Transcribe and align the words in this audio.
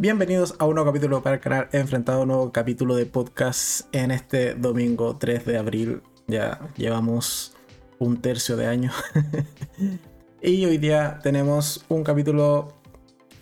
Bienvenidos 0.00 0.54
a 0.60 0.64
un 0.64 0.76
nuevo 0.76 0.92
capítulo 0.92 1.24
para 1.24 1.40
canal 1.40 1.68
Enfrentado, 1.72 2.22
un 2.22 2.28
nuevo 2.28 2.52
capítulo 2.52 2.94
de 2.94 3.04
podcast 3.04 3.92
en 3.92 4.12
este 4.12 4.54
domingo 4.54 5.16
3 5.16 5.44
de 5.44 5.58
abril. 5.58 6.02
Ya 6.28 6.60
llevamos 6.76 7.56
un 7.98 8.22
tercio 8.22 8.56
de 8.56 8.68
año. 8.68 8.92
y 10.40 10.64
hoy 10.66 10.78
día 10.78 11.18
tenemos 11.20 11.84
un 11.88 12.04
capítulo 12.04 12.80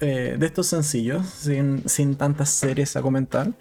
eh, 0.01 0.37
de 0.39 0.47
estos 0.47 0.69
sencillos, 0.69 1.27
sin, 1.27 1.87
sin 1.87 2.15
tantas 2.17 2.49
series 2.49 2.97
a 2.97 3.03
comentar, 3.03 3.53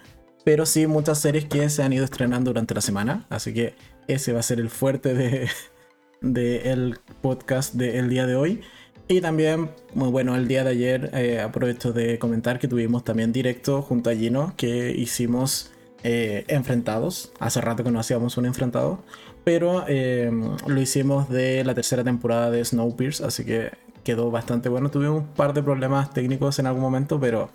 pero 0.42 0.64
sí 0.64 0.86
muchas 0.86 1.18
series 1.18 1.44
que 1.44 1.68
se 1.68 1.82
han 1.82 1.92
ido 1.92 2.06
estrenando 2.06 2.48
durante 2.48 2.74
la 2.74 2.80
semana. 2.80 3.26
Así 3.28 3.52
que 3.52 3.74
ese 4.08 4.32
va 4.32 4.40
a 4.40 4.42
ser 4.42 4.58
el 4.58 4.70
fuerte 4.70 5.12
de, 5.12 5.50
de 6.22 6.72
el 6.72 6.98
podcast 7.20 7.74
del 7.74 8.08
día 8.08 8.26
de 8.26 8.36
hoy. 8.36 8.62
Y 9.08 9.20
también, 9.20 9.70
muy 9.94 10.10
bueno, 10.10 10.34
el 10.34 10.48
día 10.48 10.64
de 10.64 10.70
ayer 10.70 11.10
eh, 11.14 11.40
aprovecho 11.40 11.92
de 11.92 12.18
comentar 12.18 12.58
que 12.58 12.66
tuvimos 12.66 13.04
también 13.04 13.32
directo 13.32 13.80
junto 13.80 14.10
a 14.10 14.14
Gino 14.14 14.52
que 14.56 14.90
hicimos 14.90 15.70
eh, 16.02 16.44
enfrentados. 16.48 17.32
Hace 17.38 17.60
rato 17.60 17.84
que 17.84 17.92
no 17.92 18.00
hacíamos 18.00 18.36
un 18.36 18.46
enfrentado, 18.46 18.98
pero 19.44 19.84
eh, 19.86 20.28
lo 20.66 20.80
hicimos 20.80 21.28
de 21.28 21.62
la 21.62 21.74
tercera 21.74 22.02
temporada 22.02 22.50
de 22.50 22.64
Snowpiercer, 22.64 23.26
así 23.26 23.44
que 23.44 23.70
quedó 24.02 24.32
bastante 24.32 24.68
bueno. 24.68 24.90
Tuvimos 24.90 25.22
un 25.22 25.28
par 25.28 25.54
de 25.54 25.62
problemas 25.62 26.12
técnicos 26.12 26.58
en 26.58 26.66
algún 26.66 26.82
momento, 26.82 27.20
pero 27.20 27.50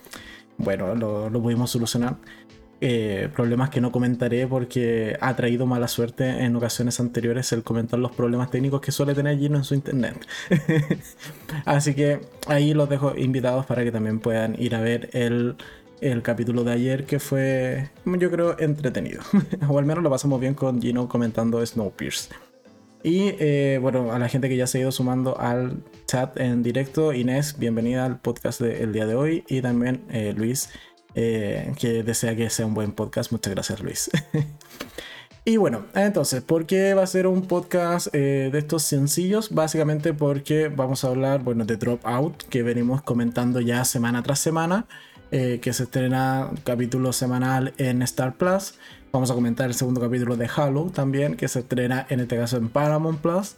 bueno, 0.58 0.96
lo, 0.96 1.30
lo 1.30 1.42
pudimos 1.42 1.70
solucionar. 1.70 2.16
Eh, 2.84 3.30
problemas 3.36 3.70
que 3.70 3.80
no 3.80 3.92
comentaré 3.92 4.48
porque 4.48 5.16
ha 5.22 5.36
traído 5.36 5.68
mala 5.68 5.88
suerte 5.88 6.28
en 6.28 6.56
ocasiones 6.56 7.00
anteriores 7.00 7.52
el 7.52 7.62
comentar 7.62 8.00
los 8.00 8.12
problemas 8.12 8.50
técnicos 8.50 8.82
que 8.82 8.92
suele 8.92 9.14
tener 9.14 9.38
Gino 9.38 9.58
en 9.58 9.64
su 9.64 9.76
internet. 9.76 10.16
Así 11.66 11.94
que 11.94 12.22
ahí 12.48 12.74
los 12.74 12.90
dejo 12.90 13.16
invitados 13.16 13.68
para 13.68 13.84
que 13.84 13.92
también 13.92 14.20
puedan 14.20 14.60
ir 14.60 14.74
a 14.74 14.82
ver 14.82 15.12
el, 15.14 15.58
el 16.02 16.24
capítulo 16.24 16.64
de 16.64 16.72
ayer 16.72 17.06
que 17.06 17.20
fue, 17.20 17.92
yo 18.04 18.32
creo, 18.32 18.60
entretenido. 18.60 19.22
o 19.70 19.78
al 19.78 19.86
menos 19.86 20.04
lo 20.04 20.10
pasamos 20.10 20.42
bien 20.42 20.56
con 20.56 20.82
Gino 20.82 21.08
comentando 21.08 21.64
Snowpiercer. 21.64 22.36
Y 23.04 23.36
eh, 23.40 23.80
bueno, 23.82 24.12
a 24.12 24.20
la 24.20 24.28
gente 24.28 24.48
que 24.48 24.58
ya 24.58 24.68
se 24.68 24.78
ha 24.78 24.82
ido 24.82 24.92
sumando 24.92 25.40
al 25.40 25.84
chat 26.06 26.40
en 26.40 26.62
directo, 26.62 27.14
Inés, 27.14 27.58
bienvenida 27.58 28.06
al 28.06 28.20
podcast 28.20 28.62
del 28.62 28.94
día 28.94 29.08
de 29.08 29.16
hoy. 29.16 29.44
Y 29.48 29.62
también 29.62 30.04
eh, 30.10 30.34
Luis, 30.36 30.70
eh, 31.16 31.74
que 31.78 32.04
desea 32.04 32.36
que 32.36 32.50
sea 32.50 32.66
un 32.66 32.74
buen 32.74 32.92
podcast. 32.92 33.32
Muchas 33.32 33.54
gracias, 33.54 33.82
Luis. 33.82 34.10
y 35.46 35.58
bueno, 35.58 35.86
entonces, 35.94 36.42
¿por 36.42 36.66
qué 36.66 36.94
va 36.94 37.04
a 37.04 37.08
ser 37.08 37.28
un 37.28 37.48
podcast 37.48 38.08
eh, 38.14 38.50
de 38.52 38.60
estos 38.60 38.84
sencillos? 38.84 39.50
Básicamente 39.52 40.14
porque 40.14 40.70
vamos 40.70 41.04
a 41.04 41.08
hablar, 41.08 41.44
bueno, 41.44 41.66
de 41.66 41.78
Dropout, 41.78 42.44
que 42.44 42.64
venimos 42.64 43.02
comentando 43.02 43.60
ya 43.60 43.84
semana 43.86 44.24
tras 44.24 44.40
semana, 44.40 44.86
eh, 45.32 45.60
que 45.62 45.74
se 45.74 45.84
estrena 45.84 46.50
capítulo 46.64 47.14
semanal 47.14 47.74
en 47.78 48.02
Star 48.02 48.36
Plus. 48.36 48.76
Vamos 49.12 49.30
a 49.30 49.34
comentar 49.34 49.68
el 49.68 49.74
segundo 49.74 50.00
capítulo 50.00 50.38
de 50.38 50.50
Halo 50.56 50.86
también, 50.86 51.36
que 51.36 51.50
se 51.50 51.60
estrena 51.60 52.06
en 52.10 52.22
este 52.22 52.38
caso 52.38 52.56
en 52.56 52.70
Paramount 52.70 53.20
Plus. 53.20 53.56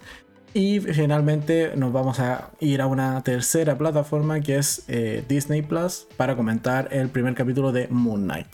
Y 0.54 0.80
finalmente 0.80 1.72
nos 1.76 1.92
vamos 1.92 2.20
a 2.20 2.52
ir 2.60 2.82
a 2.82 2.88
una 2.88 3.24
tercera 3.24 3.76
plataforma 3.76 4.40
que 4.40 4.58
es 4.58 4.84
eh, 4.88 5.24
Disney 5.28 5.64
Plus 5.64 6.08
para 6.16 6.36
comentar 6.36 6.90
el 6.92 7.10
primer 7.10 7.34
capítulo 7.34 7.72
de 7.72 7.88
Moon 7.88 8.24
Knight. 8.24 8.48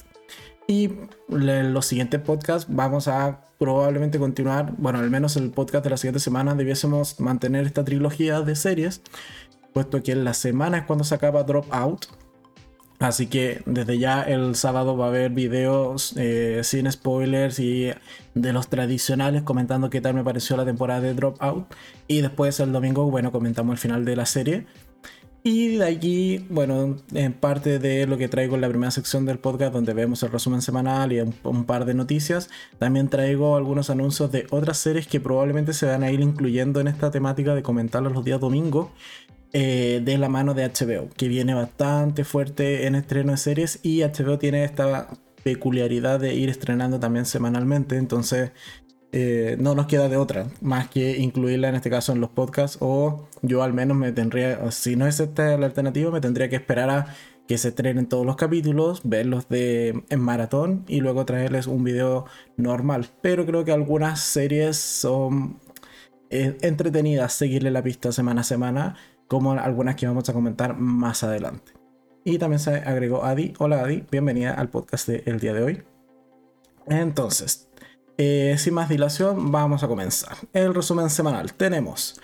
Y 0.66 0.92
en 1.30 1.74
los 1.74 1.88
siguientes 1.88 2.22
podcasts 2.22 2.68
vamos 2.74 3.10
a 3.10 3.42
probablemente 3.58 4.18
continuar, 4.18 4.74
bueno, 4.78 5.00
al 5.00 5.10
menos 5.10 5.36
el 5.36 5.52
podcast 5.52 5.84
de 5.84 5.90
la 5.90 5.98
siguiente 5.98 6.20
semana 6.20 6.56
debiésemos 6.56 7.20
mantener 7.20 7.66
esta 7.66 7.84
trilogía 7.84 8.42
de 8.42 8.56
series, 8.56 9.02
puesto 9.74 10.02
que 10.02 10.14
en 10.14 10.24
la 10.24 10.34
semana 10.34 10.78
es 10.78 10.84
cuando 10.86 11.04
se 11.04 11.16
acaba 11.16 11.44
Dropout, 11.44 12.06
Así 13.00 13.28
que 13.28 13.62
desde 13.66 13.98
ya 13.98 14.22
el 14.24 14.56
sábado 14.56 14.98
va 14.98 15.06
a 15.06 15.08
haber 15.08 15.32
videos 15.32 16.14
eh, 16.18 16.60
sin 16.64 16.92
spoilers 16.92 17.58
y 17.60 17.92
de 18.34 18.54
los 18.54 18.68
tradicionales 18.68 19.44
comentando 19.44 19.90
qué 19.90 20.02
tal 20.02 20.16
me 20.16 20.24
pareció 20.24 20.58
la 20.58 20.66
temporada 20.66 21.00
de 21.00 21.14
Dropout. 21.14 21.74
Y 22.08 22.22
después 22.22 22.60
el 22.60 22.74
domingo, 22.74 23.10
bueno, 23.10 23.32
comentamos 23.32 23.74
el 23.74 23.78
final 23.80 24.04
de 24.04 24.16
la 24.18 24.26
serie. 24.26 24.66
Y 25.42 25.78
de 25.78 25.86
allí, 25.86 26.46
bueno, 26.50 26.98
en 27.14 27.32
parte 27.32 27.80
de 27.80 28.06
lo 28.06 28.18
que 28.18 28.28
traigo 28.28 28.56
en 28.56 28.62
la 28.62 28.68
primera 28.68 28.92
sección 28.92 29.26
del 29.26 29.40
podcast, 29.40 29.72
donde 29.72 29.94
vemos 29.94 30.22
el 30.24 30.32
resumen 30.32 30.62
semanal 30.62 31.14
y 31.14 31.22
un, 31.22 31.34
un, 31.44 31.64
par 31.64 31.86
de 31.86 31.94
noticias, 31.94 32.50
también 32.78 33.08
traigo 33.08 33.56
algunos 33.56 33.90
anuncios 33.90 34.30
de 34.34 34.46
otras 34.50 34.78
series 34.78 35.08
que 35.08 35.22
probablemente 35.22 35.72
se 35.72 35.86
van 35.86 36.04
a 36.04 36.12
ir 36.12 36.20
incluyendo 36.20 36.82
en 36.82 36.90
esta 36.90 37.10
temática 37.10 37.56
de 37.56 37.64
comentarlos 37.64 38.12
los 38.12 38.26
días 38.26 38.42
domingos. 38.42 38.90
Eh, 39.52 40.02
de 40.04 40.20
la 40.20 40.30
mano 40.30 40.54
de 40.54 40.64
HBO, 40.64 41.10
que 41.18 41.28
viene 41.28 41.56
bastante 41.56 42.24
fuerte 42.24 42.86
en 42.86 42.94
estreno 42.94 43.32
de 43.32 43.38
series 43.38 43.80
y 43.82 44.02
HBO 44.04 44.38
tiene 44.38 44.64
esta 44.64 45.08
peculiaridad 45.44 46.20
de 46.20 46.36
ir 46.36 46.50
estrenando 46.50 47.00
también 47.00 47.26
semanalmente, 47.26 47.98
entonces 47.98 48.52
eh, 49.12 49.58
no 49.60 49.74
nos 49.74 49.88
queda 49.88 50.08
de 50.08 50.18
otra 50.18 50.46
más 50.62 50.88
que 50.88 51.18
incluirla 51.18 51.70
en 51.70 51.74
este 51.74 51.90
caso 51.90 52.12
en 52.12 52.22
los 52.22 52.30
podcasts 52.30 52.78
o 52.80 53.28
yo 53.42 53.64
al 53.64 53.74
menos 53.74 53.98
me 53.98 54.12
tendría, 54.12 54.70
si 54.70 54.96
no 54.96 55.08
es 55.08 55.20
esta 55.20 55.58
la 55.58 55.66
alternativa, 55.66 56.12
me 56.12 56.22
tendría 56.22 56.48
que 56.48 56.58
esperar 56.58 56.90
a 56.92 57.16
que 57.48 57.58
se 57.58 57.70
estrenen 57.70 58.06
todos 58.06 58.28
los 58.28 58.36
capítulos, 58.36 59.02
verlos 59.04 59.50
de, 59.50 60.04
en 60.10 60.20
maratón 60.20 60.86
y 60.88 61.00
luego 61.00 61.26
traerles 61.26 61.66
un 61.66 61.84
video 61.84 62.26
normal. 62.58 63.08
Pero 63.24 63.48
creo 63.48 63.66
que 63.66 63.72
algunas 63.72 64.20
series 64.20 64.78
son 64.78 65.58
eh, 66.30 66.56
entretenidas 66.62 67.34
seguirle 67.34 67.72
la 67.72 67.82
pista 67.82 68.12
semana 68.12 68.42
a 68.42 68.44
semana 68.44 68.96
como 69.30 69.54
algunas 69.54 69.96
que 69.96 70.08
vamos 70.08 70.28
a 70.28 70.34
comentar 70.34 70.76
más 70.78 71.24
adelante. 71.24 71.72
Y 72.26 72.38
también 72.40 72.60
se 72.60 72.72
agregó 72.72 73.24
Adi. 73.24 73.54
Hola 73.60 73.84
Adi, 73.84 74.04
bienvenida 74.12 74.54
al 74.56 74.70
podcast 74.70 75.08
del 75.08 75.40
día 75.40 75.54
de 75.54 75.64
hoy. 75.64 75.84
Entonces, 76.88 77.70
eh, 78.18 78.56
sin 78.58 78.74
más 78.74 78.90
dilación, 78.90 79.52
vamos 79.52 79.84
a 79.84 79.88
comenzar. 79.88 80.36
El 80.52 80.74
resumen 80.74 81.12
semanal. 81.12 81.54
Tenemos 81.54 82.20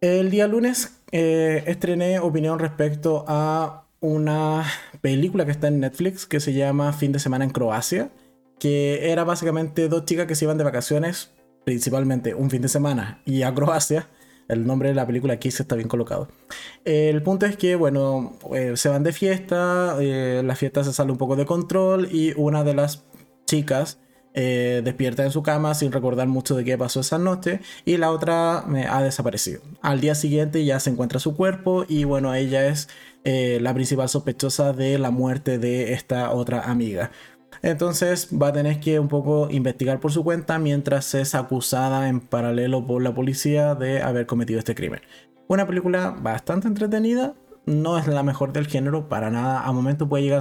el 0.00 0.32
día 0.32 0.48
lunes 0.48 1.00
eh, 1.12 1.62
estrené 1.68 2.18
opinión 2.18 2.58
respecto 2.58 3.24
a 3.28 3.86
una 4.00 4.64
película 5.00 5.44
que 5.44 5.52
está 5.52 5.68
en 5.68 5.78
Netflix 5.78 6.26
que 6.26 6.40
se 6.40 6.52
llama 6.52 6.92
Fin 6.92 7.12
de 7.12 7.20
semana 7.20 7.44
en 7.44 7.50
Croacia, 7.50 8.10
que 8.58 9.12
era 9.12 9.22
básicamente 9.22 9.88
dos 9.88 10.04
chicas 10.04 10.26
que 10.26 10.34
se 10.34 10.46
iban 10.46 10.58
de 10.58 10.64
vacaciones, 10.64 11.30
principalmente 11.64 12.34
un 12.34 12.50
fin 12.50 12.60
de 12.60 12.68
semana 12.68 13.22
y 13.24 13.42
a 13.42 13.54
Croacia 13.54 14.08
el 14.52 14.66
nombre 14.66 14.90
de 14.90 14.94
la 14.94 15.06
película 15.06 15.38
se 15.40 15.48
está 15.48 15.74
bien 15.74 15.88
colocado. 15.88 16.28
El 16.84 17.22
punto 17.22 17.46
es 17.46 17.56
que, 17.56 17.76
bueno, 17.76 18.36
eh, 18.54 18.72
se 18.76 18.88
van 18.88 19.02
de 19.02 19.12
fiesta, 19.12 19.96
eh, 20.00 20.42
la 20.44 20.54
fiesta 20.56 20.84
se 20.84 20.92
sale 20.92 21.12
un 21.12 21.18
poco 21.18 21.36
de 21.36 21.46
control 21.46 22.08
y 22.10 22.32
una 22.36 22.64
de 22.64 22.74
las 22.74 23.04
chicas 23.46 23.98
eh, 24.34 24.80
despierta 24.82 25.24
en 25.24 25.30
su 25.30 25.42
cama 25.42 25.74
sin 25.74 25.92
recordar 25.92 26.26
mucho 26.26 26.56
de 26.56 26.64
qué 26.64 26.78
pasó 26.78 27.00
esa 27.00 27.18
noche 27.18 27.60
y 27.84 27.98
la 27.98 28.10
otra 28.10 28.64
ha 28.90 29.02
desaparecido. 29.02 29.60
Al 29.82 30.00
día 30.00 30.14
siguiente 30.14 30.64
ya 30.64 30.80
se 30.80 30.90
encuentra 30.90 31.20
su 31.20 31.36
cuerpo 31.36 31.84
y 31.88 32.04
bueno, 32.04 32.34
ella 32.34 32.66
es 32.66 32.88
la 33.24 33.72
principal 33.72 34.08
sospechosa 34.08 34.72
de 34.72 34.98
la 34.98 35.12
muerte 35.12 35.58
de 35.58 35.92
esta 35.92 36.32
otra 36.32 36.62
amiga. 36.62 37.12
Entonces 37.62 38.28
va 38.30 38.48
a 38.48 38.52
tener 38.52 38.80
que 38.80 38.98
un 38.98 39.08
poco 39.08 39.48
investigar 39.50 40.00
por 40.00 40.10
su 40.10 40.24
cuenta 40.24 40.58
mientras 40.58 41.14
es 41.14 41.34
acusada 41.36 42.08
en 42.08 42.20
paralelo 42.20 42.84
por 42.86 43.02
la 43.02 43.14
policía 43.14 43.76
de 43.76 44.02
haber 44.02 44.26
cometido 44.26 44.58
este 44.58 44.74
crimen. 44.74 45.00
Una 45.46 45.66
película 45.66 46.10
bastante 46.10 46.66
entretenida, 46.66 47.34
no 47.64 47.98
es 47.98 48.08
la 48.08 48.24
mejor 48.24 48.52
del 48.52 48.66
género, 48.66 49.08
para 49.08 49.30
nada. 49.30 49.62
A 49.62 49.72
momento 49.72 50.08
puede 50.08 50.24
llegar 50.24 50.38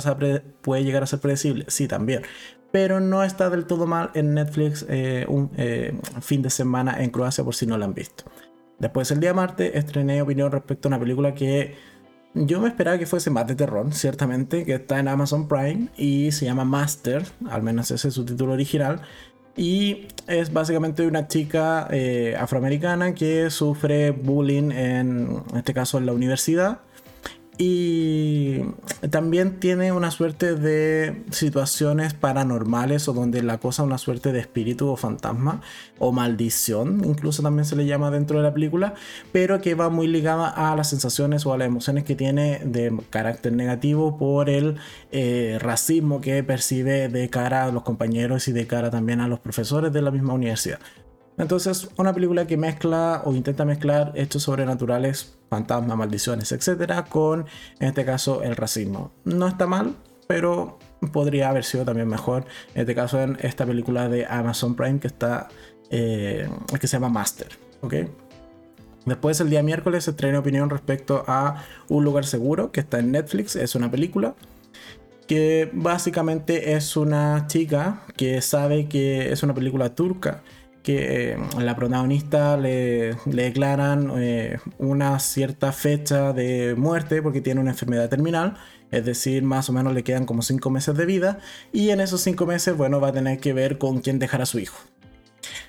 a 1.03 1.05
ser, 1.05 1.19
predecible, 1.19 1.65
sí, 1.67 1.87
también. 1.87 2.23
Pero 2.71 2.99
no 2.99 3.23
está 3.23 3.49
del 3.51 3.65
todo 3.65 3.85
mal 3.85 4.09
en 4.15 4.33
Netflix 4.33 4.85
eh, 4.89 5.25
un 5.27 5.51
eh, 5.57 5.93
fin 6.21 6.41
de 6.41 6.49
semana 6.49 7.03
en 7.03 7.11
Croacia 7.11 7.43
por 7.43 7.53
si 7.53 7.67
no 7.67 7.77
la 7.77 7.85
han 7.85 7.93
visto. 7.93 8.23
Después 8.79 9.11
el 9.11 9.19
día 9.19 9.33
martes 9.33 9.75
estrené 9.75 10.21
opinión 10.23 10.51
respecto 10.51 10.87
a 10.87 10.89
una 10.89 10.99
película 10.99 11.35
que 11.35 11.75
yo 12.33 12.61
me 12.61 12.69
esperaba 12.69 12.97
que 12.97 13.05
fuese 13.05 13.29
más 13.29 13.47
de 13.47 13.55
terror, 13.55 13.93
ciertamente, 13.93 14.65
que 14.65 14.75
está 14.75 14.99
en 14.99 15.07
Amazon 15.07 15.47
Prime 15.47 15.87
y 15.97 16.31
se 16.31 16.45
llama 16.45 16.65
Master, 16.65 17.23
al 17.49 17.61
menos 17.63 17.91
ese 17.91 18.07
es 18.07 18.13
su 18.13 18.25
título 18.25 18.53
original. 18.53 19.01
Y 19.57 20.07
es 20.27 20.53
básicamente 20.53 21.05
una 21.05 21.27
chica 21.27 21.87
eh, 21.91 22.37
afroamericana 22.39 23.13
que 23.13 23.49
sufre 23.49 24.11
bullying, 24.11 24.71
en 24.71 25.43
este 25.55 25.73
caso 25.73 25.97
en 25.97 26.05
la 26.05 26.13
universidad 26.13 26.79
y 27.57 28.61
también 29.09 29.59
tiene 29.59 29.91
una 29.91 30.09
suerte 30.09 30.55
de 30.55 31.23
situaciones 31.31 32.13
paranormales 32.13 33.07
o 33.07 33.13
donde 33.13 33.43
la 33.43 33.59
cosa 33.59 33.83
una 33.83 33.97
suerte 33.97 34.31
de 34.31 34.39
espíritu 34.39 34.87
o 34.89 34.95
fantasma 34.95 35.61
o 35.99 36.11
maldición, 36.11 37.03
incluso 37.05 37.43
también 37.43 37.65
se 37.65 37.75
le 37.75 37.85
llama 37.85 38.09
dentro 38.09 38.37
de 38.37 38.43
la 38.43 38.53
película, 38.53 38.95
pero 39.31 39.61
que 39.61 39.75
va 39.75 39.89
muy 39.89 40.07
ligada 40.07 40.49
a 40.49 40.75
las 40.75 40.89
sensaciones 40.89 41.45
o 41.45 41.53
a 41.53 41.57
las 41.57 41.67
emociones 41.67 42.03
que 42.03 42.15
tiene 42.15 42.61
de 42.63 42.97
carácter 43.09 43.53
negativo 43.53 44.17
por 44.17 44.49
el 44.49 44.77
eh, 45.11 45.57
racismo 45.59 46.21
que 46.21 46.43
percibe 46.43 47.09
de 47.09 47.29
cara 47.29 47.65
a 47.65 47.71
los 47.71 47.83
compañeros 47.83 48.47
y 48.47 48.53
de 48.53 48.65
cara 48.65 48.89
también 48.89 49.21
a 49.21 49.27
los 49.27 49.39
profesores 49.39 49.93
de 49.93 50.01
la 50.01 50.11
misma 50.11 50.33
universidad. 50.33 50.79
Entonces, 51.41 51.89
una 51.97 52.13
película 52.13 52.45
que 52.45 52.55
mezcla 52.55 53.23
o 53.25 53.33
intenta 53.33 53.65
mezclar 53.65 54.11
hechos 54.13 54.43
sobrenaturales, 54.43 55.39
fantasmas, 55.49 55.97
maldiciones, 55.97 56.51
etcétera, 56.51 57.05
con, 57.05 57.47
en 57.79 57.87
este 57.87 58.05
caso, 58.05 58.43
el 58.43 58.55
racismo. 58.55 59.11
No 59.23 59.47
está 59.47 59.65
mal, 59.65 59.95
pero 60.27 60.77
podría 61.11 61.49
haber 61.49 61.63
sido 61.63 61.83
también 61.83 62.07
mejor. 62.07 62.45
En 62.75 62.81
este 62.81 62.93
caso, 62.93 63.19
en 63.19 63.39
esta 63.41 63.65
película 63.65 64.07
de 64.07 64.27
Amazon 64.27 64.75
Prime 64.75 64.99
que 64.99 65.07
está, 65.07 65.47
eh, 65.89 66.47
que 66.79 66.85
se 66.85 66.97
llama 66.97 67.09
Master, 67.09 67.47
¿ok? 67.81 67.95
Después, 69.07 69.41
el 69.41 69.49
día 69.49 69.63
miércoles, 69.63 70.03
se 70.03 70.13
trae 70.13 70.37
opinión 70.37 70.69
respecto 70.69 71.23
a 71.27 71.63
Un 71.89 72.03
lugar 72.03 72.27
seguro, 72.27 72.71
que 72.71 72.81
está 72.81 72.99
en 72.99 73.11
Netflix, 73.11 73.55
es 73.55 73.73
una 73.73 73.89
película 73.89 74.35
que 75.27 75.71
básicamente 75.73 76.73
es 76.73 76.95
una 76.97 77.47
chica 77.47 78.03
que 78.15 78.41
sabe 78.41 78.87
que 78.87 79.31
es 79.31 79.41
una 79.41 79.55
película 79.55 79.95
turca 79.95 80.43
que 80.83 81.31
eh, 81.31 81.37
la 81.59 81.75
protagonista 81.75 82.57
le, 82.57 83.15
declaran 83.25 84.11
eh, 84.17 84.59
una 84.77 85.19
cierta 85.19 85.71
fecha 85.71 86.33
de 86.33 86.75
muerte 86.75 87.21
porque 87.21 87.41
tiene 87.41 87.61
una 87.61 87.71
enfermedad 87.71 88.09
terminal, 88.09 88.57
es 88.89 89.05
decir, 89.05 89.43
más 89.43 89.69
o 89.69 89.73
menos 89.73 89.93
le 89.93 90.03
quedan 90.03 90.25
como 90.25 90.41
5 90.41 90.69
meses 90.69 90.95
de 90.95 91.05
vida 91.05 91.39
y 91.71 91.89
en 91.91 92.01
esos 92.01 92.21
5 92.21 92.45
meses, 92.45 92.75
bueno, 92.75 92.99
va 92.99 93.09
a 93.09 93.13
tener 93.13 93.39
que 93.39 93.53
ver 93.53 93.77
con 93.77 94.01
quién 94.01 94.19
dejar 94.19 94.41
a 94.41 94.45
su 94.45 94.59
hijo. 94.59 94.77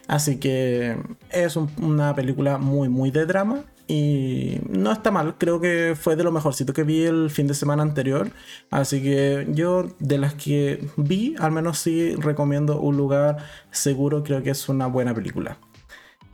Así 0.07 0.37
que 0.39 0.97
es 1.31 1.57
una 1.57 2.15
película 2.15 2.59
muy, 2.59 2.89
muy 2.89 3.11
de 3.11 3.27
drama 3.27 3.65
y 3.89 4.59
no 4.69 4.93
está 4.93 5.11
mal, 5.11 5.37
creo 5.39 5.61
que 5.61 5.95
fue 6.01 6.17
de 6.17 6.25
lo 6.25 6.33
mejorcito 6.33 6.73
que 6.73 6.85
vi 6.85 7.05
el 7.05 7.31
fin 7.31 7.47
de 7.47 7.55
semana 7.55 7.83
anterior. 7.83 8.31
Así 8.71 9.03
que 9.03 9.47
yo 9.51 9.87
de 9.99 10.19
las 10.19 10.35
que 10.35 10.89
vi, 10.97 11.35
al 11.39 11.53
menos 11.53 11.79
sí 11.79 12.15
recomiendo 12.17 12.81
un 12.81 12.97
lugar 12.97 13.39
seguro, 13.71 14.23
creo 14.23 14.43
que 14.43 14.51
es 14.51 14.69
una 14.69 14.87
buena 14.87 15.15
película. 15.15 15.59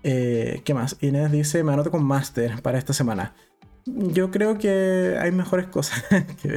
Eh, 0.03 0.63
¿Qué 0.65 0.75
más? 0.75 0.97
Inés 1.01 1.33
dice, 1.33 1.65
me 1.65 1.73
anoto 1.73 1.91
con 1.91 2.05
Master 2.05 2.63
para 2.63 2.79
esta 2.79 2.93
semana. 2.93 3.35
Yo 3.87 4.31
creo 4.31 4.59
que 4.59 5.17
hay 5.21 5.33
mejores 5.33 5.67
cosas 5.67 6.05
que 6.43 6.57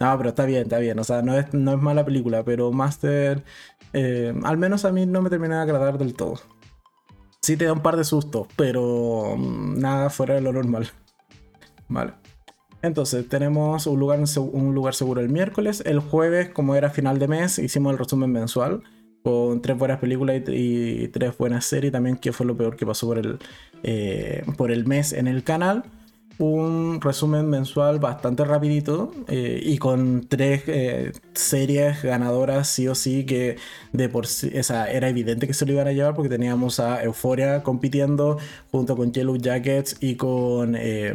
No, 0.00 0.16
pero 0.18 0.30
está 0.30 0.44
bien, 0.44 0.62
está 0.64 0.78
bien. 0.78 0.98
O 0.98 1.04
sea, 1.04 1.22
no 1.22 1.38
es, 1.38 1.54
no 1.54 1.72
es 1.72 1.80
mala 1.80 2.04
película, 2.04 2.44
pero 2.44 2.72
Master, 2.72 3.44
eh, 3.92 4.34
al 4.44 4.58
menos 4.58 4.84
a 4.84 4.92
mí 4.92 5.06
no 5.06 5.22
me 5.22 5.30
termina 5.30 5.56
de 5.56 5.62
agradar 5.62 5.98
del 5.98 6.14
todo 6.14 6.40
sí 7.42 7.56
te 7.56 7.64
da 7.64 7.72
un 7.72 7.80
par 7.80 7.96
de 7.96 8.04
sustos, 8.04 8.46
pero 8.56 9.34
mm, 9.36 9.78
nada 9.78 10.10
fuera 10.10 10.34
de 10.34 10.40
lo 10.40 10.52
normal. 10.52 10.90
Vale. 11.88 12.12
Entonces, 12.82 13.28
tenemos 13.28 13.86
un 13.86 14.00
lugar, 14.00 14.20
un 14.38 14.74
lugar 14.74 14.94
seguro 14.94 15.20
el 15.20 15.28
miércoles. 15.28 15.82
El 15.84 16.00
jueves, 16.00 16.48
como 16.50 16.74
era 16.74 16.90
final 16.90 17.18
de 17.18 17.28
mes, 17.28 17.58
hicimos 17.58 17.92
el 17.92 17.98
resumen 17.98 18.32
mensual 18.32 18.82
con 19.22 19.60
tres 19.60 19.76
buenas 19.76 19.98
películas 19.98 20.40
y, 20.48 21.08
tres 21.08 21.36
buenas 21.36 21.66
series. 21.66 21.92
También, 21.92 22.16
que 22.16 22.32
fue 22.32 22.46
lo 22.46 22.56
peor 22.56 22.76
que 22.76 22.86
pasó 22.86 23.06
por 23.06 23.18
el, 23.18 23.38
eh, 23.82 24.44
por 24.56 24.70
el 24.70 24.86
mes 24.86 25.12
en 25.12 25.28
el 25.28 25.44
canal 25.44 25.84
un 26.40 27.00
resumen 27.02 27.48
mensual 27.50 27.98
bastante 27.98 28.44
rapidito 28.44 29.12
eh, 29.28 29.60
y 29.62 29.76
con 29.76 30.26
tres 30.26 30.62
eh, 30.68 31.12
series 31.34 32.02
ganadoras 32.02 32.66
sí 32.66 32.88
o 32.88 32.94
sí 32.94 33.26
que 33.26 33.56
de 33.92 34.08
por 34.08 34.26
sí, 34.26 34.50
era 34.50 35.08
evidente 35.08 35.46
que 35.46 35.52
se 35.52 35.66
lo 35.66 35.72
iban 35.72 35.86
a 35.86 35.92
llevar 35.92 36.14
porque 36.14 36.30
teníamos 36.30 36.80
a 36.80 37.04
Euphoria 37.04 37.62
compitiendo 37.62 38.38
junto 38.70 38.96
con 38.96 39.12
Yellow 39.12 39.36
Jackets 39.36 39.98
y 40.00 40.16
con 40.16 40.76
eh, 40.76 41.14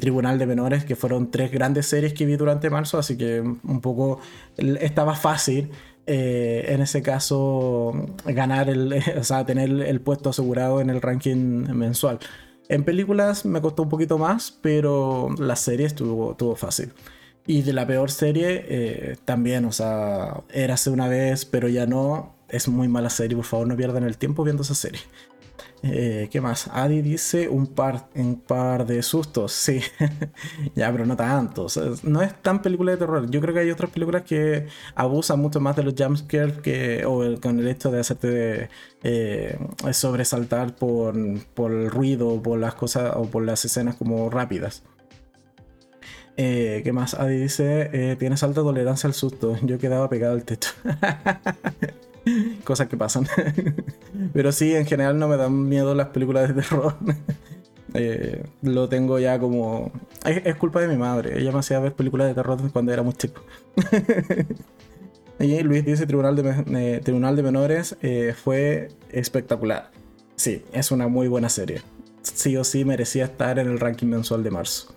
Tribunal 0.00 0.40
de 0.40 0.46
Menores 0.46 0.84
que 0.84 0.96
fueron 0.96 1.30
tres 1.30 1.52
grandes 1.52 1.86
series 1.86 2.12
que 2.12 2.26
vi 2.26 2.34
durante 2.36 2.68
marzo 2.68 2.98
así 2.98 3.16
que 3.16 3.40
un 3.40 3.80
poco 3.80 4.18
estaba 4.56 5.14
fácil 5.14 5.70
en 6.08 6.82
ese 6.82 7.02
caso 7.02 7.92
ganar 8.24 8.68
el, 8.70 8.92
o 9.18 9.24
sea, 9.24 9.46
tener 9.46 9.70
el 9.70 10.00
puesto 10.00 10.30
asegurado 10.30 10.80
en 10.80 10.90
el 10.90 11.00
ranking 11.00 11.66
mensual. 11.72 12.20
En 12.68 12.84
películas 12.84 13.44
me 13.44 13.60
costó 13.60 13.82
un 13.82 13.88
poquito 13.88 14.18
más, 14.18 14.50
pero 14.60 15.28
la 15.38 15.56
serie 15.56 15.86
estuvo, 15.86 16.32
estuvo 16.32 16.56
fácil. 16.56 16.92
Y 17.46 17.62
de 17.62 17.72
la 17.72 17.86
peor 17.86 18.10
serie 18.10 18.64
eh, 18.68 19.16
también, 19.24 19.64
o 19.66 19.72
sea, 19.72 20.42
érase 20.52 20.90
una 20.90 21.08
vez, 21.08 21.44
pero 21.44 21.68
ya 21.68 21.86
no. 21.86 22.34
Es 22.48 22.68
muy 22.68 22.88
mala 22.88 23.10
serie, 23.10 23.36
por 23.36 23.44
favor 23.44 23.66
no 23.66 23.76
pierdan 23.76 24.04
el 24.04 24.18
tiempo 24.18 24.44
viendo 24.44 24.62
esa 24.62 24.74
serie. 24.74 25.00
Eh, 25.82 26.28
¿Qué 26.30 26.40
más? 26.40 26.68
Adi 26.72 27.02
dice 27.02 27.48
un 27.48 27.66
par, 27.66 28.08
un 28.14 28.40
par 28.40 28.86
de 28.86 29.02
sustos. 29.02 29.52
Sí, 29.52 29.80
ya, 30.74 30.90
pero 30.90 31.06
no 31.06 31.16
tanto. 31.16 31.66
no 32.02 32.22
es 32.22 32.42
tan 32.42 32.62
película 32.62 32.92
de 32.92 32.98
terror. 32.98 33.30
Yo 33.30 33.40
creo 33.40 33.54
que 33.54 33.60
hay 33.60 33.70
otras 33.70 33.90
películas 33.90 34.22
que 34.22 34.66
abusan 34.94 35.40
mucho 35.40 35.60
más 35.60 35.76
de 35.76 35.82
los 35.84 35.94
jumpscares 35.96 36.58
que, 36.58 37.04
o 37.04 37.38
con 37.40 37.60
el 37.60 37.68
hecho 37.68 37.90
de 37.90 38.00
hacerte 38.00 38.70
eh, 39.02 39.58
sobresaltar 39.92 40.74
por, 40.76 41.14
por 41.54 41.72
el 41.72 41.90
ruido, 41.90 42.42
por 42.42 42.58
las 42.58 42.74
cosas 42.74 43.12
o 43.16 43.24
por 43.24 43.44
las 43.44 43.64
escenas 43.64 43.96
como 43.96 44.30
rápidas. 44.30 44.82
Eh, 46.38 46.82
¿Qué 46.84 46.92
más? 46.92 47.14
Adi 47.14 47.36
dice: 47.38 48.16
Tienes 48.18 48.42
alta 48.42 48.62
tolerancia 48.62 49.06
al 49.08 49.14
susto. 49.14 49.56
Yo 49.62 49.78
quedaba 49.78 50.08
pegado 50.08 50.34
al 50.34 50.44
techo. 50.44 50.70
Cosas 52.64 52.88
que 52.88 52.96
pasan. 52.96 53.26
Pero 54.32 54.52
sí, 54.52 54.74
en 54.74 54.86
general 54.86 55.18
no 55.18 55.28
me 55.28 55.36
dan 55.36 55.68
miedo 55.68 55.94
las 55.94 56.08
películas 56.08 56.48
de 56.48 56.62
terror. 56.62 56.96
Eh, 57.94 58.44
lo 58.60 58.90
tengo 58.90 59.18
ya 59.18 59.38
como... 59.38 59.90
Es, 60.26 60.56
culpa 60.56 60.80
de 60.80 60.88
mi 60.88 60.96
madre. 60.96 61.40
Ella 61.40 61.50
me 61.50 61.60
hacía 61.60 61.78
ver 61.78 61.94
películas 61.94 62.26
de 62.26 62.34
terror 62.34 62.58
cuando 62.70 62.92
era 62.92 63.02
muy 63.02 63.14
chico. 63.14 63.42
y 65.38 65.62
Luis 65.62 65.82
dice 65.82 66.04
Tribunal 66.04 66.36
de, 66.36 67.00
Tribunal 67.02 67.36
de 67.36 67.42
Menores 67.42 67.96
eh, 68.02 68.34
fue 68.36 68.88
espectacular. 69.12 69.92
Sí, 70.34 70.62
es 70.72 70.90
una 70.90 71.08
muy 71.08 71.28
buena 71.28 71.48
serie. 71.48 71.80
Sí 72.20 72.56
o 72.58 72.64
sí 72.64 72.84
merecía 72.84 73.24
estar 73.24 73.58
en 73.58 73.68
el 73.68 73.80
ranking 73.80 74.08
mensual 74.08 74.42
de 74.42 74.50
marzo. 74.50 74.94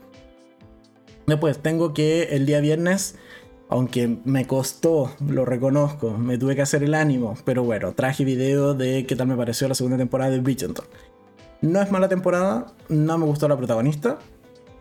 Después 1.25 1.59
tengo 1.59 1.93
que 1.93 2.23
el 2.31 2.45
día 2.45 2.59
viernes 2.59 3.15
aunque 3.69 4.17
me 4.25 4.47
costó, 4.47 5.11
lo 5.25 5.45
reconozco, 5.45 6.17
me 6.17 6.39
tuve 6.39 6.55
que 6.55 6.63
hacer 6.63 6.83
el 6.83 6.95
ánimo, 6.95 7.35
pero 7.45 7.63
bueno, 7.63 7.93
traje 7.93 8.25
video 8.25 8.73
de 8.73 9.05
qué 9.05 9.15
tal 9.15 9.27
me 9.27 9.37
pareció 9.37 9.67
la 9.67 9.75
segunda 9.75 9.97
temporada 9.97 10.31
de 10.31 10.39
Bridgerton. 10.39 10.85
No 11.61 11.79
es 11.79 11.91
mala 11.91 12.09
temporada, 12.09 12.73
no 12.89 13.17
me 13.19 13.25
gustó 13.25 13.47
la 13.47 13.57
protagonista, 13.57 14.17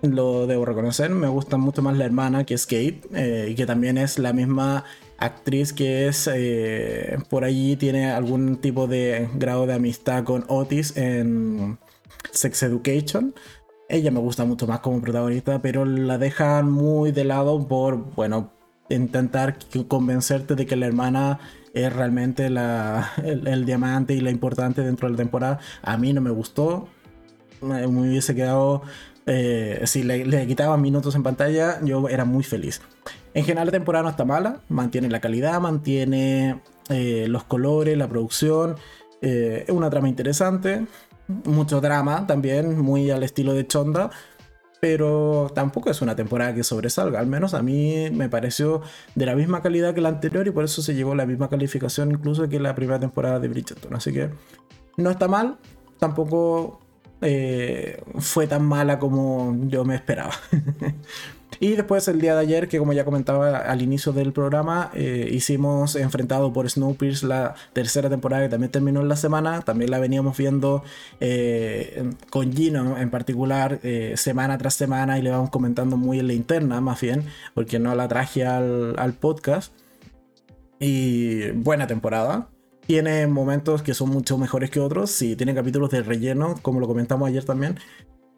lo 0.00 0.46
debo 0.46 0.64
reconocer, 0.64 1.11
me 1.11 1.29
gusta 1.29 1.58
mucho 1.58 1.82
más 1.82 1.99
la 1.99 2.06
hermana 2.06 2.44
que 2.44 2.55
es 2.55 2.64
Kate, 2.64 3.00
eh, 3.12 3.49
y 3.50 3.55
que 3.55 3.67
también 3.67 3.99
es 3.99 4.19
la 4.19 4.32
misma 4.32 4.85
actriz 5.19 5.75
que 5.75 6.08
es 6.08 6.29
eh, 6.32 7.19
por 7.29 7.44
allí, 7.44 7.76
tiene 7.76 8.11
algún 8.11 8.56
tipo 8.56 8.87
de 8.87 9.29
grado 9.35 9.67
de 9.67 9.75
amistad 9.75 10.25
con 10.25 10.44
Otis 10.49 10.96
en 10.96 11.79
Sex 12.31 12.62
Education. 12.62 13.35
Ella 13.90 14.11
me 14.11 14.20
gusta 14.20 14.44
mucho 14.46 14.67
más 14.67 14.81
como 14.81 15.00
protagonista, 15.02 15.61
pero 15.61 15.85
la 15.85 16.17
dejan 16.17 16.70
muy 16.70 17.11
de 17.11 17.25
lado 17.25 17.67
por, 17.69 18.14
bueno, 18.14 18.57
intentar 18.88 19.59
convencerte 19.87 20.54
de 20.54 20.66
que 20.66 20.76
la 20.76 20.87
hermana 20.87 21.38
es 21.75 21.92
realmente 21.92 22.47
el, 22.47 23.64
diamante 23.64 24.14
y 24.14 24.21
la 24.21 24.30
importante 24.30 24.83
dentro 24.83 25.09
de 25.09 25.12
la 25.12 25.18
temporada. 25.18 25.59
A 25.83 25.97
mí 25.97 26.12
no 26.12 26.21
me 26.21 26.30
gustó. 26.30 26.88
Me, 27.61 27.87
hubiese 27.87 28.35
quedado. 28.35 28.83
Eh, 29.26 29.83
si 29.85 30.02
le, 30.02 30.25
le 30.25 30.47
quitaban 30.47 30.80
minutos 30.80 31.14
en 31.14 31.23
pantalla, 31.23 31.80
yo 31.83 32.09
era 32.09 32.25
muy 32.25 32.42
feliz. 32.42 32.80
En 33.35 33.45
general, 33.45 33.66
la 33.66 33.73
temporada 33.73 34.04
no 34.04 34.11
está 34.11 34.25
mala. 34.25 34.61
Mantiene 34.68 35.09
la 35.11 35.21
calidad, 35.21 35.61
mantiene 35.61 36.61
eh, 36.88 37.26
los 37.28 37.45
colores, 37.45 37.97
la 37.97 38.09
producción. 38.09 38.76
Eh, 39.21 39.64
es 39.66 39.75
una 39.75 39.90
trama 39.90 40.09
interesante. 40.09 40.87
Mucho 41.45 41.80
drama 41.83 42.26
también, 42.26 42.78
muy 42.80 43.11
al 43.11 43.23
estilo 43.23 43.52
de 43.52 43.66
Chonda 43.66 44.11
pero 44.80 45.50
tampoco 45.54 45.90
es 45.90 46.00
una 46.02 46.16
temporada 46.16 46.54
que 46.54 46.64
sobresalga. 46.64 47.18
Al 47.18 47.26
menos 47.26 47.54
a 47.54 47.62
mí 47.62 48.11
me 48.12 48.28
pareció 48.28 48.82
de 49.14 49.26
la 49.26 49.35
misma 49.35 49.62
calidad 49.62 49.94
que 49.94 50.00
la 50.00 50.08
anterior 50.08 50.47
y 50.47 50.50
por 50.50 50.64
eso 50.64 50.82
se 50.82 50.94
llevó 50.94 51.14
la 51.14 51.26
misma 51.26 51.49
calificación 51.49 52.11
incluso 52.12 52.49
que 52.49 52.61
la 52.61 52.75
primera 52.75 53.00
temporada 53.00 53.40
de 53.40 53.49
Bridgerton. 53.49 53.94
Así 53.94 54.12
que 54.12 54.30
no 54.97 55.11
está 55.11 55.28
mal, 55.28 55.58
tampoco 55.99 56.80
eh, 57.20 58.02
fue 58.18 58.46
tan 58.46 58.64
mala 58.64 58.98
como 58.98 59.56
yo 59.68 59.84
me 59.84 59.94
esperaba. 59.94 60.32
Y 61.60 61.70
después 61.70 62.06
el 62.06 62.20
día 62.20 62.34
de 62.34 62.40
ayer, 62.42 62.68
que 62.68 62.78
como 62.78 62.92
ya 62.92 63.04
comentaba 63.04 63.56
al 63.56 63.82
inicio 63.82 64.12
del 64.12 64.32
programa, 64.32 64.92
eh, 64.94 65.28
hicimos 65.32 65.96
enfrentado 65.96 66.52
por 66.52 66.70
Snowpiercer 66.70 67.28
la 67.28 67.54
tercera 67.72 68.08
temporada 68.08 68.44
que 68.44 68.48
también 68.50 68.70
terminó 68.70 69.00
en 69.00 69.08
la 69.08 69.16
semana. 69.16 69.62
También 69.62 69.90
la 69.90 69.98
veníamos 69.98 70.37
viendo 70.37 70.84
eh, 71.18 72.12
con 72.30 72.52
Gino 72.52 72.96
en 72.98 73.10
particular 73.10 73.80
semana 74.14 74.56
tras 74.56 74.75
semana 74.75 75.18
y 75.18 75.22
le 75.22 75.30
vamos 75.30 75.50
comentando 75.50 75.96
muy 75.96 76.20
en 76.20 76.28
la 76.28 76.34
interna 76.34 76.80
más 76.80 77.00
bien, 77.00 77.25
porque 77.54 77.80
no 77.80 77.92
la 77.96 78.06
traje 78.06 78.44
al 78.44 79.14
podcast. 79.18 79.72
Y 80.78 81.50
buena 81.52 81.88
temporada. 81.88 82.48
Tiene 82.88 83.26
momentos 83.26 83.83
que 83.83 83.92
son 83.92 84.09
mucho 84.09 84.38
mejores 84.38 84.71
que 84.71 84.80
otros. 84.80 85.11
Sí, 85.11 85.37
tiene 85.37 85.54
capítulos 85.54 85.90
de 85.90 86.02
relleno, 86.02 86.54
como 86.62 86.80
lo 86.80 86.88
comentamos 86.88 87.28
ayer 87.28 87.45
también. 87.45 87.78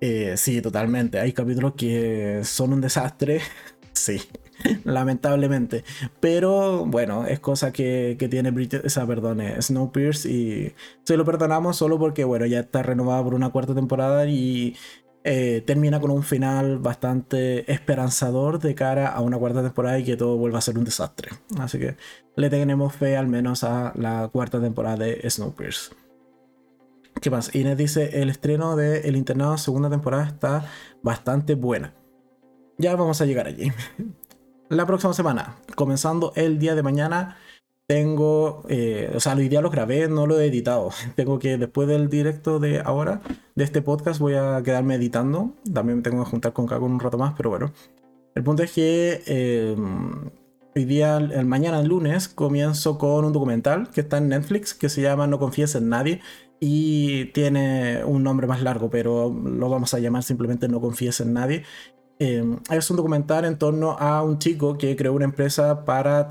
Eh, 0.01 0.35
sí, 0.37 0.61
totalmente. 0.61 1.21
Hay 1.21 1.33
capítulos 1.33 1.75
que 1.75 2.41
son 2.43 2.73
un 2.73 2.81
desastre. 2.81 3.41
sí. 3.93 4.21
lamentablemente. 4.85 5.85
Pero 6.21 6.85
bueno, 6.85 7.27
es 7.27 7.39
cosa 7.41 7.73
que, 7.73 8.17
tiene 8.31 8.51
Bridget, 8.51 8.85
esa, 8.85 9.07
perdón, 9.07 9.41
Snowpiercer 9.61 10.31
y 10.31 10.75
se 11.05 11.17
lo 11.17 11.25
perdonamos 11.25 11.77
solo 11.77 11.99
porque, 11.99 12.25
bueno, 12.25 12.47
ya 12.47 12.61
está 12.61 12.83
renovada 12.83 13.23
por 13.23 13.35
una 13.35 13.51
cuarta 13.51 13.75
temporada 13.75 14.27
y 14.27 14.77
eh, 15.23 15.63
termina 15.67 16.01
con 16.01 16.11
un 16.11 16.23
final 16.23 16.79
bastante 16.79 17.71
esperanzador 17.71 18.59
de 18.59 18.75
cara 18.75 19.09
a 19.09 19.21
una 19.21 19.37
cuarta 19.39 19.63
temporada 19.63 19.99
y 19.99 20.05
que 20.05 20.17
todo 20.17 20.37
vuelva 20.37 20.59
a 20.59 20.63
ser 20.63 20.79
un 20.79 20.85
desastre. 20.85 21.31
Así 21.59 21.79
que 21.79 21.97
le 22.37 22.49
tenemos 22.49 22.95
fe 22.95 23.17
al 23.17 23.27
menos 23.27 23.63
a 23.65 23.93
la 23.97 24.29
cuarta 24.33 24.61
temporada 24.61 24.97
de 24.97 25.29
Snowpiercer. 25.29 25.97
¿Qué 27.21 27.29
más? 27.29 27.55
Inés 27.55 27.77
dice, 27.77 28.23
el 28.23 28.31
estreno 28.31 28.77
de 28.77 29.01
El 29.01 29.17
Internado 29.17 29.59
segunda 29.59 29.91
temporada 29.91 30.27
está 30.27 30.65
bastante 31.03 31.55
buena. 31.55 31.93
Ya 32.79 32.97
vamos 32.97 33.21
a 33.21 33.27
llegar 33.27 33.47
allí. 33.47 33.71
La 34.71 34.87
próxima 34.87 35.13
semana, 35.13 35.57
comenzando 35.75 36.33
el 36.37 36.61
día 36.61 36.77
de 36.77 36.85
mañana, 36.85 37.37
tengo, 37.91 38.63
eh, 38.69 39.11
o 39.17 39.19
sea, 39.19 39.35
lo 39.35 39.43
ideal 39.43 39.65
lo 39.65 39.71
grabé, 39.71 40.09
no 40.09 40.25
lo 40.25 40.39
he 40.39 40.47
editado. 40.47 40.91
Tengo 41.17 41.41
que, 41.41 41.59
después 41.59 41.89
del 41.89 42.09
directo 42.09 42.61
de 42.61 42.79
ahora, 42.79 43.21
de 43.57 43.65
este 43.65 43.83
podcast, 43.83 44.21
voy 44.21 44.35
a 44.35 44.63
quedarme 44.63 44.95
editando. 44.95 45.57
También 45.75 46.01
tengo 46.05 46.23
que 46.23 46.31
juntar 46.31 46.53
con 46.53 46.69
Caco 46.69 46.85
un 46.85 47.01
rato 47.01 47.19
más, 47.19 47.35
pero 47.37 47.51
bueno. 47.51 47.73
El 48.37 48.45
punto 48.45 48.63
es 48.63 48.71
que 48.71 49.25
eh, 49.27 49.75
hoy 50.77 50.85
día, 50.85 51.17
el 51.17 51.47
mañana, 51.47 51.81
el 51.81 51.89
lunes, 51.89 52.29
comienzo 52.29 52.97
con 52.97 53.25
un 53.25 53.33
documental 53.33 53.91
que 53.91 54.03
está 54.03 54.19
en 54.19 54.29
Netflix 54.29 54.73
que 54.73 54.89
se 54.89 55.03
llama 55.03 55.27
No 55.27 55.41
confíes 55.41 55.75
en 55.75 55.89
nadie 55.89 56.21
y 56.61 57.25
tiene 57.33 58.05
un 58.05 58.23
nombre 58.23 58.47
más 58.47 58.63
largo, 58.63 58.89
pero 58.89 59.31
lo 59.31 59.69
vamos 59.69 59.95
a 59.95 59.99
llamar 59.99 60.23
simplemente 60.23 60.69
No 60.69 60.81
confíes 60.81 61.21
en 61.21 61.33
nadie. 61.33 61.65
Eh, 62.23 62.45
es 62.71 62.91
un 62.91 62.99
documental 62.99 63.47
en 63.47 63.57
torno 63.57 63.93
a 63.99 64.23
un 64.23 64.39
chico 64.39 64.77
que 64.77 64.95
creó 64.95 65.15
una 65.15 65.25
empresa 65.25 65.87
para 65.87 66.29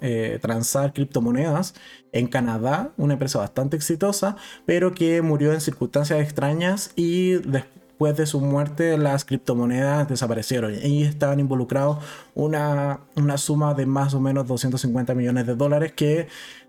eh, 0.00 0.38
transar 0.42 0.92
criptomonedas 0.92 1.74
en 2.10 2.26
Canadá, 2.26 2.90
una 2.96 3.12
empresa 3.12 3.38
bastante 3.38 3.76
exitosa, 3.76 4.34
pero 4.66 4.92
que 4.92 5.22
murió 5.22 5.52
en 5.52 5.60
circunstancias 5.60 6.20
extrañas 6.20 6.90
y 6.96 7.34
después 7.34 8.16
de 8.16 8.26
su 8.26 8.40
muerte 8.40 8.98
las 8.98 9.24
criptomonedas 9.24 10.08
desaparecieron 10.08 10.74
y 10.74 11.04
estaban 11.04 11.38
involucrados 11.38 11.98
una, 12.34 13.00
una 13.14 13.38
suma 13.38 13.74
de 13.74 13.86
más 13.86 14.14
o 14.14 14.20
menos 14.20 14.44
250 14.48 15.14
millones 15.14 15.46
de 15.46 15.54
dólares 15.54 15.92
que 15.92 16.26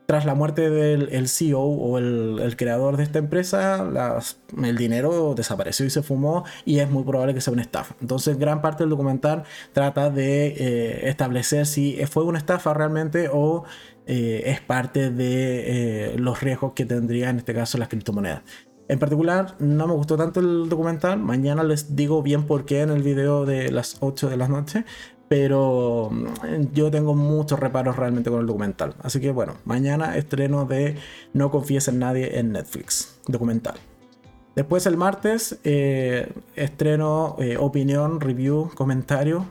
tras 0.10 0.26
la 0.26 0.34
muerte 0.34 0.72
del 0.72 1.28
CEO 1.28 1.62
o 1.62 2.00
el, 2.00 2.56
creador 2.58 2.98
de 2.98 3.04
esta 3.04 3.20
empresa, 3.20 3.86
el 4.60 4.76
dinero 4.76 5.36
desapareció 5.36 5.86
y 5.86 5.92
se 5.92 6.02
fumó 6.02 6.46
y 6.66 6.80
es 6.80 6.90
muy 6.90 7.04
probable 7.04 7.36
que 7.36 7.42
sea 7.42 7.54
una 7.54 7.62
estafa. 7.62 7.96
Entonces 8.02 8.40
gran 8.40 8.60
parte 8.60 8.82
del 8.82 8.90
documental 8.90 9.44
trata 9.72 10.10
de 10.10 10.48
eh, 10.48 11.10
establecer 11.10 11.68
si 11.68 11.96
fue 12.10 12.24
una 12.24 12.40
estafa 12.40 12.74
realmente 12.74 13.30
o 13.32 13.66
eh, 14.08 14.42
es 14.48 14.62
parte 14.62 15.12
de 15.12 16.14
eh, 16.14 16.18
los 16.18 16.42
riesgos 16.42 16.74
que 16.74 16.86
tendría 16.86 17.30
en 17.30 17.38
este 17.38 17.54
caso 17.54 17.78
las 17.78 17.88
criptomonedas. 17.88 18.42
En 18.88 18.98
particular, 18.98 19.58
no 19.60 19.86
me 19.86 19.94
gustó 19.94 20.18
tanto 20.18 20.40
el 20.40 20.70
documental. 20.70 21.20
Mañana 21.20 21.64
les 21.64 21.96
digo 21.96 22.24
bien 22.24 22.48
por 22.48 22.66
qué 22.66 22.82
en 22.82 22.90
el 22.90 23.04
video 23.04 23.46
de 23.46 23.72
las 23.72 23.98
8 24.00 24.28
de 24.28 24.38
la 24.38 24.48
noche. 24.48 24.86
Pero 25.30 26.10
mm, 26.12 26.74
yo 26.74 26.92
tengo 26.92 27.16
muchos 27.16 27.60
reparos 27.60 27.96
realmente 27.96 28.30
con 28.30 28.42
el 28.42 28.48
documental. 28.48 28.96
Así 29.02 29.22
que 29.22 29.32
bueno, 29.32 29.54
mañana 29.64 30.18
estreno 30.18 30.66
de 30.66 30.98
No 31.34 31.52
confíes 31.52 31.88
en 31.88 32.00
nadie 32.00 32.40
en 32.40 32.52
Netflix, 32.52 33.20
documental. 33.28 33.76
Después 34.56 34.86
el 34.88 34.98
martes 34.98 35.60
eh, 35.64 36.34
estreno 36.56 37.38
eh, 37.40 37.56
opinión, 37.58 38.20
review, 38.20 38.70
comentario, 38.76 39.46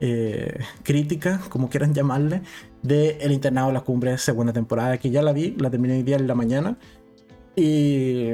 eh, 0.00 0.58
crítica, 0.82 1.40
como 1.48 1.70
quieran 1.70 1.94
llamarle, 1.94 2.42
de 2.82 3.18
El 3.20 3.32
Internado 3.32 3.68
de 3.68 3.74
las 3.74 3.82
Cumbres 3.84 4.20
segunda 4.20 4.52
temporada, 4.52 4.98
que 4.98 5.10
ya 5.10 5.22
la 5.22 5.32
vi, 5.32 5.54
la 5.58 5.70
terminé 5.70 5.94
hoy 5.94 6.02
día 6.02 6.16
en 6.16 6.26
la 6.26 6.34
mañana. 6.34 6.76
Y 7.54 8.32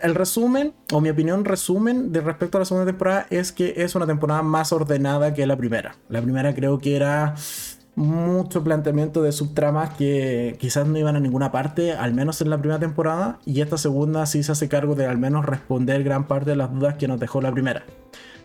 el 0.00 0.14
resumen, 0.14 0.72
o 0.92 1.00
mi 1.00 1.10
opinión 1.10 1.44
resumen 1.44 2.12
de 2.12 2.20
respecto 2.20 2.58
a 2.58 2.60
la 2.60 2.64
segunda 2.64 2.86
temporada, 2.86 3.26
es 3.30 3.52
que 3.52 3.74
es 3.76 3.94
una 3.94 4.06
temporada 4.06 4.42
más 4.42 4.72
ordenada 4.72 5.34
que 5.34 5.46
la 5.46 5.56
primera. 5.56 5.96
La 6.08 6.22
primera 6.22 6.54
creo 6.54 6.78
que 6.78 6.96
era 6.96 7.34
mucho 7.94 8.62
planteamiento 8.62 9.22
de 9.22 9.32
subtramas 9.32 9.90
que 9.90 10.56
quizás 10.60 10.86
no 10.86 10.98
iban 10.98 11.16
a 11.16 11.20
ninguna 11.20 11.50
parte, 11.50 11.92
al 11.92 12.14
menos 12.14 12.40
en 12.40 12.50
la 12.50 12.58
primera 12.58 12.78
temporada, 12.78 13.40
y 13.44 13.60
esta 13.60 13.76
segunda 13.76 14.24
sí 14.26 14.42
se 14.44 14.52
hace 14.52 14.68
cargo 14.68 14.94
de 14.94 15.06
al 15.06 15.18
menos 15.18 15.44
responder 15.44 16.04
gran 16.04 16.28
parte 16.28 16.50
de 16.50 16.56
las 16.56 16.72
dudas 16.72 16.94
que 16.94 17.08
nos 17.08 17.18
dejó 17.18 17.40
la 17.40 17.50
primera. 17.50 17.84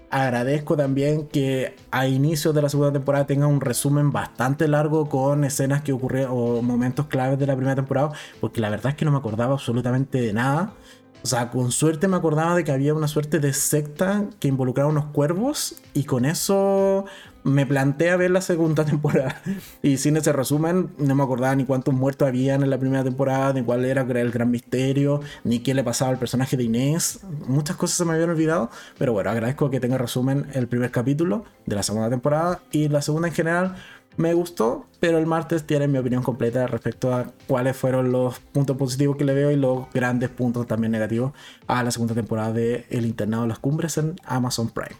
Agradezco 0.10 0.76
también 0.76 1.28
que 1.28 1.76
a 1.90 2.08
inicios 2.08 2.54
de 2.54 2.62
la 2.62 2.70
segunda 2.70 2.94
temporada 2.94 3.26
tenga 3.26 3.48
un 3.48 3.62
resumen 3.62 4.12
bastante 4.12 4.68
largo 4.68 5.10
con 5.10 5.44
escenas 5.44 5.82
que 5.82 5.92
ocurrieron 5.92 6.32
o 6.36 6.62
momentos 6.62 7.08
claves 7.08 7.40
de 7.40 7.48
la 7.48 7.56
primera 7.56 7.76
temporada, 7.76 8.12
porque 8.40 8.62
la 8.62 8.70
verdad 8.70 8.92
es 8.92 8.96
que 8.96 9.06
no 9.06 9.12
me 9.12 9.18
acordaba 9.18 9.54
absolutamente 9.54 10.20
de 10.22 10.34
nada. 10.34 10.74
O 11.24 11.28
sea, 11.28 11.50
con 11.50 11.72
suerte 11.72 12.10
me 12.10 12.18
acordaba 12.18 12.54
de 12.54 12.66
que 12.66 12.74
había 12.74 12.94
una 12.94 13.08
suerte 13.08 13.40
de 13.40 13.54
secta 13.54 14.26
que 14.42 14.50
involucraba 14.50 14.90
unos 14.90 15.06
cuervos 15.06 15.76
y 15.94 16.04
con 16.04 16.26
eso 16.26 17.06
me 17.44 17.66
planteé 17.66 18.12
a 18.12 18.18
ver 18.18 18.32
la 18.32 18.42
segunda 18.42 18.84
temporada. 18.86 19.42
Y 19.82 19.98
sin 19.98 20.18
ese 20.18 20.34
resumen 20.34 20.90
no 20.98 21.16
me 21.16 21.24
acordaba 21.24 21.56
ni 21.56 21.64
cuántos 21.66 21.94
muertos 21.94 22.28
habían 22.28 22.62
en 22.64 22.70
la 22.70 22.78
primera 22.78 23.06
temporada, 23.06 23.54
ni 23.54 23.64
cuál 23.64 23.86
era 23.86 24.02
el 24.02 24.32
gran 24.32 24.52
misterio, 24.52 25.22
ni 25.46 25.60
qué 25.60 25.74
le 25.74 25.84
pasaba 25.84 26.12
al 26.12 26.20
personaje 26.20 26.58
de 26.58 26.64
Inés. 26.64 27.20
Muchas 27.48 27.78
cosas 27.78 27.98
se 27.98 28.06
me 28.06 28.14
habían 28.14 28.30
olvidado, 28.30 28.70
pero 28.98 29.14
bueno, 29.14 29.30
agradezco 29.30 29.70
que 29.70 29.80
tenga 29.80 29.98
resumen 29.98 30.48
el 30.54 30.68
primer 30.68 30.92
capítulo 30.92 31.46
de 31.66 31.76
la 31.76 31.84
segunda 31.84 32.10
temporada 32.10 32.62
y 32.72 32.90
la 32.90 33.02
segunda 33.02 33.30
en 33.30 33.34
general 33.34 33.76
me 34.18 34.34
gustó, 34.34 34.88
pero 35.00 35.18
el 35.18 35.26
martes 35.26 35.66
tiene 35.66 35.88
mi 35.88 35.98
opinión 35.98 36.24
completa 36.24 36.68
respecto 36.68 37.14
a 37.14 37.34
cuáles 37.48 37.76
fueron 37.76 38.12
los 38.12 38.40
puntos 38.40 38.78
positivos 38.78 39.18
que 39.18 39.26
le 39.26 39.34
veo 39.34 39.52
y 39.52 39.56
los 39.56 39.92
grandes 39.92 40.30
puntos 40.30 40.68
también 40.68 40.92
negativos 40.92 41.34
a 41.68 41.84
la 41.84 41.92
segunda 41.92 42.14
temporada 42.14 42.54
de 42.54 42.86
El 42.90 43.06
Internado 43.06 43.44
de 43.44 43.50
las 43.50 43.60
Cumbres 43.60 43.98
en 43.98 44.16
Amazon 44.26 44.70
Prime. 44.70 44.96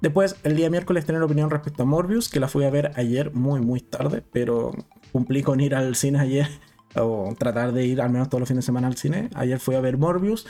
Después, 0.00 0.36
el 0.44 0.56
día 0.56 0.70
miércoles, 0.70 1.04
tener 1.04 1.22
opinión 1.22 1.50
respecto 1.50 1.82
a 1.82 1.86
Morbius, 1.86 2.28
que 2.28 2.40
la 2.40 2.48
fui 2.48 2.64
a 2.64 2.70
ver 2.70 2.92
ayer 2.96 3.32
muy, 3.34 3.60
muy 3.60 3.80
tarde, 3.80 4.22
pero 4.32 4.72
cumplí 5.12 5.42
con 5.42 5.60
ir 5.60 5.74
al 5.74 5.94
cine 5.94 6.18
ayer, 6.20 6.48
o 6.96 7.34
tratar 7.38 7.72
de 7.72 7.84
ir 7.84 8.00
al 8.00 8.10
menos 8.10 8.28
todos 8.28 8.40
los 8.40 8.48
fines 8.48 8.64
de 8.64 8.66
semana 8.66 8.88
al 8.88 8.96
cine. 8.96 9.28
Ayer 9.34 9.60
fui 9.60 9.74
a 9.74 9.80
ver 9.80 9.98
Morbius. 9.98 10.46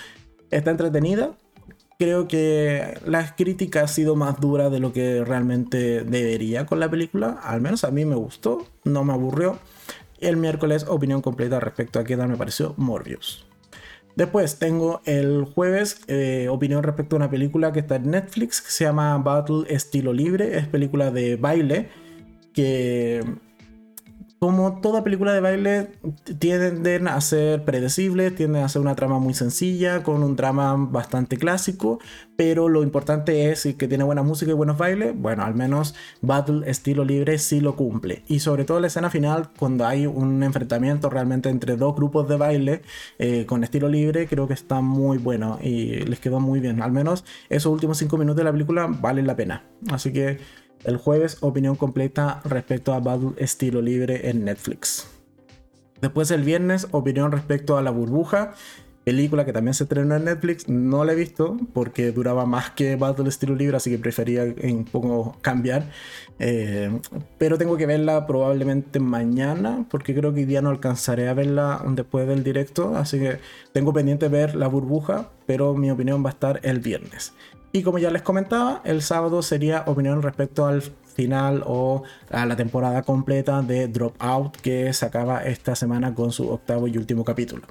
Está 0.51 0.71
entretenida, 0.71 1.33
creo 2.01 2.27
que 2.27 2.99
la 3.05 3.37
crítica 3.37 3.83
ha 3.83 3.87
sido 3.87 4.17
más 4.17 4.41
dura 4.41 4.71
de 4.71 4.81
lo 4.81 4.91
que 4.91 5.23
realmente 5.23 6.03
debería 6.03 6.65
con 6.65 6.81
la 6.81 6.91
película. 6.91 7.39
Al 7.43 7.61
menos 7.61 7.85
a 7.85 7.91
mí 7.91 8.07
me 8.07 8.15
gustó, 8.15 8.67
no 8.85 9.05
me 9.05 9.13
aburrió. 9.13 9.59
El 10.19 10.39
miércoles, 10.39 10.87
opinión 10.89 11.21
completa 11.21 11.61
respecto 11.61 11.99
a 11.99 12.05
qué 12.05 12.17
tal 12.17 12.31
me 12.31 12.39
pareció 12.39 12.73
Morbius. 12.79 13.47
Después 14.17 14.59
tengo 14.59 15.03
el 15.05 15.45
jueves 15.45 16.01
eh, 16.07 16.49
opinión 16.51 16.83
respecto 16.83 17.17
a 17.17 17.19
una 17.19 17.31
película 17.31 17.71
que 17.71 17.81
está 17.81 17.97
en 17.97 18.13
Netflix 18.13 18.63
que 18.63 18.71
se 18.71 18.85
llama 18.85 19.19
Battle 19.19 19.65
Estilo 19.69 20.15
Libre. 20.15 20.57
Es 20.57 20.67
película 20.69 21.11
de 21.11 21.37
baile 21.37 21.91
que 22.55 23.23
como 24.41 24.81
toda 24.81 25.05
película 25.05 25.35
de 25.35 25.41
baile, 25.41 25.91
tienden 26.39 27.09
a 27.09 27.21
ser 27.21 27.63
predecibles, 27.63 28.35
tienden 28.35 28.63
a 28.63 28.71
ser 28.71 28.81
una 28.81 28.95
trama 28.95 29.19
muy 29.19 29.35
sencilla, 29.35 30.03
con 30.03 30.23
un 30.23 30.35
drama 30.35 30.75
bastante 30.77 31.37
clásico, 31.37 31.99
pero 32.37 32.71
lo 32.71 32.83
importante 32.83 33.51
es 33.51 33.69
que 33.77 33.87
tiene 33.87 34.03
buena 34.03 34.23
música 34.23 34.51
y 34.51 34.55
buenos 34.55 34.79
bailes. 34.79 35.15
Bueno, 35.15 35.45
al 35.45 35.55
menos 35.55 35.95
Battle 36.23 36.71
estilo 36.71 37.05
libre 37.05 37.37
sí 37.37 37.61
lo 37.61 37.77
cumple. 37.77 38.23
Y 38.29 38.41
sobre 38.41 38.65
todo 38.65 38.81
la 38.81 38.87
escena 38.87 39.11
final, 39.11 39.51
cuando 39.59 39.87
hay 39.87 40.07
un 40.07 40.43
enfrentamiento 40.43 41.11
realmente 41.11 41.51
entre 41.51 41.77
dos 41.77 41.95
grupos 41.95 42.27
de 42.27 42.37
baile 42.39 42.81
eh, 43.19 43.45
con 43.45 43.63
estilo 43.63 43.91
libre, 43.91 44.27
creo 44.27 44.49
que 44.49 44.55
está 44.55 44.81
muy 44.81 45.19
bueno 45.19 45.59
y 45.63 45.97
les 46.07 46.19
quedó 46.19 46.41
muy 46.41 46.61
bien. 46.61 46.81
Al 46.81 46.93
menos 46.93 47.27
esos 47.51 47.71
últimos 47.71 47.99
cinco 47.99 48.17
minutos 48.17 48.39
de 48.39 48.45
la 48.45 48.53
película 48.53 48.87
valen 48.87 49.27
la 49.27 49.37
pena. 49.37 49.65
Así 49.91 50.15
que 50.15 50.39
el 50.85 50.97
jueves, 50.97 51.39
opinión 51.41 51.77
completa 51.77 52.41
respecto 52.45 52.93
a 52.93 53.01
Battle 53.01 53.33
Estilo 53.37 53.83
Libre 53.83 54.31
en 54.31 54.45
Netflix. 54.45 55.07
Después 56.01 56.31
el 56.31 56.45
viernes, 56.45 56.89
opinión 56.93 57.31
respecto 57.31 57.77
a 57.77 57.83
La 57.83 57.91
Burbuja, 57.91 58.55
película 59.05 59.45
que 59.45 59.53
también 59.53 59.75
se 59.75 59.85
estrenó 59.85 60.17
en 60.17 60.25
Netflix. 60.25 60.69
No 60.69 61.05
la 61.05 61.13
he 61.13 61.15
visto 61.17 61.57
porque 61.73 62.13
duraba 62.13 62.47
más 62.47 62.71
que 62.71 62.97
Battle 62.97 63.29
Estilo 63.29 63.55
Libre, 63.55 63.77
así 63.77 63.91
que 63.91 63.99
prefería 63.99 64.45
un 64.45 64.85
poco 64.85 65.37
cambiar. 65.43 65.91
Eh, 66.39 67.01
pero 67.39 67.59
tengo 67.59 67.77
que 67.77 67.87
verla 67.87 68.27
probablemente 68.27 69.01
mañana, 69.01 69.85
porque 69.91 70.15
creo 70.15 70.33
que 70.33 70.41
hoy 70.41 70.47
día 70.47 70.63
no 70.63 70.71
alcanzaré 70.71 71.29
a 71.29 71.35
verla 71.35 71.83
después 71.89 72.27
del 72.27 72.45
directo. 72.45 72.97
Así 72.97 73.19
que 73.19 73.39
tengo 73.73 73.93
pendiente 73.93 74.29
ver 74.29 74.55
La 74.55 74.69
Burbuja, 74.69 75.31
pero 75.47 75.75
mi 75.75 75.91
opinión 75.91 76.25
va 76.25 76.31
a 76.31 76.33
estar 76.33 76.61
el 76.63 76.81
viernes. 76.81 77.35
Y 77.73 77.83
como 77.83 77.99
ya 77.99 78.11
les 78.11 78.23
comentaba, 78.23 78.81
el 78.85 79.01
sábado 79.01 79.43
sería 79.43 79.85
opinión 79.87 80.23
respecto 80.23 80.67
al 80.67 80.83
final 80.83 81.63
o 81.67 82.03
a 82.31 82.47
la 82.47 82.57
temporada 82.57 83.03
completa 83.03 83.63
de 83.63 83.87
Dropout 83.87 84.57
que 84.57 84.93
se 84.93 85.07
acaba 85.07 85.45
esta 85.45 85.77
semana 85.77 86.15
con 86.15 86.33
su 86.33 86.49
octavo 86.49 86.89
y 86.89 86.97
último 86.97 87.25
capítulo. 87.25 87.63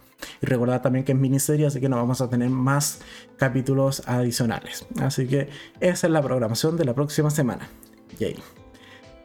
Y 0.41 0.45
recordad 0.45 0.81
también 0.81 1.03
que 1.03 1.11
es 1.11 1.17
miniserie, 1.17 1.65
así 1.65 1.81
que 1.81 1.89
no 1.89 1.97
vamos 1.97 2.21
a 2.21 2.29
tener 2.29 2.49
más 2.49 2.99
capítulos 3.37 4.03
adicionales. 4.05 4.85
Así 5.01 5.27
que 5.27 5.49
esa 5.79 6.07
es 6.07 6.13
la 6.13 6.21
programación 6.21 6.77
de 6.77 6.85
la 6.85 6.93
próxima 6.93 7.29
semana. 7.29 7.67
yay. 8.19 8.37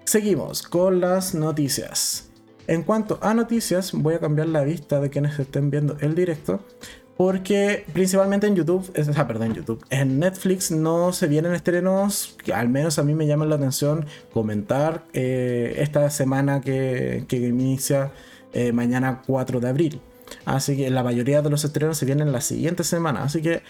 Seguimos 0.04 0.62
con 0.62 1.00
las 1.00 1.34
noticias. 1.34 2.30
En 2.66 2.82
cuanto 2.82 3.18
a 3.22 3.34
noticias, 3.34 3.92
voy 3.92 4.14
a 4.14 4.20
cambiar 4.20 4.48
la 4.48 4.62
vista 4.62 5.00
de 5.00 5.10
quienes 5.10 5.38
estén 5.38 5.70
viendo 5.70 5.96
el 6.00 6.14
directo. 6.14 6.64
Porque 7.16 7.84
principalmente 7.92 8.48
en 8.48 8.56
YouTube, 8.56 8.90
perdón, 9.26 9.54
en 9.90 10.18
Netflix 10.18 10.72
no 10.72 11.12
se 11.12 11.28
vienen 11.28 11.54
estrenos 11.54 12.36
al 12.52 12.68
menos 12.68 12.98
a 12.98 13.04
mí 13.04 13.14
me 13.14 13.26
llaman 13.26 13.48
la 13.48 13.54
atención 13.56 14.06
comentar 14.32 15.04
eh, 15.12 15.76
esta 15.78 16.10
semana 16.10 16.60
que, 16.60 17.24
que 17.28 17.36
inicia 17.36 18.10
eh, 18.52 18.72
mañana 18.72 19.22
4 19.26 19.60
de 19.60 19.68
abril. 19.68 20.00
Así 20.44 20.76
que 20.76 20.90
la 20.90 21.04
mayoría 21.04 21.40
de 21.42 21.50
los 21.50 21.64
estrenos 21.64 21.98
se 21.98 22.06
vienen 22.06 22.32
la 22.32 22.40
siguiente 22.40 22.82
semana. 22.82 23.22
Así 23.22 23.42
que 23.42 23.62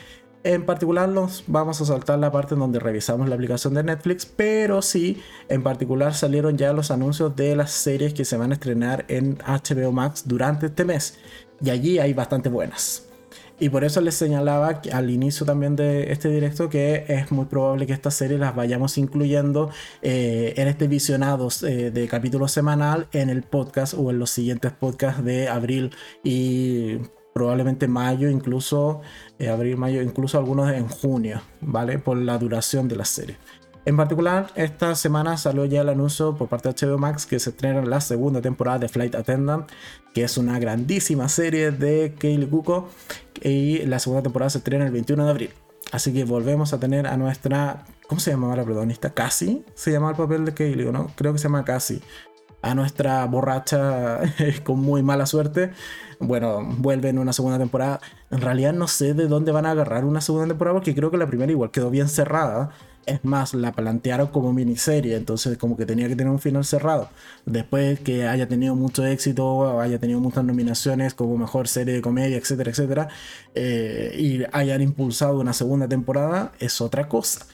en 0.43 0.65
particular 0.67 1.09
nos 1.09 1.45
vamos 1.47 1.81
a 1.81 1.85
saltar 1.87 2.19
la 2.19 2.31
parte 2.31 2.55
en 2.55 2.61
donde 2.61 2.79
revisamos 2.79 3.29
la 3.29 3.35
aplicación 3.35 3.75
de 3.75 3.83
Netflix, 3.83 4.27
pero 4.27 4.83
sí, 4.83 5.23
en 5.49 5.63
particular 5.63 6.15
salieron 6.15 6.59
ya 6.59 6.73
los 6.75 6.91
anuncios 6.91 7.35
de 7.35 7.57
las 7.57 7.71
series 7.71 8.13
que 8.13 8.25
se 8.27 8.37
van 8.37 8.51
a 8.51 8.55
estrenar 8.55 9.07
en 9.09 9.39
HBO 9.39 9.93
Max 9.93 10.25
durante 10.27 10.67
este 10.67 10.85
mes. 10.85 11.19
Y 11.63 11.71
allí 11.71 11.99
hay 11.99 12.13
bastante 12.13 12.49
buenas. 12.49 13.05
Y 13.65 13.71
por 13.71 13.83
eso 13.83 14.03
les 14.03 14.15
señalaba 14.15 14.83
al 14.93 15.09
inicio 15.09 15.47
también 15.47 15.75
de 15.75 16.13
este 16.13 16.29
directo 16.29 16.69
que 16.69 17.07
es 17.09 17.33
muy 17.33 17.47
probable 17.47 17.87
que 17.87 17.95
estas 17.95 18.13
series 18.13 18.39
las 18.39 18.55
vayamos 18.55 18.99
incluyendo 18.99 19.71
eh, 20.03 20.53
en 20.59 20.69
este 20.69 20.87
visionados 20.87 21.63
eh, 21.63 21.91
de 21.91 22.07
capítulo 22.07 22.47
semanal 22.47 23.09
en 23.13 23.31
el 23.31 23.43
podcast 23.43 23.95
o 23.95 24.11
en 24.11 24.19
los 24.19 24.29
siguientes 24.29 24.71
podcasts 24.73 25.25
de 25.25 25.49
abril 25.49 25.93
y 26.23 26.99
probablemente 27.33 27.89
mayo, 27.89 28.29
incluso 28.29 29.01
eh, 29.39 29.49
abril, 29.49 29.79
mayo, 29.79 30.03
incluso 30.03 30.37
algunos 30.37 30.71
en 30.71 30.87
junio, 30.87 31.41
¿vale? 31.63 31.99
Por 31.99 32.19
la 32.19 32.37
duración 32.37 32.87
de 32.87 32.97
la 32.97 33.07
serie. 33.07 33.39
En 33.87 33.97
particular, 33.99 34.51
esta 34.55 34.95
semana 34.95 35.37
salió 35.37 35.67
ya 35.67 35.83
el 35.83 35.91
anuncio 35.91 36.37
por 36.37 36.49
parte 36.49 36.73
de 36.73 36.87
HBO 36.87 36.97
Max 36.97 37.27
que 37.27 37.39
se 37.39 37.51
estrena 37.51 37.85
la 37.85 38.01
segunda 38.01 38.41
temporada 38.41 38.79
de 38.79 38.89
Flight 38.89 39.15
Attendant, 39.15 39.71
que 40.15 40.25
es 40.25 40.39
una 40.39 40.59
grandísima 40.59 41.29
serie 41.29 41.71
de 41.71 42.15
Kaylee 42.19 42.49
Cuoco, 42.49 42.89
y 43.43 43.85
la 43.85 43.99
segunda 43.99 44.23
temporada 44.23 44.51
se 44.51 44.59
estrena 44.59 44.87
el 44.87 44.93
21 44.93 45.25
de 45.25 45.31
abril. 45.31 45.51
Así 45.93 46.15
que 46.15 46.25
volvemos 46.25 46.73
a 46.73 46.81
tener 46.81 47.07
a 47.07 47.17
nuestra. 47.19 47.85
¿Cómo 48.09 48.21
se 48.21 48.31
llamaba 48.31 48.57
la 48.57 48.65
protagonista? 48.65 49.11
¿Cassie? 49.13 49.65
Se 49.75 49.93
llama 49.93 50.11
el 50.11 50.17
papel 50.17 50.45
de 50.47 50.55
Kaylee, 50.55 50.91
¿no? 50.91 51.11
Creo 51.15 51.33
que 51.33 51.39
se 51.39 51.45
llama 51.45 51.65
Cassie. 51.65 52.01
A 52.63 52.75
nuestra 52.75 53.25
borracha 53.27 54.21
con 54.65 54.81
muy 54.81 55.03
mala 55.03 55.27
suerte 55.27 55.73
bueno, 56.21 56.63
vuelve 56.79 57.09
en 57.09 57.19
una 57.19 57.33
segunda 57.33 57.59
temporada. 57.59 58.01
En 58.31 58.41
realidad 58.41 58.73
no 58.73 58.89
sé 58.89 59.15
de 59.15 59.27
dónde 59.27 59.53
van 59.53 59.67
a 59.67 59.73
agarrar 59.73 60.05
una 60.05 60.21
segunda 60.21 60.49
temporada 60.49 60.75
porque 60.75 60.95
creo 60.95 61.11
que 61.11 61.17
la 61.17 61.27
primera 61.27 61.51
igual 61.53 61.71
quedó 61.71 61.91
bien 61.91 62.09
cerrada. 62.09 62.71
Es 63.07 63.25
más, 63.25 63.53
la 63.53 63.73
plantearon 63.73 64.29
como 64.29 64.53
miniserie, 64.53 65.17
entonces 65.17 65.59
como 65.59 65.77
que 65.77 65.85
tenía 65.85 66.09
que 66.09 66.17
tener 66.17 66.33
un 66.33 66.39
final 66.39 66.65
cerrado. 66.65 67.11
Después 67.45 68.01
que 68.01 68.27
haya 68.27 68.49
tenido 68.49 68.75
mucho 68.75 69.05
éxito, 69.05 69.81
haya 69.81 69.99
tenido 69.99 70.21
muchas 70.21 70.45
nominaciones 70.45 71.13
como 71.13 71.37
mejor 71.37 71.69
serie 71.69 71.95
de 71.95 72.01
comedia, 72.01 72.39
etcétera, 72.39 72.71
etcétera, 72.71 73.09
eh, 73.55 74.15
y 74.19 74.43
hayan 74.53 74.81
impulsado 74.81 75.39
una 75.39 75.53
segunda 75.53 75.87
temporada, 75.87 76.53
es 76.61 76.81
otra 76.81 77.09
cosa. 77.09 77.47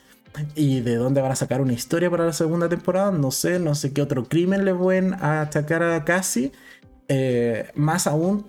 Y 0.55 0.81
de 0.81 0.95
dónde 0.95 1.21
van 1.21 1.33
a 1.33 1.37
sacar 1.37 1.61
una 1.61 1.73
historia 1.73 2.09
para 2.11 2.27
la 2.27 2.33
segunda 2.33 2.69
temporada, 2.69 3.11
no 3.11 3.33
sé, 3.33 3.59
no 3.59 3.75
sé 3.75 3.93
qué 3.93 4.03
otro 4.03 4.25
crimen 4.25 4.65
le 4.65 4.75
pueden 4.75 5.15
atacar 5.15 5.83
a 5.83 6.05
Cassie. 6.05 6.53
Eh, 7.09 7.71
más 7.75 8.07
aún, 8.07 8.47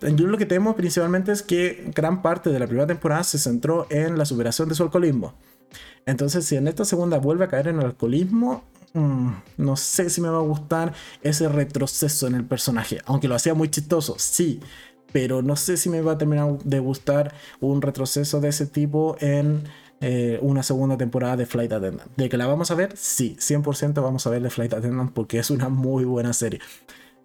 yo 0.00 0.26
lo 0.26 0.36
que 0.36 0.46
temo 0.46 0.74
principalmente 0.74 1.30
es 1.30 1.42
que 1.42 1.90
gran 1.94 2.20
parte 2.20 2.50
de 2.50 2.58
la 2.58 2.66
primera 2.66 2.86
temporada 2.86 3.22
se 3.22 3.38
centró 3.38 3.86
en 3.90 4.18
la 4.18 4.24
superación 4.24 4.68
de 4.68 4.74
su 4.74 4.82
alcoholismo. 4.82 5.34
Entonces, 6.06 6.44
si 6.44 6.56
en 6.56 6.68
esta 6.68 6.84
segunda 6.84 7.18
vuelve 7.18 7.44
a 7.44 7.48
caer 7.48 7.68
en 7.68 7.78
el 7.78 7.86
alcoholismo, 7.86 8.64
mm, 8.94 9.30
no 9.58 9.76
sé 9.76 10.10
si 10.10 10.20
me 10.20 10.28
va 10.28 10.38
a 10.38 10.42
gustar 10.42 10.92
ese 11.22 11.48
retroceso 11.48 12.26
en 12.26 12.34
el 12.34 12.44
personaje. 12.44 13.00
Aunque 13.06 13.28
lo 13.28 13.34
hacía 13.34 13.54
muy 13.54 13.70
chistoso, 13.70 14.16
sí. 14.18 14.60
Pero 15.12 15.42
no 15.42 15.56
sé 15.56 15.76
si 15.76 15.90
me 15.90 16.00
va 16.00 16.12
a 16.12 16.18
terminar 16.18 16.58
de 16.58 16.78
gustar 16.78 17.34
un 17.60 17.82
retroceso 17.82 18.40
de 18.40 18.48
ese 18.48 18.66
tipo 18.66 19.16
en 19.20 19.64
eh, 20.00 20.38
una 20.42 20.62
segunda 20.62 20.96
temporada 20.96 21.36
de 21.36 21.46
Flight 21.46 21.72
Attendant. 21.72 22.10
¿De 22.16 22.28
que 22.28 22.36
la 22.36 22.46
vamos 22.46 22.70
a 22.70 22.74
ver? 22.74 22.96
Sí, 22.96 23.36
100% 23.38 24.02
vamos 24.02 24.26
a 24.26 24.30
ver 24.30 24.42
de 24.42 24.50
Flight 24.50 24.72
Attendant 24.72 25.12
porque 25.12 25.38
es 25.38 25.50
una 25.50 25.68
muy 25.68 26.04
buena 26.04 26.32
serie. 26.32 26.60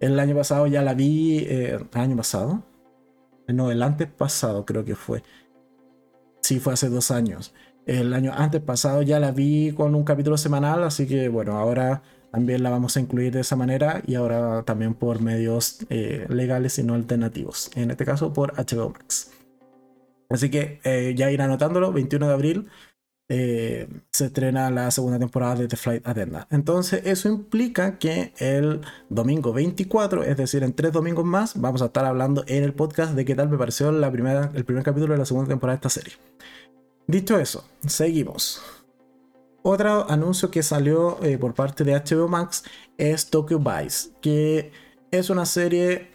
El 0.00 0.20
año 0.20 0.36
pasado 0.36 0.66
ya 0.66 0.82
la 0.82 0.94
vi. 0.94 1.38
Eh, 1.38 1.78
¿El 1.92 2.00
año 2.00 2.16
pasado? 2.16 2.62
No, 3.48 3.70
el 3.70 3.82
antes 3.82 4.08
pasado 4.08 4.64
creo 4.64 4.84
que 4.84 4.94
fue. 4.94 5.22
Sí, 6.42 6.60
fue 6.60 6.74
hace 6.74 6.88
dos 6.88 7.10
años. 7.10 7.52
El 7.88 8.12
año 8.12 8.32
antes 8.36 8.60
pasado 8.60 9.00
ya 9.00 9.18
la 9.18 9.32
vi 9.32 9.72
con 9.72 9.94
un 9.94 10.04
capítulo 10.04 10.36
semanal, 10.36 10.84
así 10.84 11.06
que 11.06 11.30
bueno, 11.30 11.56
ahora 11.56 12.02
también 12.30 12.62
la 12.62 12.68
vamos 12.68 12.94
a 12.98 13.00
incluir 13.00 13.32
de 13.32 13.40
esa 13.40 13.56
manera 13.56 14.02
y 14.06 14.14
ahora 14.14 14.62
también 14.64 14.92
por 14.92 15.22
medios 15.22 15.78
eh, 15.88 16.26
legales 16.28 16.78
y 16.78 16.82
no 16.82 16.92
alternativos. 16.92 17.70
En 17.76 17.90
este 17.90 18.04
caso 18.04 18.34
por 18.34 18.52
HBO 18.52 18.90
Max. 18.90 19.30
Así 20.28 20.50
que 20.50 20.80
eh, 20.84 21.14
ya 21.16 21.30
ir 21.30 21.40
anotándolo, 21.40 21.90
21 21.90 22.28
de 22.28 22.34
abril 22.34 22.68
eh, 23.30 23.88
se 24.10 24.26
estrena 24.26 24.70
la 24.70 24.90
segunda 24.90 25.18
temporada 25.18 25.54
de 25.54 25.68
The 25.68 25.76
Flight 25.76 26.06
Attendant. 26.06 26.46
Entonces, 26.52 27.02
eso 27.06 27.30
implica 27.30 27.98
que 27.98 28.34
el 28.36 28.82
domingo 29.08 29.54
24, 29.54 30.24
es 30.24 30.36
decir, 30.36 30.62
en 30.62 30.74
tres 30.74 30.92
domingos 30.92 31.24
más, 31.24 31.58
vamos 31.58 31.80
a 31.80 31.86
estar 31.86 32.04
hablando 32.04 32.44
en 32.48 32.64
el 32.64 32.74
podcast 32.74 33.14
de 33.14 33.24
qué 33.24 33.34
tal 33.34 33.48
me 33.48 33.56
pareció 33.56 33.90
la 33.92 34.12
primera, 34.12 34.50
el 34.54 34.66
primer 34.66 34.84
capítulo 34.84 35.14
de 35.14 35.18
la 35.18 35.24
segunda 35.24 35.48
temporada 35.48 35.78
de 35.78 35.88
esta 35.88 36.00
serie. 36.00 36.14
Dicho 37.08 37.40
eso, 37.40 37.64
seguimos. 37.84 38.62
Otro 39.62 40.08
anuncio 40.08 40.50
que 40.50 40.62
salió 40.62 41.20
eh, 41.24 41.36
por 41.38 41.54
parte 41.54 41.82
de 41.82 41.94
HBO 41.94 42.28
Max 42.28 42.62
es 42.96 43.28
Tokyo 43.28 43.58
Vice, 43.58 44.10
que 44.20 44.70
es 45.10 45.28
una 45.30 45.44
serie 45.44 46.12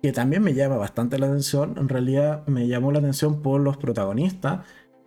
que 0.00 0.12
también 0.12 0.44
me 0.44 0.54
llama 0.54 0.76
bastante 0.76 1.18
la 1.18 1.26
atención. 1.26 1.74
En 1.76 1.88
realidad 1.88 2.46
me 2.46 2.68
llamó 2.68 2.92
la 2.92 3.00
atención 3.00 3.42
por 3.42 3.60
los 3.60 3.76
protagonistas 3.76 4.60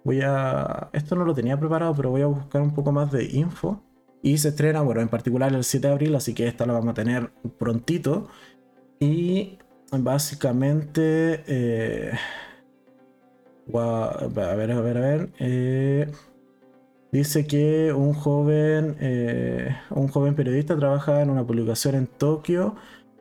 Voy 0.04 0.22
a. 0.22 0.90
Esto 0.94 1.16
no 1.16 1.26
lo 1.26 1.34
tenía 1.34 1.60
preparado, 1.60 1.94
pero 1.96 2.10
voy 2.10 2.22
a 2.22 2.28
buscar 2.28 2.62
un 2.62 2.74
poco 2.74 2.92
más 2.92 3.12
de 3.12 3.26
info. 3.26 3.84
Y 4.22 4.38
se 4.38 4.50
estrena, 4.50 4.82
bueno, 4.82 5.02
en 5.02 5.08
particular 5.08 5.54
el 5.54 5.64
7 5.64 5.88
de 5.88 5.94
abril, 5.94 6.16
así 6.16 6.34
que 6.34 6.48
esta 6.48 6.66
la 6.66 6.74
vamos 6.74 6.90
a 6.90 6.94
tener 6.94 7.32
prontito. 7.58 8.28
Y 9.00 9.60
básicamente. 9.92 11.44
Eh, 11.48 12.12
a 13.74 14.28
ver, 14.28 14.72
a 14.72 14.82
ver, 14.82 14.98
a 14.98 15.02
ver. 15.02 15.30
Eh, 15.40 16.12
dice 17.12 17.46
que 17.46 17.94
un 17.94 18.14
joven, 18.14 18.98
eh, 19.00 19.76
un 19.92 20.08
joven 20.08 20.36
periodista 20.36 20.78
trabaja 20.78 21.22
en 21.22 21.30
una 21.30 21.46
publicación 21.46 21.96
en 21.96 22.08
Tokio 22.08 22.76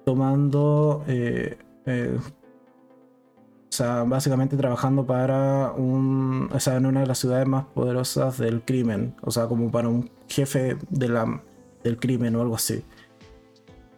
tomando 0.04 1.04
o 3.68 3.72
sea, 3.72 4.04
básicamente 4.04 4.56
trabajando 4.56 5.06
para 5.06 5.72
un, 5.72 6.48
o 6.52 6.58
sea, 6.58 6.76
en 6.76 6.87
una 6.87 7.00
de 7.00 7.06
las 7.06 7.18
ciudades 7.18 7.46
más 7.46 7.66
poderosas 7.66 8.38
del 8.38 8.62
crimen, 8.62 9.14
o 9.22 9.30
sea, 9.30 9.46
como 9.46 9.70
para 9.70 9.88
un 9.88 10.11
jefe 10.26 10.78
de 10.88 11.08
la, 11.08 11.42
del 11.84 11.98
crimen 11.98 12.34
o 12.37 12.40
algo 12.40 12.54
así. 12.54 12.82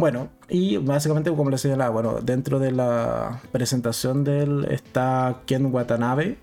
Bueno, 0.01 0.31
y 0.49 0.79
básicamente 0.79 1.31
como 1.31 1.51
les 1.51 1.61
señalaba, 1.61 1.91
bueno, 1.91 2.21
dentro 2.23 2.59
de 2.59 2.73
la 2.73 3.43
presentación 3.53 4.25
de 4.25 4.45
él 4.45 4.67
está 4.71 5.43
Ken 5.45 5.67
Watanabe, 5.67 6.39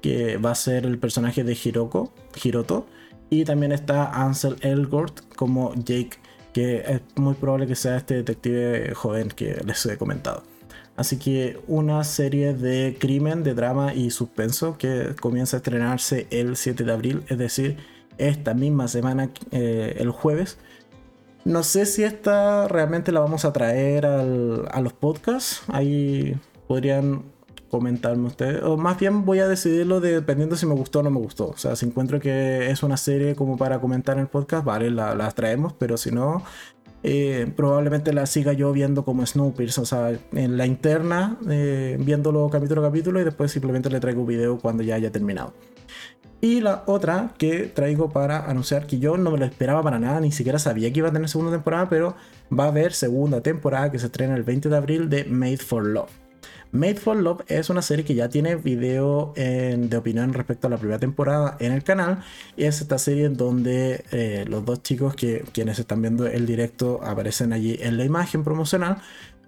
que 0.00 0.36
va 0.36 0.52
a 0.52 0.54
ser 0.54 0.86
el 0.86 0.96
personaje 0.96 1.42
de 1.42 1.58
Hiroko, 1.60 2.14
Hiroto, 2.40 2.86
y 3.28 3.44
también 3.44 3.72
está 3.72 4.12
Ansel 4.12 4.58
Elgort 4.60 5.22
como 5.34 5.74
Jake, 5.74 6.18
que 6.52 6.84
es 6.86 7.00
muy 7.16 7.34
probable 7.34 7.66
que 7.66 7.74
sea 7.74 7.96
este 7.96 8.14
detective 8.14 8.94
joven 8.94 9.26
que 9.26 9.60
les 9.66 9.84
he 9.86 9.98
comentado. 9.98 10.44
Así 10.94 11.18
que 11.18 11.58
una 11.66 12.04
serie 12.04 12.54
de 12.54 12.96
crimen, 12.96 13.42
de 13.42 13.54
drama 13.54 13.92
y 13.92 14.10
suspenso 14.10 14.78
que 14.78 15.16
comienza 15.20 15.56
a 15.56 15.58
estrenarse 15.58 16.28
el 16.30 16.56
7 16.56 16.84
de 16.84 16.92
abril, 16.92 17.24
es 17.26 17.38
decir, 17.38 17.76
esta 18.18 18.54
misma 18.54 18.86
semana, 18.86 19.30
eh, 19.50 19.96
el 19.98 20.10
jueves. 20.10 20.58
No 21.44 21.62
sé 21.62 21.86
si 21.86 22.04
esta 22.04 22.68
realmente 22.68 23.12
la 23.12 23.20
vamos 23.20 23.44
a 23.44 23.52
traer 23.52 24.06
a 24.06 24.80
los 24.80 24.92
podcasts. 24.92 25.62
Ahí 25.68 26.36
podrían 26.68 27.22
comentarme 27.70 28.26
ustedes. 28.26 28.62
O 28.62 28.76
más 28.76 28.98
bien 28.98 29.24
voy 29.24 29.38
a 29.38 29.48
decidirlo 29.48 30.00
dependiendo 30.00 30.56
si 30.56 30.66
me 30.66 30.74
gustó 30.74 31.00
o 31.00 31.02
no 31.02 31.10
me 31.10 31.18
gustó. 31.18 31.48
O 31.48 31.56
sea, 31.56 31.76
si 31.76 31.86
encuentro 31.86 32.20
que 32.20 32.70
es 32.70 32.82
una 32.82 32.96
serie 32.96 33.34
como 33.34 33.56
para 33.56 33.80
comentar 33.80 34.16
en 34.16 34.22
el 34.22 34.28
podcast, 34.28 34.64
vale, 34.64 34.90
la, 34.90 35.14
la 35.14 35.30
traemos. 35.30 35.72
Pero 35.72 35.96
si 35.96 36.10
no, 36.10 36.42
eh, 37.02 37.50
probablemente 37.56 38.12
la 38.12 38.26
siga 38.26 38.52
yo 38.52 38.72
viendo 38.72 39.04
como 39.04 39.24
Snowpiercer, 39.24 39.82
o 39.82 39.86
sea, 39.86 40.12
en 40.32 40.58
la 40.58 40.66
interna, 40.66 41.38
eh, 41.48 41.96
viéndolo 41.98 42.48
capítulo 42.50 42.82
a 42.82 42.88
capítulo 42.88 43.20
y 43.20 43.24
después 43.24 43.50
simplemente 43.50 43.88
le 43.88 44.00
traigo 44.00 44.20
un 44.20 44.26
video 44.26 44.58
cuando 44.58 44.82
ya 44.82 44.96
haya 44.96 45.10
terminado. 45.10 45.54
Y 46.40 46.60
la 46.60 46.84
otra 46.86 47.34
que 47.36 47.64
traigo 47.64 48.10
para 48.10 48.46
anunciar 48.48 48.86
que 48.86 48.98
yo 48.98 49.18
no 49.18 49.30
me 49.30 49.38
lo 49.38 49.44
esperaba 49.44 49.82
para 49.82 49.98
nada, 49.98 50.20
ni 50.20 50.32
siquiera 50.32 50.58
sabía 50.58 50.90
que 50.90 51.00
iba 51.00 51.08
a 51.08 51.12
tener 51.12 51.28
segunda 51.28 51.52
temporada, 51.52 51.88
pero 51.90 52.16
va 52.56 52.64
a 52.64 52.68
haber 52.68 52.94
segunda 52.94 53.42
temporada 53.42 53.92
que 53.92 53.98
se 53.98 54.06
estrena 54.06 54.36
el 54.36 54.42
20 54.42 54.70
de 54.70 54.76
abril 54.76 55.10
de 55.10 55.24
Made 55.24 55.58
for 55.58 55.84
Love. 55.84 56.10
Made 56.72 56.96
for 56.96 57.16
Love 57.16 57.42
es 57.48 57.68
una 57.68 57.82
serie 57.82 58.04
que 58.04 58.14
ya 58.14 58.28
tiene 58.28 58.54
video 58.54 59.32
de 59.34 59.96
opinión 59.96 60.32
respecto 60.32 60.68
a 60.68 60.70
la 60.70 60.76
primera 60.76 60.98
temporada 60.98 61.56
en 61.58 61.72
el 61.72 61.82
canal. 61.82 62.22
Y 62.56 62.64
es 62.64 62.80
esta 62.80 62.98
serie 62.98 63.24
en 63.24 63.36
donde 63.36 64.04
eh, 64.12 64.44
los 64.48 64.64
dos 64.64 64.82
chicos 64.82 65.16
que 65.16 65.44
quienes 65.52 65.78
están 65.80 66.00
viendo 66.00 66.26
el 66.26 66.46
directo 66.46 67.00
aparecen 67.02 67.52
allí 67.52 67.76
en 67.80 67.98
la 67.98 68.04
imagen 68.04 68.44
promocional. 68.44 68.98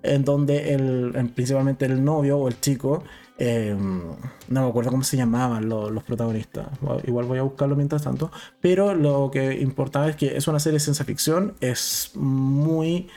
En 0.03 0.25
donde 0.25 0.75
el, 0.75 1.31
principalmente 1.33 1.85
el 1.85 2.03
novio 2.05 2.39
o 2.39 2.49
el 2.49 2.61
chico 2.61 3.05
Em, 3.39 4.03
no 4.49 4.63
me 4.63 4.69
acuerdo 4.69 4.91
cómo 4.91 5.05
se 5.05 5.17
llamaban 5.17 5.69
los, 5.69 6.03
protagonistas. 6.05 6.69
Igual 7.05 7.27
voy 7.27 7.39
a 7.39 7.43
buscarlo 7.43 7.75
mientras 7.77 8.03
tanto. 8.03 8.31
Pero 8.61 8.95
lo 8.95 9.31
que 9.33 9.61
importaba 9.61 10.09
es 10.09 10.17
que 10.17 10.37
es 10.37 10.47
una 10.49 10.61
serie 10.61 10.75
de 10.75 10.81
ciencia 10.81 11.05
ficción. 11.05 11.55
Es 11.61 12.11
muy 12.15 13.09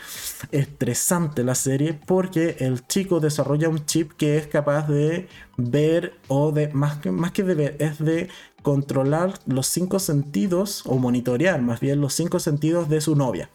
estresante 0.51 1.43
la 1.43 1.55
serie 1.55 1.93
porque 1.93 2.57
el 2.59 2.87
chico 2.87 3.19
desarrolla 3.19 3.69
un 3.69 3.85
chip 3.85 4.13
que 4.13 4.37
es 4.37 4.47
capaz 4.47 4.87
de 4.87 5.27
ver 5.57 6.15
o 6.27 6.51
de, 6.51 6.69
más 6.69 6.97
que, 6.97 7.11
más 7.11 7.31
que 7.31 7.43
de 7.43 7.55
ver, 7.55 7.75
es 7.79 7.99
de 7.99 8.29
controlar 8.61 9.33
los 9.45 9.67
cinco 9.67 9.99
sentidos 9.99 10.83
o 10.85 10.97
monitorear 10.97 11.61
más 11.61 11.79
bien 11.79 12.01
los 12.01 12.13
cinco 12.13 12.39
sentidos 12.39 12.89
de 12.89 12.99
su 12.99 13.15
novia 13.15 13.49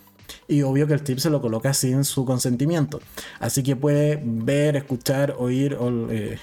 y 0.48 0.62
obvio 0.62 0.86
que 0.86 0.94
el 0.94 1.02
tip 1.02 1.18
se 1.18 1.30
lo 1.30 1.40
coloca 1.40 1.74
sin 1.74 2.04
su 2.04 2.24
consentimiento. 2.24 3.00
Así 3.38 3.62
que 3.62 3.76
puede 3.76 4.20
ver, 4.24 4.76
escuchar, 4.76 5.34
oír, 5.38 5.76
eh, 6.10 6.38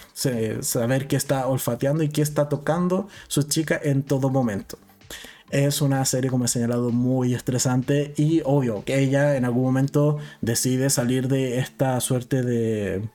saber 0.61 1.07
qué 1.07 1.15
está 1.15 1.47
olfateando 1.47 2.03
y 2.03 2.09
qué 2.09 2.21
está 2.21 2.49
tocando 2.49 3.07
su 3.27 3.43
chica 3.43 3.79
en 3.81 4.03
todo 4.03 4.29
momento. 4.29 4.77
Es 5.49 5.81
una 5.81 6.03
serie, 6.03 6.29
como 6.29 6.45
he 6.45 6.47
señalado, 6.49 6.91
muy 6.91 7.33
estresante 7.33 8.13
y 8.17 8.41
obvio 8.43 8.83
que 8.83 8.99
ella 8.99 9.37
en 9.37 9.45
algún 9.45 9.63
momento 9.63 10.17
decide 10.41 10.89
salir 10.89 11.29
de 11.29 11.59
esta 11.59 11.99
suerte 12.01 12.43
de 12.43 13.09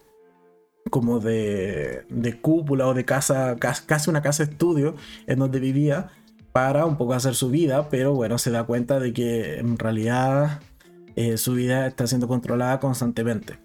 como 0.90 1.20
de, 1.20 2.04
de 2.08 2.40
cúpula 2.40 2.86
o 2.86 2.94
de 2.94 3.04
casa, 3.04 3.56
casi 3.58 4.10
una 4.10 4.22
casa 4.22 4.42
estudio 4.42 4.94
en 5.26 5.38
donde 5.38 5.60
vivía 5.60 6.10
para 6.52 6.86
un 6.86 6.96
poco 6.96 7.14
hacer 7.14 7.34
su 7.34 7.50
vida, 7.50 7.88
pero 7.88 8.14
bueno, 8.14 8.38
se 8.38 8.50
da 8.50 8.64
cuenta 8.64 9.00
de 9.00 9.12
que 9.12 9.58
en 9.58 9.78
realidad 9.78 10.60
eh, 11.16 11.36
su 11.36 11.54
vida 11.54 11.86
está 11.86 12.06
siendo 12.06 12.28
controlada 12.28 12.78
constantemente. 12.80 13.58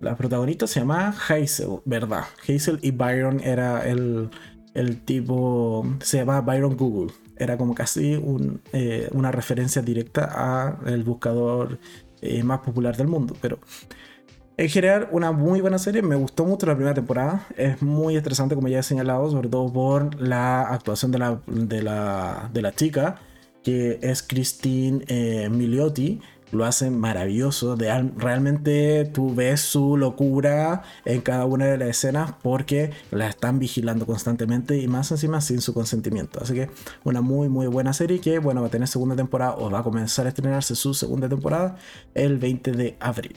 La 0.00 0.16
protagonista 0.16 0.66
se 0.66 0.80
llama 0.80 1.14
Hazel, 1.28 1.80
¿verdad? 1.84 2.24
Hazel 2.42 2.78
y 2.82 2.92
Byron 2.92 3.40
era 3.40 3.88
el, 3.88 4.30
el 4.74 5.00
tipo, 5.04 5.84
se 6.00 6.18
llama 6.18 6.40
Byron 6.40 6.76
Google. 6.76 7.12
Era 7.36 7.56
como 7.56 7.74
casi 7.74 8.20
eh, 8.72 9.08
una 9.12 9.32
referencia 9.32 9.82
directa 9.82 10.28
a 10.30 10.78
el 10.86 11.02
buscador 11.02 11.78
eh, 12.20 12.42
más 12.42 12.60
popular 12.60 12.96
del 12.96 13.08
mundo, 13.08 13.36
pero 13.40 13.58
en 14.58 14.68
general, 14.68 15.08
una 15.12 15.30
muy 15.30 15.60
buena 15.60 15.78
serie. 15.78 16.02
Me 16.02 16.16
gustó 16.16 16.44
mucho 16.44 16.66
la 16.66 16.74
primera 16.74 16.92
temporada. 16.92 17.46
Es 17.56 17.80
muy 17.80 18.16
estresante, 18.16 18.56
como 18.56 18.66
ya 18.66 18.80
he 18.80 18.82
señalado, 18.82 19.30
sobre 19.30 19.48
todo 19.48 19.72
por 19.72 20.20
la 20.20 20.62
actuación 20.62 21.12
de 21.12 21.18
la, 21.18 21.40
de 21.46 21.80
la, 21.80 22.50
de 22.52 22.62
la 22.62 22.72
chica, 22.74 23.20
que 23.62 24.00
es 24.02 24.24
Christine 24.24 25.04
eh, 25.06 25.48
Miliotti. 25.48 26.20
Lo 26.50 26.64
hace 26.64 26.90
maravilloso. 26.90 27.76
De, 27.76 28.10
realmente 28.16 29.04
tú 29.04 29.32
ves 29.32 29.60
su 29.60 29.96
locura 29.96 30.82
en 31.04 31.20
cada 31.20 31.44
una 31.44 31.66
de 31.66 31.78
las 31.78 31.90
escenas 31.90 32.32
porque 32.42 32.90
la 33.12 33.28
están 33.28 33.60
vigilando 33.60 34.06
constantemente 34.06 34.76
y 34.78 34.88
más 34.88 35.12
encima 35.12 35.40
sin 35.40 35.60
su 35.60 35.72
consentimiento. 35.72 36.40
Así 36.42 36.54
que 36.54 36.68
una 37.04 37.20
muy 37.20 37.48
muy 37.48 37.68
buena 37.68 37.92
serie 37.92 38.20
que 38.20 38.38
bueno 38.38 38.62
va 38.62 38.68
a 38.68 38.70
tener 38.70 38.88
segunda 38.88 39.14
temporada 39.14 39.54
o 39.56 39.70
va 39.70 39.80
a 39.80 39.82
comenzar 39.84 40.26
a 40.26 40.30
estrenarse 40.30 40.74
su 40.74 40.94
segunda 40.94 41.28
temporada 41.28 41.76
el 42.14 42.38
20 42.38 42.72
de 42.72 42.96
abril. 42.98 43.34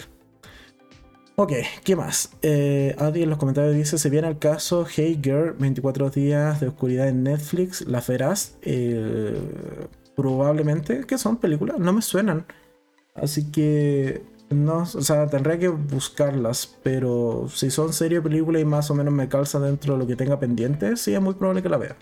Ok, 1.35 1.53
¿qué 1.83 1.95
más? 1.95 2.31
Eh, 2.41 2.95
Adi 2.99 3.23
en 3.23 3.29
los 3.29 3.39
comentarios 3.39 3.75
dice: 3.75 3.97
Se 3.97 4.09
viene 4.09 4.27
el 4.27 4.37
caso 4.37 4.85
Hey 4.85 5.19
Girl, 5.23 5.55
24 5.57 6.09
días 6.09 6.59
de 6.59 6.67
oscuridad 6.67 7.07
en 7.07 7.23
Netflix, 7.23 7.87
¿la 7.87 8.01
verás? 8.05 8.57
Eh, 8.61 9.39
probablemente, 10.15 11.05
que 11.05 11.17
son 11.17 11.37
películas, 11.37 11.79
no 11.79 11.93
me 11.93 12.01
suenan. 12.01 12.45
Así 13.15 13.51
que, 13.51 14.23
no, 14.49 14.79
o 14.79 14.85
sea, 14.85 15.27
tendré 15.27 15.57
que 15.57 15.69
buscarlas, 15.69 16.77
pero 16.83 17.47
si 17.49 17.71
son 17.71 17.93
serie 17.93 18.21
película 18.21 18.59
y 18.59 18.65
más 18.65 18.91
o 18.91 18.95
menos 18.95 19.13
me 19.13 19.29
calza 19.29 19.59
dentro 19.59 19.93
de 19.93 19.99
lo 19.99 20.07
que 20.07 20.15
tenga 20.15 20.39
pendiente, 20.39 20.97
sí 20.97 21.13
es 21.13 21.21
muy 21.21 21.33
probable 21.33 21.63
que 21.63 21.69
la 21.69 21.77
vea. 21.77 21.95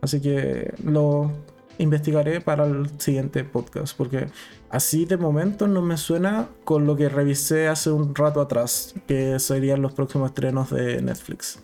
Así 0.00 0.20
que 0.20 0.74
lo 0.84 1.30
investigaré 1.78 2.40
para 2.40 2.64
el 2.64 2.88
siguiente 2.98 3.44
podcast, 3.44 3.96
porque 3.96 4.28
así 4.70 5.04
de 5.04 5.16
momento 5.16 5.66
no 5.66 5.82
me 5.82 5.96
suena 5.96 6.48
con 6.64 6.86
lo 6.86 6.96
que 6.96 7.08
revisé 7.08 7.68
hace 7.68 7.90
un 7.90 8.14
rato 8.14 8.40
atrás, 8.40 8.94
que 9.06 9.38
serían 9.38 9.82
los 9.82 9.92
próximos 9.92 10.30
estrenos 10.30 10.70
de 10.70 11.00
Netflix. 11.02 11.58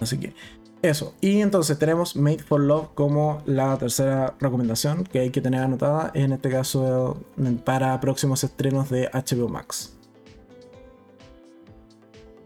Así 0.00 0.18
que 0.18 0.34
eso. 0.82 1.14
Y 1.20 1.40
entonces 1.40 1.78
tenemos 1.78 2.16
Made 2.16 2.38
for 2.38 2.60
Love 2.60 2.88
como 2.94 3.42
la 3.46 3.76
tercera 3.78 4.34
recomendación 4.38 5.04
que 5.04 5.20
hay 5.20 5.30
que 5.30 5.40
tener 5.40 5.62
anotada, 5.62 6.10
en 6.14 6.32
este 6.32 6.50
caso 6.50 7.18
para 7.64 7.98
próximos 8.00 8.44
estrenos 8.44 8.90
de 8.90 9.08
HBO 9.12 9.48
Max. 9.48 9.94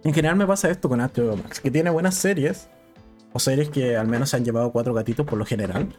En 0.02 0.14
general 0.14 0.36
me 0.36 0.46
pasa 0.46 0.70
esto 0.70 0.88
con 0.88 1.00
HBO 1.00 1.36
Max, 1.36 1.60
que 1.60 1.70
tiene 1.70 1.90
buenas 1.90 2.14
series, 2.14 2.68
o 3.32 3.38
series 3.38 3.68
que 3.68 3.96
al 3.96 4.08
menos 4.08 4.30
se 4.30 4.36
han 4.36 4.44
llevado 4.44 4.72
cuatro 4.72 4.94
gatitos 4.94 5.26
por 5.26 5.38
lo 5.38 5.44
general, 5.44 5.94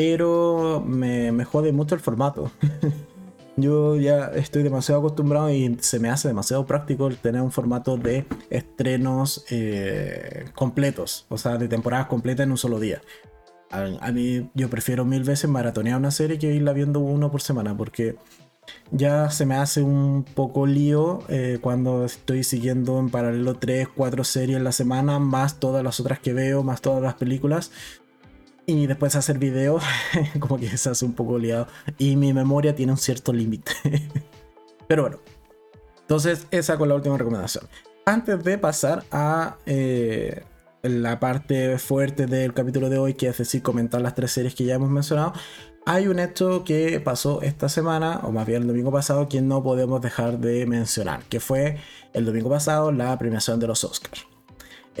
pero 0.00 0.82
me, 0.86 1.30
me 1.30 1.44
jode 1.44 1.72
mucho 1.72 1.94
el 1.94 2.00
formato. 2.00 2.50
Yo 3.58 3.96
ya 3.96 4.28
estoy 4.28 4.62
demasiado 4.62 5.00
acostumbrado 5.00 5.50
y 5.50 5.76
se 5.82 5.98
me 5.98 6.08
hace 6.08 6.28
demasiado 6.28 6.64
práctico 6.64 7.08
el 7.08 7.18
tener 7.18 7.42
un 7.42 7.52
formato 7.52 7.98
de 7.98 8.24
estrenos 8.48 9.44
eh, 9.50 10.46
completos, 10.54 11.26
o 11.28 11.36
sea, 11.36 11.58
de 11.58 11.68
temporadas 11.68 12.06
completas 12.06 12.44
en 12.44 12.52
un 12.52 12.56
solo 12.56 12.80
día. 12.80 13.02
A, 13.70 14.10
mí 14.10 14.50
yo 14.54 14.70
prefiero 14.70 15.04
mil 15.04 15.22
veces 15.22 15.50
maratonear 15.50 15.98
una 15.98 16.10
serie 16.10 16.38
que 16.38 16.54
irla 16.54 16.72
viendo 16.72 17.00
uno 17.00 17.30
por 17.30 17.42
semana 17.42 17.76
porque 17.76 18.16
ya 18.90 19.30
se 19.30 19.44
me 19.44 19.56
hace 19.56 19.82
un 19.82 20.24
poco 20.24 20.66
lío 20.66 21.20
eh, 21.28 21.58
cuando 21.60 22.06
estoy 22.06 22.42
siguiendo 22.42 22.98
en 22.98 23.10
paralelo 23.10 23.54
3, 23.54 23.88
4 23.94 24.24
series 24.24 24.56
en 24.56 24.64
la 24.64 24.72
semana, 24.72 25.18
más 25.18 25.60
todas 25.60 25.84
las 25.84 26.00
otras 26.00 26.20
que 26.20 26.32
veo, 26.32 26.62
más 26.62 26.80
todas 26.80 27.02
las 27.02 27.14
películas 27.14 27.70
y 28.78 28.86
después 28.86 29.16
hacer 29.16 29.38
video, 29.38 29.80
como 30.40 30.58
que 30.58 30.76
se 30.76 30.90
hace 30.90 31.04
un 31.04 31.14
poco 31.14 31.38
liado. 31.38 31.66
Y 31.98 32.16
mi 32.16 32.32
memoria 32.32 32.74
tiene 32.74 32.92
un 32.92 32.98
cierto 32.98 33.32
límite. 33.32 33.72
Pero 34.88 35.02
bueno, 35.02 35.18
entonces 36.00 36.46
esa 36.50 36.76
con 36.78 36.88
la 36.88 36.94
última 36.94 37.16
recomendación. 37.16 37.64
Antes 38.04 38.42
de 38.42 38.58
pasar 38.58 39.04
a 39.10 39.56
eh, 39.66 40.42
la 40.82 41.20
parte 41.20 41.78
fuerte 41.78 42.26
del 42.26 42.54
capítulo 42.54 42.88
de 42.88 42.98
hoy, 42.98 43.14
que 43.14 43.28
es 43.28 43.38
decir, 43.38 43.62
comentar 43.62 44.00
las 44.00 44.14
tres 44.14 44.32
series 44.32 44.54
que 44.54 44.64
ya 44.64 44.74
hemos 44.74 44.90
mencionado, 44.90 45.32
hay 45.86 46.08
un 46.08 46.18
hecho 46.18 46.64
que 46.64 47.00
pasó 47.00 47.42
esta 47.42 47.68
semana, 47.68 48.20
o 48.24 48.32
más 48.32 48.46
bien 48.46 48.62
el 48.62 48.68
domingo 48.68 48.92
pasado, 48.92 49.28
que 49.28 49.40
no 49.40 49.62
podemos 49.62 50.00
dejar 50.00 50.38
de 50.38 50.66
mencionar, 50.66 51.22
que 51.24 51.40
fue 51.40 51.78
el 52.12 52.24
domingo 52.24 52.50
pasado 52.50 52.92
la 52.92 53.16
premiación 53.18 53.60
de 53.60 53.66
los 53.66 53.84
Oscars. 53.84 54.29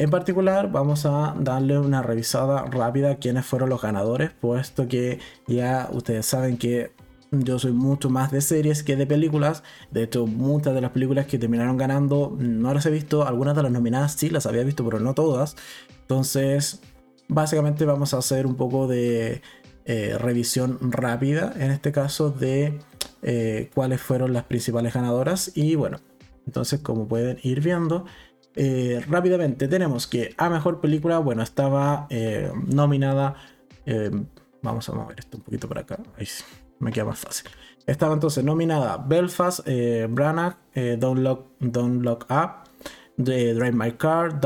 En 0.00 0.08
particular 0.08 0.72
vamos 0.72 1.04
a 1.04 1.34
darle 1.38 1.78
una 1.78 2.00
revisada 2.00 2.64
rápida 2.64 3.10
a 3.10 3.16
quiénes 3.16 3.44
fueron 3.44 3.68
los 3.68 3.82
ganadores, 3.82 4.30
puesto 4.30 4.88
que 4.88 5.18
ya 5.46 5.90
ustedes 5.92 6.24
saben 6.24 6.56
que 6.56 6.92
yo 7.30 7.58
soy 7.58 7.72
mucho 7.72 8.08
más 8.08 8.30
de 8.30 8.40
series 8.40 8.82
que 8.82 8.96
de 8.96 9.06
películas. 9.06 9.62
De 9.90 10.04
hecho, 10.04 10.26
muchas 10.26 10.74
de 10.74 10.80
las 10.80 10.92
películas 10.92 11.26
que 11.26 11.38
terminaron 11.38 11.76
ganando 11.76 12.34
no 12.38 12.72
las 12.72 12.86
he 12.86 12.90
visto. 12.90 13.26
Algunas 13.28 13.54
de 13.54 13.62
las 13.62 13.72
nominadas 13.72 14.12
sí 14.14 14.30
las 14.30 14.46
había 14.46 14.62
visto, 14.62 14.86
pero 14.86 15.00
no 15.00 15.12
todas. 15.12 15.54
Entonces, 16.00 16.80
básicamente 17.28 17.84
vamos 17.84 18.14
a 18.14 18.18
hacer 18.20 18.46
un 18.46 18.54
poco 18.54 18.88
de 18.88 19.42
eh, 19.84 20.16
revisión 20.18 20.78
rápida, 20.80 21.52
en 21.56 21.72
este 21.72 21.92
caso, 21.92 22.30
de 22.30 22.78
eh, 23.20 23.68
cuáles 23.74 24.00
fueron 24.00 24.32
las 24.32 24.44
principales 24.44 24.94
ganadoras. 24.94 25.52
Y 25.54 25.74
bueno, 25.74 25.98
entonces 26.46 26.80
como 26.80 27.06
pueden 27.06 27.38
ir 27.42 27.60
viendo, 27.60 28.06
eh, 28.56 29.04
rápidamente 29.08 29.68
tenemos 29.68 30.06
que 30.06 30.34
a 30.36 30.50
mejor 30.50 30.80
película, 30.80 31.18
bueno, 31.18 31.42
estaba 31.42 32.06
eh, 32.10 32.50
nominada. 32.66 33.36
Eh, 33.86 34.10
vamos 34.62 34.88
a 34.88 34.92
mover 34.92 35.18
esto 35.18 35.38
un 35.38 35.44
poquito 35.44 35.68
para 35.68 35.82
acá. 35.82 35.98
Ahí 36.16 36.26
me 36.78 36.92
queda 36.92 37.04
más 37.06 37.20
fácil. 37.20 37.50
Estaba 37.86 38.14
entonces 38.14 38.44
nominada 38.44 38.98
Belfast, 38.98 39.60
Branagh, 40.10 40.56
Don't, 40.98 41.20
Lock, 41.20 41.46
Don't 41.58 42.04
Lock 42.04 42.26
Up, 42.30 42.70
Drive 43.16 43.72
My 43.72 43.92
Car, 43.92 44.38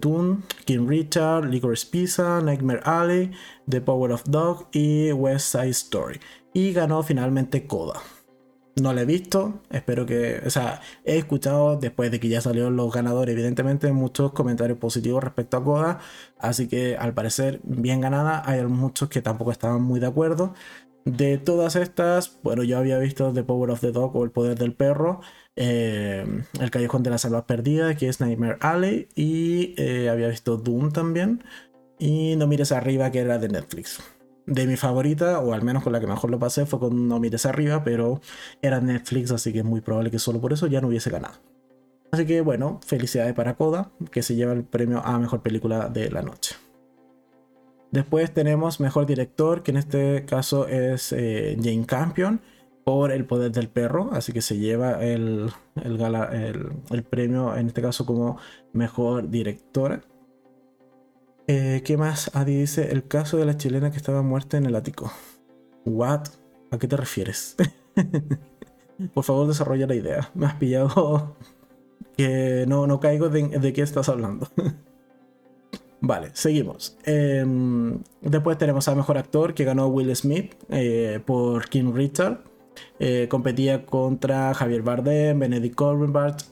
Dune, 0.00 0.42
King 0.64 0.88
Richard, 0.88 1.44
Licorice 1.44 1.86
Pizza, 1.86 2.40
Nightmare 2.40 2.80
Alley, 2.84 3.30
The 3.68 3.80
Power 3.80 4.12
of 4.12 4.24
Dog 4.24 4.68
y 4.72 5.12
West 5.12 5.52
Side 5.52 5.70
Story. 5.70 6.20
Y 6.52 6.72
ganó 6.72 7.02
finalmente 7.02 7.66
Coda. 7.66 8.00
No 8.76 8.92
la 8.92 9.02
he 9.02 9.04
visto, 9.04 9.60
espero 9.70 10.06
que, 10.06 10.40
o 10.46 10.50
sea, 10.50 10.80
he 11.04 11.18
escuchado 11.18 11.76
después 11.76 12.10
de 12.10 12.20
que 12.20 12.28
ya 12.28 12.40
salieron 12.40 12.76
los 12.76 12.92
ganadores, 12.92 13.32
evidentemente, 13.34 13.92
muchos 13.92 14.32
comentarios 14.32 14.78
positivos 14.78 15.22
respecto 15.24 15.56
a 15.56 15.64
Coda, 15.64 15.98
así 16.38 16.68
que 16.68 16.96
al 16.96 17.12
parecer 17.12 17.60
bien 17.64 18.00
ganada, 18.00 18.42
hay 18.48 18.64
muchos 18.64 19.08
que 19.08 19.22
tampoco 19.22 19.50
estaban 19.52 19.82
muy 19.82 20.00
de 20.00 20.06
acuerdo, 20.06 20.54
De 21.04 21.38
todas 21.38 21.76
estas, 21.76 22.38
bueno, 22.42 22.62
yo 22.62 22.78
había 22.78 22.98
visto 22.98 23.32
The 23.32 23.42
Power 23.42 23.70
of 23.70 23.80
the 23.80 23.90
Dog 23.92 24.14
o 24.16 24.24
El 24.24 24.30
Poder 24.30 24.58
del 24.58 24.74
Perro, 24.74 25.20
eh, 25.56 26.24
El 26.60 26.70
Callejón 26.70 27.02
de 27.02 27.10
las 27.10 27.24
Almas 27.24 27.44
Perdidas, 27.44 27.96
que 27.96 28.08
es 28.08 28.20
Nightmare 28.20 28.58
Alley, 28.60 29.08
y 29.14 29.74
eh, 29.78 30.08
había 30.10 30.28
visto 30.28 30.56
Doom 30.58 30.92
también, 30.92 31.42
y 31.98 32.36
No 32.36 32.46
Mires 32.46 32.72
Arriba, 32.72 33.10
que 33.10 33.20
era 33.20 33.38
de 33.38 33.48
Netflix. 33.48 34.00
De 34.46 34.66
mi 34.66 34.76
favorita, 34.76 35.38
o 35.40 35.52
al 35.52 35.62
menos 35.62 35.82
con 35.82 35.92
la 35.92 36.00
que 36.00 36.06
mejor 36.06 36.30
lo 36.30 36.38
pasé, 36.38 36.66
fue 36.66 36.80
con 36.80 37.08
No 37.08 37.20
Mires 37.20 37.46
Arriba, 37.46 37.84
pero 37.84 38.20
era 38.62 38.80
Netflix, 38.80 39.30
así 39.30 39.52
que 39.52 39.60
es 39.60 39.64
muy 39.64 39.80
probable 39.80 40.10
que 40.10 40.18
solo 40.18 40.40
por 40.40 40.52
eso 40.52 40.66
ya 40.66 40.80
no 40.80 40.88
hubiese 40.88 41.10
ganado. 41.10 41.34
Así 42.10 42.26
que 42.26 42.40
bueno, 42.40 42.80
felicidades 42.84 43.34
para 43.34 43.54
Coda, 43.54 43.92
que 44.10 44.22
se 44.22 44.34
lleva 44.34 44.52
el 44.52 44.64
premio 44.64 45.00
a 45.04 45.18
Mejor 45.18 45.42
Película 45.42 45.88
de 45.88 46.10
la 46.10 46.22
Noche. 46.22 46.56
Después 47.92 48.32
tenemos 48.32 48.80
Mejor 48.80 49.06
Director, 49.06 49.62
que 49.62 49.72
en 49.72 49.76
este 49.76 50.24
caso 50.24 50.66
es 50.68 51.12
eh, 51.12 51.56
Jane 51.60 51.86
Campion 51.86 52.40
por 52.84 53.12
El 53.12 53.24
Poder 53.24 53.52
del 53.52 53.68
Perro, 53.68 54.10
así 54.12 54.32
que 54.32 54.42
se 54.42 54.58
lleva 54.58 55.02
el, 55.04 55.50
el, 55.76 57.02
premio 57.04 57.56
en 57.56 57.66
este 57.68 57.82
caso 57.82 58.06
como 58.06 58.38
Mejor 58.72 59.28
Directora. 59.28 60.02
Eh, 61.52 61.82
¿Qué 61.84 61.96
más? 61.96 62.30
Adi 62.36 62.60
dice, 62.60 62.92
el 62.92 63.08
caso 63.08 63.36
de 63.36 63.44
la 63.44 63.56
chilena 63.56 63.90
que 63.90 63.96
estaba 63.96 64.22
muerta 64.22 64.56
en 64.56 64.66
el 64.66 64.76
ático. 64.76 65.10
¿What? 65.84 66.28
¿A 66.70 66.78
qué 66.78 66.86
te 66.86 66.96
refieres? 66.96 67.56
Por 69.14 69.24
favor, 69.24 69.48
desarrolla 69.48 69.88
la 69.88 69.96
idea. 69.96 70.30
Me 70.34 70.46
has 70.46 70.54
pillado 70.54 71.34
que 72.16 72.66
no, 72.68 72.86
no 72.86 73.00
caigo 73.00 73.30
de, 73.30 73.48
de 73.48 73.72
qué 73.72 73.82
estás 73.82 74.08
hablando. 74.08 74.46
Vale, 76.00 76.30
seguimos. 76.34 76.96
Em, 77.02 77.98
después 78.20 78.56
tenemos 78.56 78.86
a 78.86 78.94
Mejor 78.94 79.18
Actor 79.18 79.52
que 79.52 79.64
ganó 79.64 79.88
Will 79.88 80.14
Smith 80.14 80.54
eh, 80.68 81.18
por 81.26 81.68
King 81.68 81.92
Richard. 81.92 82.44
Eh, 83.00 83.26
competía 83.28 83.84
contra 83.86 84.54
Javier 84.54 84.82
Bardem, 84.82 85.40
Benedict 85.40 85.74
Cumberbatch, 85.74 86.44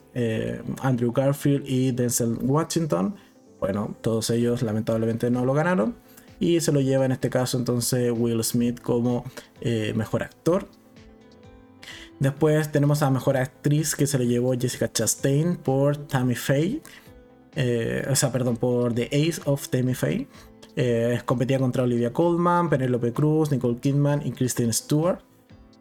Andrew 0.81 1.13
Garfield 1.13 1.63
y 1.65 1.93
Denzel 1.93 2.37
Washington. 2.41 3.15
Bueno, 3.59 3.95
todos 4.01 4.29
ellos 4.29 4.61
lamentablemente 4.61 5.29
no 5.29 5.45
lo 5.45 5.53
ganaron. 5.53 5.95
Y 6.39 6.61
se 6.61 6.71
lo 6.71 6.79
lleva 6.79 7.05
en 7.05 7.11
este 7.11 7.29
caso 7.29 7.57
entonces 7.57 8.13
Will 8.15 8.43
Smith 8.43 8.79
como 8.79 9.25
mejor 9.93 10.23
actor. 10.23 10.67
Después 12.19 12.69
tenemos 12.71 13.01
a 13.01 13.09
mejor 13.09 13.37
actriz 13.37 13.95
que 13.95 14.05
se 14.05 14.19
le 14.19 14.27
llevó 14.27 14.53
Jessica 14.53 14.91
Chastain 14.91 15.55
por 15.55 15.95
Tammy 15.95 16.35
Faye. 16.35 16.81
Eh, 17.55 18.05
o 18.09 18.15
sea, 18.15 18.31
perdón, 18.31 18.57
por 18.57 18.93
The 18.93 19.05
Ace 19.05 19.41
of 19.45 19.69
Tammy 19.69 19.93
Faye. 19.93 20.27
Eh, 20.75 21.19
competía 21.25 21.59
contra 21.59 21.83
Olivia 21.83 22.11
Colman, 22.11 22.69
Penelope 22.69 23.13
Cruz, 23.13 23.51
Nicole 23.51 23.77
Kidman 23.77 24.25
y 24.25 24.33
Kristen 24.33 24.73
Stewart. 24.73 25.21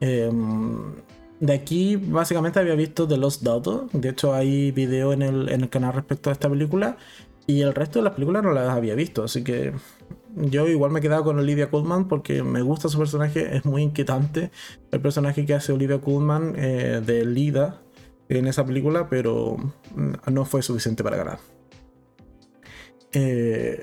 Em, 0.01 0.95
de 1.41 1.53
aquí 1.53 1.97
básicamente 1.97 2.61
había 2.61 2.75
visto 2.77 3.09
The 3.09 3.17
Lost 3.17 3.43
Daughter. 3.43 3.91
De 3.93 4.11
hecho 4.11 4.33
hay 4.33 4.71
video 4.71 5.13
en 5.13 5.23
el, 5.23 5.49
en 5.49 5.63
el 5.63 5.69
canal 5.69 5.93
respecto 5.93 6.31
a 6.31 6.33
esta 6.33 6.49
película. 6.49 6.97
Y 7.49 7.63
el 7.63 7.75
resto 7.75 7.99
de 7.99 8.05
las 8.05 8.13
películas 8.13 8.43
no 8.43 8.53
las 8.53 8.69
había 8.69 8.95
visto. 8.95 9.25
Así 9.25 9.43
que 9.43 9.73
yo 10.37 10.69
igual 10.69 10.91
me 10.91 10.99
he 10.99 11.03
quedado 11.03 11.25
con 11.25 11.39
Olivia 11.39 11.71
Colman 11.71 12.07
porque 12.07 12.43
me 12.43 12.61
gusta 12.61 12.91
su 12.91 12.99
personaje. 12.99 13.57
Es 13.57 13.65
muy 13.65 13.83
inquietante 13.83 14.51
el 14.91 15.01
personaje 15.01 15.47
que 15.47 15.55
hace 15.55 15.73
Olivia 15.73 15.99
Colman 15.99 16.53
eh, 16.57 17.01
de 17.05 17.25
Lida 17.25 17.81
en 18.29 18.47
esa 18.47 18.67
película. 18.67 19.09
Pero 19.09 19.57
no 20.31 20.45
fue 20.45 20.61
suficiente 20.61 21.03
para 21.03 21.17
ganar. 21.17 21.39
Eh, 23.13 23.83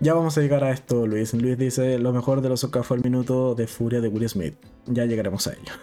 ya 0.00 0.14
vamos 0.14 0.36
a 0.36 0.40
llegar 0.40 0.64
a 0.64 0.72
esto, 0.72 1.06
Luis. 1.06 1.34
Luis 1.34 1.56
dice, 1.56 1.96
lo 2.00 2.12
mejor 2.12 2.40
de 2.40 2.48
los 2.48 2.64
Oscar 2.64 2.82
fue 2.82 2.96
el 2.96 3.04
minuto 3.04 3.54
de 3.54 3.68
furia 3.68 4.00
de 4.00 4.08
Will 4.08 4.28
Smith. 4.28 4.56
Ya 4.86 5.04
llegaremos 5.04 5.46
a 5.46 5.52
ello. 5.52 5.74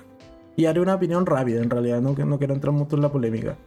Y 0.57 0.65
haré 0.65 0.81
una 0.81 0.95
opinión 0.95 1.25
rápida, 1.25 1.61
en 1.61 1.69
realidad, 1.69 2.01
no 2.01 2.15
quiero 2.15 2.53
entrar 2.53 2.73
mucho 2.73 2.97
en 2.97 3.01
la 3.01 3.13
polémica. 3.13 3.57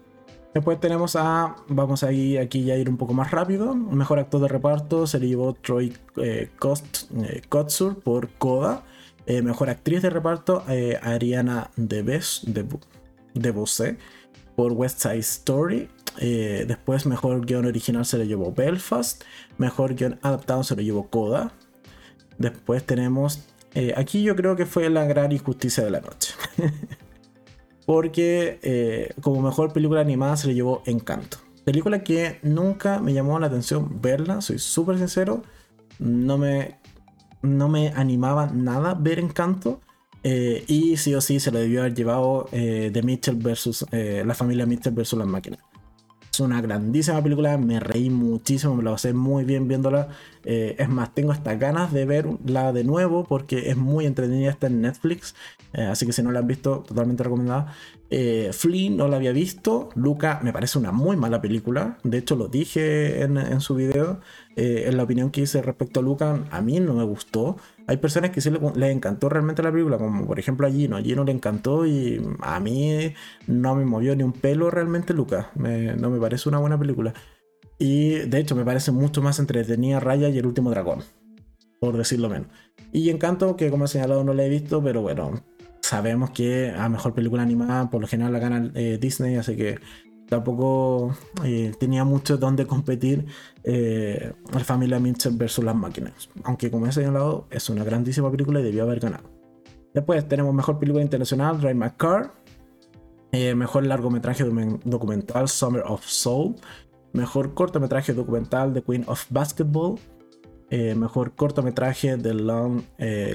Después 0.55 0.79
tenemos 0.81 1.17
a, 1.17 1.57
vamos 1.69 2.03
a 2.03 2.13
ir 2.13 2.39
aquí 2.39 2.65
ya 2.65 2.77
ir 2.77 2.89
un 2.91 2.97
poco 2.97 3.15
más 3.15 3.31
rápido. 3.31 3.75
Mejor 3.75 4.19
actor 4.19 4.41
de 4.41 4.49
reparto 4.49 5.07
se 5.07 5.19
le 5.19 5.29
llevó 5.29 5.55
Troy 5.55 5.97
eh, 6.17 6.51
eh 6.61 7.43
Kotsur 7.49 7.99
por 8.01 8.29
Coda. 8.31 8.85
Eh, 9.27 9.41
mejor 9.41 9.71
actriz 9.71 10.03
de 10.03 10.11
reparto 10.11 10.65
Ariana 11.03 11.71
DeBose 11.77 12.51
de, 12.51 12.67
de 13.35 13.97
por 14.55 14.73
West 14.73 15.01
Side 15.01 15.19
Story. 15.19 15.89
Eh, 16.19 16.65
después, 16.67 17.07
mejor 17.07 17.45
guion 17.47 17.67
original 17.67 18.05
se 18.05 18.19
lo 18.19 18.25
llevó 18.25 18.53
Belfast. 18.53 19.23
Mejor 19.59 19.95
guion 19.95 20.19
adaptado 20.23 20.63
se 20.65 20.77
lo 20.77 20.83
llevó 20.83 21.09
Coda. 21.09 21.53
Después 22.39 22.85
tenemos. 22.85 23.45
Eh, 23.75 23.95
aquí 23.97 24.23
yo 24.23 24.37
creo 24.37 24.57
que 24.57 24.67
fue 24.67 24.91
la 24.91 25.05
gran 25.05 25.33
injusticia 25.33 25.85
de 25.85 25.91
la 25.91 26.01
noche. 26.01 26.35
Porque 27.87 28.59
eh, 28.63 29.15
como 29.21 29.43
mejor 29.43 29.73
película 29.73 30.01
animada 30.01 30.37
se 30.37 30.49
le 30.49 30.55
llevó 30.55 30.83
Encanto. 30.87 31.39
Película 31.65 32.03
que 32.03 32.39
nunca 32.43 33.01
me 33.01 33.13
llamó 33.13 33.39
la 33.39 33.47
atención 33.47 34.01
verla, 34.01 34.41
soy 34.41 34.59
súper 34.59 34.99
sincero. 34.99 35.43
No 35.99 36.39
me, 36.39 36.79
no 37.43 37.69
me 37.69 37.89
animaba 37.89 38.47
nada 38.47 38.95
ver 38.95 39.19
Encanto. 39.19 39.81
y 40.25 40.97
sí 40.97 41.15
o 41.15 41.21
sí 41.21 41.41
se 41.41 41.51
lo 41.51 41.59
debió 41.59 41.81
haber 41.81 41.95
llevado 41.95 42.49
de 42.53 43.03
Mitchell 43.05 43.37
versus 43.37 43.85
la 43.91 44.35
familia 44.35 44.67
Mitchell 44.67 44.95
versus 44.95 45.19
las 45.19 45.29
máquinas. 45.29 45.61
Es 46.33 46.41
una 46.41 46.63
grandísima 46.63 47.23
película, 47.23 47.59
me 47.59 47.79
reí 47.79 48.09
muchísimo, 48.09 48.75
me 48.75 48.83
la 48.83 48.93
pasé 48.93 49.13
muy 49.13 49.45
bien 49.45 49.69
viéndola. 49.69 50.09
Eh, 50.47 50.77
es 50.79 50.89
más, 50.89 51.13
tengo 51.15 51.31
hasta 51.31 51.57
ganas 51.57 51.93
de 51.93 52.07
verla 52.07 52.73
de 52.73 52.85
nuevo 52.85 53.25
porque 53.25 53.69
es 53.69 53.77
muy 53.77 54.07
entretenida, 54.07 54.49
está 54.49 54.69
en 54.69 54.81
Netflix. 54.81 55.35
Eh, 55.75 55.83
así 55.83 56.07
que 56.07 56.15
si 56.15 56.23
no 56.23 56.33
la 56.33 56.39
han 56.39 56.47
visto, 56.47 56.85
totalmente 56.89 57.23
recomendada. 57.23 57.75
Eh, 58.09 58.49
Flea 58.55 58.89
no 58.89 59.09
la 59.09 59.17
había 59.17 59.33
visto. 59.33 59.91
Luca 59.95 60.41
me 60.43 60.55
parece 60.55 60.79
una 60.79 60.91
muy 60.91 61.19
mala 61.19 61.43
película. 61.43 61.99
De 62.03 62.17
hecho, 62.17 62.35
lo 62.35 62.49
dije 62.49 63.21
en, 63.21 63.61
su 63.61 63.75
video. 63.75 64.21
en 64.57 64.97
la 64.97 65.03
opinión 65.03 65.31
que 65.31 65.43
hice 65.43 65.61
respecto 65.61 66.01
a 66.01 66.03
Luca, 66.03 66.45
a 66.51 66.63
mí 66.63 66.81
no 66.81 66.95
me 66.95 67.05
gustó. 67.05 67.59
Hay 67.87 67.97
personas 67.97 68.31
que 68.31 68.41
sí 68.41 68.51
les, 68.51 68.91
encantó 68.91 69.29
realmente 69.29 69.63
la 69.63 69.73
película, 69.73 69.99
como 69.99 70.27
por 70.27 70.39
ejemplo 70.39 70.67
a 70.67 70.71
Gino. 70.71 70.97
A 70.97 71.03
Gino 71.03 71.25
le 71.25 71.33
encantó 71.33 71.87
y 71.87 72.23
a 72.41 72.61
mí 72.61 73.15
no 73.47 73.75
me 73.75 73.85
movió 73.85 74.15
ni 74.15 74.23
un 74.23 74.33
pelo 74.33 74.71
realmente 74.71 75.15
Lucas. 75.15 75.47
no 75.55 76.11
me 76.11 76.21
parece 76.21 76.49
una 76.49 76.59
buena 76.59 76.79
película. 76.79 77.13
Y 77.79 78.21
de 78.21 78.39
hecho 78.39 78.55
me 78.55 78.65
parece 78.65 78.93
mucho 78.93 79.23
más 79.23 79.39
entretenida 79.39 79.99
Raya 79.99 80.29
y 80.29 80.39
el 80.39 80.47
último 80.47 80.71
dragón, 80.71 81.01
por 81.81 81.97
decirlo 81.97 82.29
menos. 82.29 82.47
Y 82.93 83.11
Encanto, 83.11 83.57
que 83.57 83.71
como 83.71 83.87
he 83.87 83.89
señalado 83.89 84.23
no 84.23 84.35
la 84.35 84.45
he 84.45 84.49
visto, 84.49 84.83
pero 84.83 85.03
bueno, 85.03 85.43
sabemos 85.81 86.31
que 86.31 86.71
a 86.71 86.89
mejor 86.89 87.15
película 87.15 87.43
animada 87.43 87.91
por 87.91 88.01
lo 88.01 88.07
general 88.07 88.33
la 88.33 88.39
gana 88.39 88.71
eh, 88.75 88.99
Disney, 89.01 89.37
así 89.37 89.57
que 89.57 89.79
tampoco 90.33 91.15
eh, 91.45 91.75
tenía 91.79 92.05
mucho 92.05 92.39
donde 92.39 92.67
competir 92.67 93.27
eh, 93.65 94.33
la 94.51 94.61
familia 94.61 94.99
Mitchell 94.99 95.37
versus 95.37 95.63
las 95.63 95.77
máquinas. 95.77 96.31
Aunque 96.45 96.71
como 96.71 96.87
he 96.87 96.93
señalado, 96.93 97.47
es 97.51 97.69
una 97.69 97.85
grandísima 97.85 98.31
película 98.31 98.61
y 98.61 98.63
debió 98.63 98.85
haber 98.85 99.01
ganado. 99.01 99.25
Después 99.93 100.27
tenemos 100.27 100.55
mejor 100.55 100.79
película 100.79 101.03
internacional, 101.03 101.59
My 101.75 101.91
Car. 101.99 102.33
Eh, 103.33 103.55
mejor 103.55 103.85
largometraje 103.85 104.43
documental, 104.85 105.49
Summer 105.49 105.83
of 105.87 106.03
Soul. 106.07 106.57
Mejor 107.13 107.53
cortometraje 107.53 108.15
documental, 108.15 108.73
The 108.73 108.81
Queen 108.81 109.05
of 109.09 109.27
Basketball. 109.29 109.99
mejor 110.71 111.35
cortometraje, 111.35 112.17
The 112.17 112.33
Long 112.33 112.83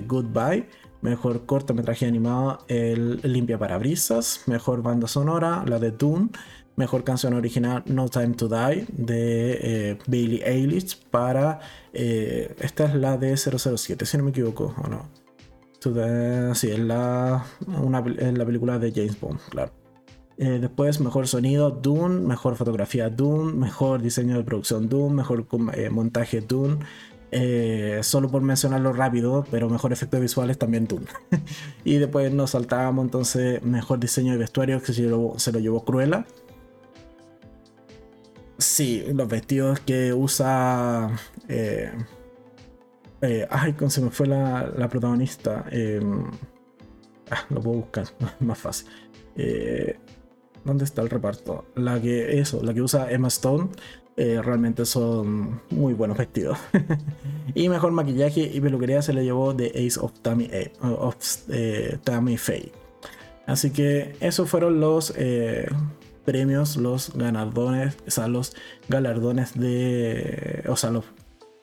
Goodbye. 0.08 0.68
Mejor 1.02 1.46
cortometraje 1.46 2.08
animado, 2.08 2.66
El 2.68 3.22
Limpia 3.22 3.60
Parabrisas. 3.60 4.42
Mejor 4.48 4.82
banda 4.82 5.08
sonora, 5.08 5.64
la 5.68 5.78
de 5.78 5.92
Dune. 5.92 6.30
Mejor 6.78 7.04
canción 7.04 7.34
original 7.34 7.82
No 7.88 8.08
Time 8.08 8.36
to 8.36 8.48
Die 8.48 8.86
de 8.90 9.58
eh, 9.62 9.98
Bailey 10.06 10.44
Eilish 10.46 10.96
para... 11.10 11.60
Eh, 11.92 12.56
esta 12.60 12.86
es 12.86 12.94
la 12.94 13.18
de 13.18 13.36
007, 13.36 14.06
si 14.06 14.16
no 14.16 14.24
me 14.24 14.30
equivoco, 14.30 14.76
¿o 14.78 14.88
no? 14.88 15.10
sí, 16.54 16.70
es 16.70 16.78
la, 16.78 17.44
una, 17.66 18.02
la 18.02 18.46
película 18.46 18.78
de 18.78 18.92
James 18.92 19.20
Bond, 19.20 19.40
claro. 19.50 19.72
Eh, 20.38 20.60
después, 20.62 21.00
mejor 21.00 21.28
sonido, 21.28 21.72
Dune. 21.72 22.20
Mejor 22.20 22.56
fotografía, 22.56 23.10
Dune. 23.10 23.54
Mejor 23.54 24.00
diseño 24.00 24.38
de 24.38 24.44
producción, 24.44 24.88
Dune. 24.88 25.16
Mejor 25.16 25.48
montaje, 25.90 26.42
Dune. 26.42 26.78
solo 28.04 28.30
por 28.30 28.44
mencionarlo 28.44 28.94
rápido, 28.94 29.46
pero 29.50 29.68
mejor 29.68 29.94
efectos 29.94 30.22
visuales 30.22 30.60
también 30.60 30.86
Dune. 30.86 31.08
y 31.84 31.96
después 31.98 32.32
nos 32.32 32.52
saltábamos 32.52 33.06
entonces 33.06 33.64
mejor 33.64 34.00
diseño 34.00 34.34
de 34.34 34.38
vestuario 34.38 34.80
que 34.80 34.94
se 34.94 35.10
se 35.38 35.52
lo 35.52 35.60
llevó 35.60 35.84
Cruella. 35.84 36.28
Sí, 38.58 39.06
los 39.14 39.28
vestidos 39.28 39.80
que 39.82 40.14
usa. 40.14 41.16
Eh, 41.48 41.92
eh, 43.22 43.48
ay, 43.50 43.74
¿cómo 43.74 43.90
se 43.90 44.02
me 44.02 44.10
fue 44.10 44.28
la, 44.28 44.88
protagonista? 44.90 45.66
Em, 45.72 46.26
ah, 47.32 47.46
lo 47.50 47.62
puedo 47.62 47.78
buscar, 47.78 48.06
más 48.40 48.58
fácil. 48.58 48.88
Eh, 49.36 49.98
¿Dónde 50.64 50.86
está 50.86 51.02
el 51.02 51.10
reparto? 51.10 51.66
La 51.76 52.02
que, 52.02 52.40
eso, 52.40 52.62
la 52.64 52.74
que 52.74 52.82
usa 52.82 53.12
Emma 53.12 53.30
Stone 53.30 53.70
eh, 54.18 54.42
realmente 54.42 54.86
son 54.86 55.62
muy 55.70 55.94
buenos 55.94 56.18
vestidos. 56.18 56.58
y 57.56 57.70
mejor 57.70 57.92
maquillaje 57.92 58.42
y 58.42 58.60
peluquería 58.60 59.02
se 59.02 59.14
le 59.14 59.24
llevó 59.24 59.56
The 59.56 59.70
Ace 59.70 60.00
of 60.00 60.20
Tammy, 60.22 60.50
of, 60.82 61.16
Tammy 62.04 62.38
Faye. 62.38 62.72
Así 63.46 63.70
que 63.70 64.16
esos 64.20 64.50
fueron 64.50 64.80
los 64.80 65.14
premios, 66.28 66.76
los 66.76 67.14
ganadores, 67.16 67.96
o 68.06 68.12
sea, 68.12 68.28
los 68.28 68.54
galardones 68.90 69.58
de, 69.58 70.66
o 70.68 70.76
sea, 70.76 70.92
los 70.92 71.06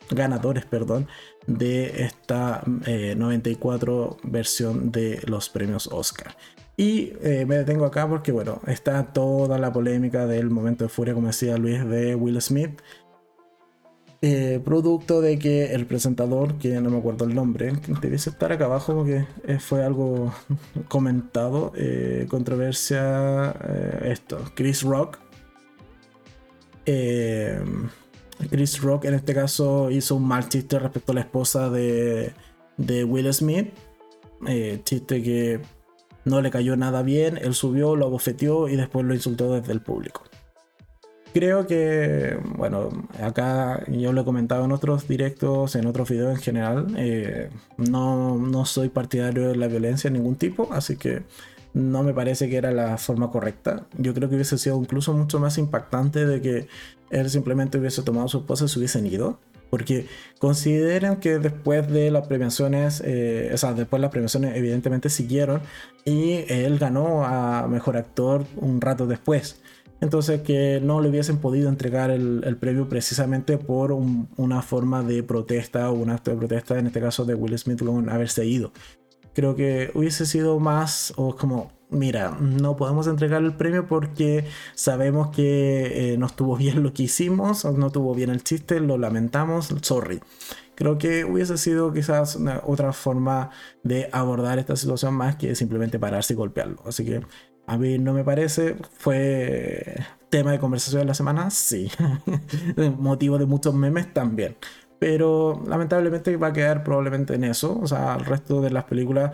ganadores, 0.09 0.64
perdón, 0.64 1.07
de 1.46 2.05
esta 2.05 2.62
94 2.64 4.16
eh, 4.16 4.20
versión 4.24 4.90
de 4.90 5.20
los 5.27 5.50
premios 5.50 5.87
Oscar. 5.88 6.35
Y 6.79 7.12
eh, 7.22 7.44
me 7.46 7.59
detengo 7.59 7.85
acá 7.85 8.09
porque, 8.09 8.33
bueno, 8.33 8.62
está 8.66 9.12
toda 9.12 9.59
la 9.59 9.70
polémica 9.70 10.27
del 10.27 10.48
momento 10.48 10.85
de 10.85 10.88
furia, 10.88 11.12
como 11.12 11.27
decía 11.27 11.59
Luis, 11.59 11.87
de 11.87 12.14
Will 12.14 12.40
Smith. 12.40 12.81
Eh, 14.26 14.58
producto 14.64 15.20
de 15.20 15.38
que 15.38 15.74
el 15.74 15.84
presentador, 15.84 16.56
que 16.56 16.80
no 16.80 16.88
me 16.88 16.96
acuerdo 16.96 17.26
el 17.26 17.34
nombre, 17.34 17.74
debiese 18.00 18.30
estar 18.30 18.50
acá 18.52 18.64
abajo 18.64 18.94
porque 18.94 19.26
eh, 19.46 19.58
fue 19.58 19.84
algo 19.84 20.32
comentado, 20.88 21.72
eh, 21.76 22.24
controversia, 22.30 23.50
esto, 24.02 24.40
Chris 24.54 24.82
Rock. 24.82 25.18
Chris 28.48 28.80
Rock 28.80 29.04
en 29.04 29.12
este 29.12 29.34
caso 29.34 29.90
hizo 29.90 30.16
un 30.16 30.26
mal 30.26 30.48
chiste 30.48 30.78
respecto 30.78 31.12
a 31.12 31.16
la 31.16 31.20
esposa 31.20 31.68
de, 31.68 32.32
de 32.78 33.04
Will 33.04 33.30
Smith. 33.34 33.74
chiste 34.84 35.22
que 35.22 35.60
no 36.24 36.40
le 36.40 36.50
cayó 36.50 36.76
nada 36.78 37.02
bien, 37.02 37.37
él 37.37 37.52
subió, 37.52 37.94
lo 37.94 38.06
abofeteó 38.06 38.70
y 38.70 38.76
después 38.76 39.04
lo 39.04 39.12
insultó 39.12 39.52
desde 39.52 39.74
el 39.74 39.82
público. 39.82 40.22
Creo 41.35 41.66
que, 41.66 42.38
bueno, 42.57 42.90
acá 43.20 43.83
yo 43.88 44.12
lo 44.12 44.20
he 44.20 44.25
comentado 44.25 44.64
en 44.64 44.70
otros 44.70 45.09
directos, 45.09 45.75
en 45.75 45.87
otros 45.87 46.09
videos 46.09 46.31
en 46.31 46.40
general, 46.40 46.94
eh, 46.97 47.51
no, 47.77 48.38
no 48.38 48.64
soy 48.64 48.88
partidario 48.88 49.49
de 49.49 49.57
la 49.57 49.66
violencia 49.66 50.09
de 50.09 50.16
ningún 50.16 50.37
tipo, 50.37 50.68
así 50.73 50.97
que 50.97 51.25
no 51.73 52.05
me 52.05 52.14
parece 52.14 52.49
que 52.49 52.57
era 52.57 52.70
la 52.70 52.99
forma 52.99 53.33
correcta. 53.33 53.85
Yo 53.99 54.14
creo 54.14 54.29
que 54.29 54.37
hubiese 54.37 54.59
sido 54.59 54.81
incluso 54.81 55.12
mucho 55.12 55.40
más 55.40 55.59
impactante 55.59 56.25
de 56.25 56.40
que 56.40 56.68
él 57.11 57.29
simplemente 57.29 57.79
hubiese 57.79 58.05
tomado 58.05 58.29
su 58.29 58.38
esposa 58.38 58.66
y 58.66 58.68
se 58.68 58.79
hubiesen 58.79 59.05
ido. 59.05 59.40
Porque 59.70 60.07
consideren 60.38 61.16
que 61.16 61.40
después 61.40 61.90
de 61.90 62.12
las 62.12 62.29
premiaciones, 62.29 63.03
eh, 63.05 63.51
o 63.53 63.57
sea, 63.57 63.73
después 63.73 64.01
las 64.01 64.12
premiaciones 64.12 64.57
evidentemente 64.57 65.11
siguieron 65.11 65.62
y 66.05 66.44
él 66.47 66.79
ganó 66.79 67.25
a 67.25 67.66
Mejor 67.66 67.97
Actor 67.97 68.44
un 68.55 68.81
rato 68.81 69.09
después. 69.09 69.61
Entonces 70.00 70.42
que 70.42 70.80
no 70.83 71.00
le 71.00 71.09
hubiesen 71.09 71.38
podido 71.38 71.68
entregar 71.68 72.11
el, 72.11 72.57
premio 72.59 72.88
precisamente 72.88 73.59
por 73.59 73.92
una 73.92 74.62
forma 74.62 75.02
de 75.02 75.22
protesta 75.22 75.90
o 75.90 75.94
un 75.94 76.11
acto 76.11 76.30
de 76.30 76.37
protesta, 76.37 76.78
en 76.78 76.87
este 76.87 77.00
caso 77.00 77.24
de 77.24 77.35
Will 77.35 77.59
Smith 77.59 77.83
con 77.83 78.09
haberse 78.09 78.44
ido. 78.44 78.72
Creo 79.35 79.57
que 79.57 79.90
hubiese 79.94 80.26
sido 80.26 80.61
más 80.61 81.12
o 81.16 81.35
como, 81.35 81.72
mira, 81.90 82.37
no 82.40 82.76
podemos 82.76 83.09
entregar 83.09 83.42
el 83.42 83.54
premio 83.54 83.88
porque 83.88 84.44
sabemos 84.74 85.30
que 85.30 86.12
eh, 86.12 86.18
no 86.18 86.26
estuvo 86.26 86.57
bien 86.57 86.83
lo 86.83 86.92
que 86.92 87.04
hicimos, 87.04 87.64
no 87.64 87.87
estuvo 87.88 88.14
bien 88.14 88.30
el 88.30 88.44
chiste, 88.44 88.78
lo 88.78 88.96
lamentamos, 88.96 89.74
sorry. 89.83 90.20
Creo 90.76 90.98
que 90.98 91.24
hubiese 91.24 91.57
sido 91.57 91.92
quizás 91.92 92.38
otra 92.64 92.92
forma 92.92 93.50
de 93.83 94.09
abordar 94.12 94.59
esta 94.59 94.76
situación 94.76 95.14
más 95.14 95.37
que 95.37 95.54
simplemente 95.54 95.98
pararse 95.98 96.35
y 96.35 96.37
golpearlo. 96.37 96.83
Así 96.85 97.04
que 97.04 97.22
a 97.66 97.79
mí 97.79 97.98
no 97.98 98.12
me 98.12 98.24
parece. 98.24 98.77
Fue 98.92 99.96
tema 100.31 100.53
de 100.53 100.59
conversación 100.59 101.03
de 101.03 101.07
la 101.07 101.14
semana, 101.14 101.50
sí. 101.50 101.90
Motivo 102.98 103.38
de 103.38 103.46
muchos 103.46 103.74
memes 103.74 104.12
también. 104.12 104.57
Pero 104.98 105.62
lamentablemente 105.66 106.37
va 106.37 106.48
a 106.48 106.53
quedar 106.53 106.85
probablemente 106.85 107.35
en 107.35 107.44
eso. 107.44 107.79
O 107.81 107.87
sea, 107.87 108.16
el 108.16 108.24
resto 108.24 108.61
de 108.61 108.70
las 108.70 108.85
películas 108.85 109.33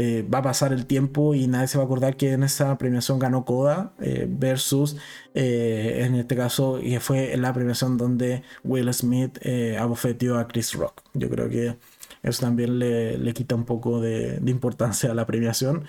eh, 0.00 0.24
va 0.32 0.38
a 0.38 0.42
pasar 0.42 0.72
el 0.72 0.86
tiempo 0.86 1.34
y 1.34 1.48
nadie 1.48 1.66
se 1.66 1.76
va 1.76 1.82
a 1.82 1.86
acordar 1.86 2.16
que 2.16 2.32
en 2.32 2.44
esa 2.44 2.78
premiación 2.78 3.18
ganó 3.18 3.44
Coda 3.44 3.94
eh, 4.00 4.26
versus, 4.28 4.96
eh, 5.34 6.04
en 6.04 6.14
este 6.14 6.36
caso, 6.36 6.78
y 6.80 6.96
fue 6.98 7.36
la 7.36 7.52
premiación 7.52 7.96
donde 7.96 8.44
Will 8.62 8.92
Smith 8.94 9.40
abofeteó 9.76 10.38
a 10.38 10.46
Chris 10.46 10.74
Rock. 10.74 11.02
Yo 11.14 11.28
creo 11.28 11.48
que 11.48 11.78
eso 12.22 12.40
también 12.42 12.78
le, 12.78 13.32
quita 13.34 13.56
un 13.56 13.64
poco 13.64 14.00
de 14.00 14.40
importancia 14.46 15.10
a 15.10 15.14
la 15.14 15.26
premiación 15.26 15.84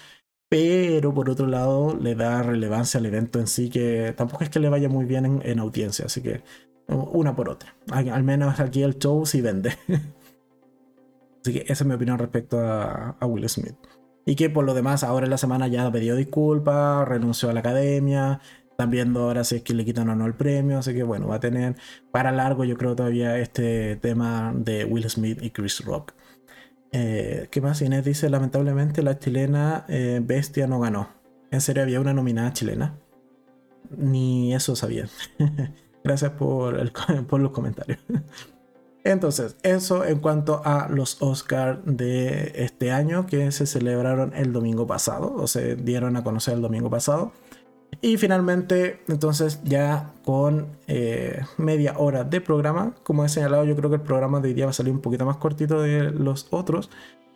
pero 0.49 1.13
por 1.13 1.29
otro 1.29 1.45
lado 1.45 1.95
le 1.95 2.15
da 2.15 2.41
relevancia 2.41 2.99
al 2.99 3.05
evento 3.05 3.39
en 3.39 3.47
sí, 3.47 3.69
que 3.69 4.13
tampoco 4.17 4.43
es 4.43 4.49
que 4.49 4.59
le 4.59 4.69
vaya 4.69 4.89
muy 4.89 5.05
bien 5.05 5.41
en, 5.43 5.59
audiencia, 5.59 6.05
así 6.05 6.21
que 6.21 6.41
una 6.87 7.35
por 7.35 7.49
otra. 7.49 7.75
Al 7.91 8.23
menos 8.23 8.59
aquí 8.59 8.81
el 8.81 8.97
show 8.97 9.25
sí 9.27 9.41
vende. 9.41 9.77
así 11.41 11.53
que 11.53 11.59
esa 11.71 11.83
es 11.83 11.85
mi 11.85 11.93
opinión 11.93 12.17
respecto 12.17 12.59
a, 12.59 13.15
Will 13.21 13.47
Smith. 13.47 13.75
Y 14.25 14.35
que 14.35 14.49
por 14.49 14.65
lo 14.65 14.73
demás 14.73 15.03
ahora 15.03 15.25
en 15.25 15.29
la 15.29 15.37
semana 15.37 15.67
ya 15.67 15.91
pidió 15.91 16.15
disculpas, 16.15 17.07
renunció 17.07 17.49
a 17.49 17.53
la 17.53 17.59
academia, 17.59 18.41
están 18.71 18.89
viendo 18.89 19.21
ahora 19.21 19.43
si 19.43 19.57
es 19.57 19.61
que 19.61 19.73
le 19.75 19.85
quitan 19.85 20.09
o 20.09 20.15
no 20.15 20.25
el 20.25 20.33
premio, 20.33 20.79
así 20.79 20.93
que 20.93 21.03
bueno, 21.03 21.27
va 21.27 21.35
a 21.35 21.39
tener 21.39 21.75
para 22.11 22.31
largo 22.31 22.63
yo 22.63 22.77
creo 22.77 22.95
todavía 22.95 23.37
este 23.37 23.97
tema 23.97 24.51
de 24.55 24.85
Will 24.85 25.09
Smith 25.09 25.41
y 25.43 25.51
Chris 25.51 25.83
Rock. 25.85 26.13
Eh, 26.91 27.47
¿Qué 27.51 27.61
más? 27.61 27.81
Inés 27.81 28.05
dice, 28.05 28.29
lamentablemente 28.29 29.03
la 29.03 29.19
chilena 29.19 29.85
eh, 29.87 30.19
Bestia 30.23 30.67
no 30.67 30.79
ganó. 30.79 31.09
¿En 31.51 31.61
serio 31.61 31.83
había 31.83 31.99
una 31.99 32.13
nominada 32.13 32.53
chilena? 32.53 32.95
Ni 33.95 34.53
eso 34.53 34.75
sabía. 34.75 35.07
Gracias 36.03 36.31
por, 36.31 36.79
el, 36.79 36.91
por 37.27 37.39
los 37.39 37.51
comentarios. 37.51 37.99
Entonces, 39.03 39.55
eso 39.63 40.03
en 40.05 40.19
cuanto 40.19 40.61
a 40.65 40.87
los 40.89 41.21
Oscars 41.21 41.79
de 41.85 42.51
este 42.55 42.91
año 42.91 43.27
que 43.27 43.51
se 43.51 43.65
celebraron 43.65 44.33
el 44.35 44.51
domingo 44.51 44.87
pasado, 44.87 45.33
o 45.35 45.47
se 45.47 45.75
dieron 45.75 46.17
a 46.17 46.23
conocer 46.23 46.55
el 46.55 46.61
domingo 46.61 46.89
pasado. 46.89 47.31
Y 48.01 48.17
finalmente, 48.17 49.01
entonces 49.07 49.59
ya 49.63 50.13
con 50.23 50.67
eh, 50.87 51.41
media 51.57 51.95
hora 51.97 52.23
de 52.23 52.39
programa, 52.39 52.95
como 53.03 53.25
he 53.25 53.29
señalado, 53.29 53.65
yo 53.65 53.75
creo 53.75 53.89
que 53.89 53.97
el 53.97 54.01
programa 54.01 54.39
de 54.39 54.49
hoy 54.49 54.53
día 54.53 54.65
va 54.65 54.71
a 54.71 54.73
salir 54.73 54.93
un 54.93 55.01
poquito 55.01 55.25
más 55.25 55.37
cortito 55.37 55.81
de 55.81 56.11
los 56.11 56.47
otros, 56.51 56.89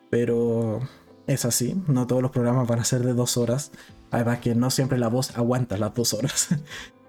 pero 0.09 0.79
es 1.27 1.43
así, 1.43 1.81
no 1.87 2.07
todos 2.07 2.21
los 2.21 2.31
programas 2.31 2.67
van 2.67 2.79
a 2.79 2.85
ser 2.85 3.03
de 3.03 3.13
dos 3.13 3.35
horas, 3.35 3.71
además 4.11 4.39
que 4.39 4.55
no 4.55 4.69
siempre 4.69 4.97
la 4.97 5.09
voz 5.09 5.37
aguanta 5.37 5.77
las 5.77 5.93
dos 5.93 6.13
horas. 6.13 6.49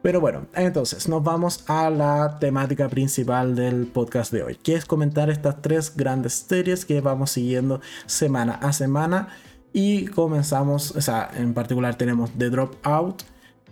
Pero 0.05 0.21
bueno, 0.21 0.49
entonces 0.55 1.09
nos 1.09 1.23
vamos 1.23 1.65
a 1.67 1.89
la 1.89 2.39
temática 2.39 2.91
principal 2.91 3.57
del 3.57 3.87
podcast 3.87 4.31
de 4.35 4.43
hoy, 4.43 4.55
que 4.57 4.75
es 4.75 4.85
comentar 4.85 5.31
estas 5.31 5.63
tres 5.63 5.97
grandes 5.97 6.35
series 6.35 6.85
que 6.85 7.01
vamos 7.01 7.31
siguiendo 7.31 7.81
semana 8.05 8.53
a 8.57 8.75
semana. 8.75 9.29
Y 9.73 10.05
comenzamos, 10.09 10.95
o 10.95 11.01
sea, 11.01 11.31
en 11.35 11.55
particular 11.55 11.95
tenemos 11.95 12.31
The 12.37 12.51
Dropout, 12.51 13.23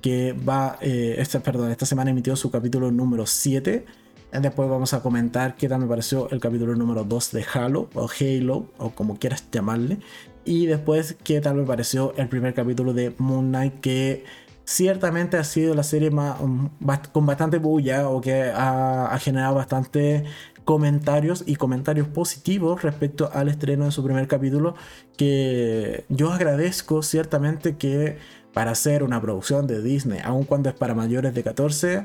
que 0.03 0.33
va, 0.35 0.77
eh, 0.81 1.15
esta, 1.19 1.41
perdón, 1.41 1.71
esta 1.71 1.87
semana 1.87 2.11
emitió 2.11 2.37
su 2.37 2.51
capítulo 2.51 2.91
número 2.91 3.25
7. 3.25 3.87
Después 4.33 4.69
vamos 4.69 4.95
a 4.95 5.03
comentar 5.03 5.57
qué 5.57 5.69
tal 5.69 5.81
me 5.81 5.87
pareció 5.87 6.29
el 6.31 6.41
capítulo 6.41 6.75
número 6.75 7.05
2 7.05 7.33
de 7.33 7.45
Halo, 7.55 7.89
o 7.95 8.09
Halo, 8.09 8.67
o 8.79 8.91
como 8.91 9.19
quieras 9.19 9.45
llamarle. 9.51 9.99
Y 10.45 10.67
después 10.67 11.17
qué 11.23 11.41
tal 11.41 11.55
me 11.55 11.65
pareció 11.65 12.15
el 12.17 12.29
primer 12.29 12.53
capítulo 12.53 12.93
de 12.93 13.15
Moon 13.19 13.49
Knight, 13.49 13.81
que 13.81 14.25
ciertamente 14.65 15.37
ha 15.37 15.45
sido 15.45 15.75
la 15.75 15.83
serie 15.83 16.11
más, 16.11 16.41
um, 16.41 16.71
con 17.13 17.27
bastante 17.27 17.59
bulla, 17.59 18.09
o 18.09 18.21
que 18.21 18.45
ha, 18.45 19.07
ha 19.07 19.19
generado 19.19 19.55
bastante 19.55 20.25
comentarios 20.65 21.45
y 21.47 21.57
comentarios 21.57 22.09
positivos 22.09 22.83
respecto 22.83 23.31
al 23.33 23.49
estreno 23.49 23.85
de 23.85 23.91
su 23.91 24.05
primer 24.05 24.29
capítulo 24.29 24.75
que 25.17 26.05
yo 26.09 26.33
agradezco 26.33 27.03
ciertamente 27.03 27.77
que 27.77 28.19
para 28.53 28.73
hacer 28.73 29.03
una 29.03 29.21
producción 29.21 29.67
de 29.67 29.83
Disney, 29.83 30.21
aun 30.25 30.45
cuando 30.45 30.69
es 30.69 30.75
para 30.75 30.95
mayores 30.95 31.35
de 31.35 31.43
14, 31.43 32.05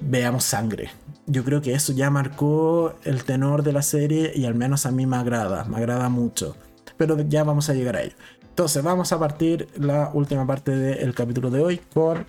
veamos 0.00 0.44
sangre. 0.44 0.90
Yo 1.26 1.44
creo 1.44 1.60
que 1.60 1.74
eso 1.74 1.92
ya 1.92 2.10
marcó 2.10 2.94
el 3.04 3.24
tenor 3.24 3.62
de 3.62 3.72
la 3.72 3.82
serie 3.82 4.32
y 4.34 4.44
al 4.44 4.54
menos 4.54 4.86
a 4.86 4.90
mí 4.90 5.06
me 5.06 5.16
agrada, 5.16 5.64
me 5.64 5.78
agrada 5.78 6.08
mucho. 6.08 6.56
Pero 6.96 7.20
ya 7.22 7.42
vamos 7.44 7.70
a 7.70 7.74
llegar 7.74 7.96
a 7.96 8.02
ello. 8.02 8.14
Entonces 8.42 8.82
vamos 8.84 9.12
a 9.12 9.18
partir 9.18 9.68
la 9.76 10.10
última 10.14 10.46
parte 10.46 10.70
del 10.70 11.12
capítulo 11.14 11.50
de 11.50 11.60
hoy 11.60 11.80
con 11.92 12.24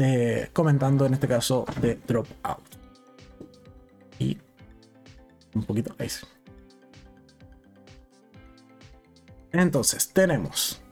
eh, 0.00 0.48
comentando 0.52 1.04
en 1.06 1.14
este 1.14 1.26
caso 1.26 1.64
de 1.80 1.98
Dropout. 2.06 2.76
Y 4.18 4.38
un 5.54 5.64
poquito 5.64 5.94
ahí. 5.98 6.08
Entonces 9.52 10.08
tenemos 10.08 10.83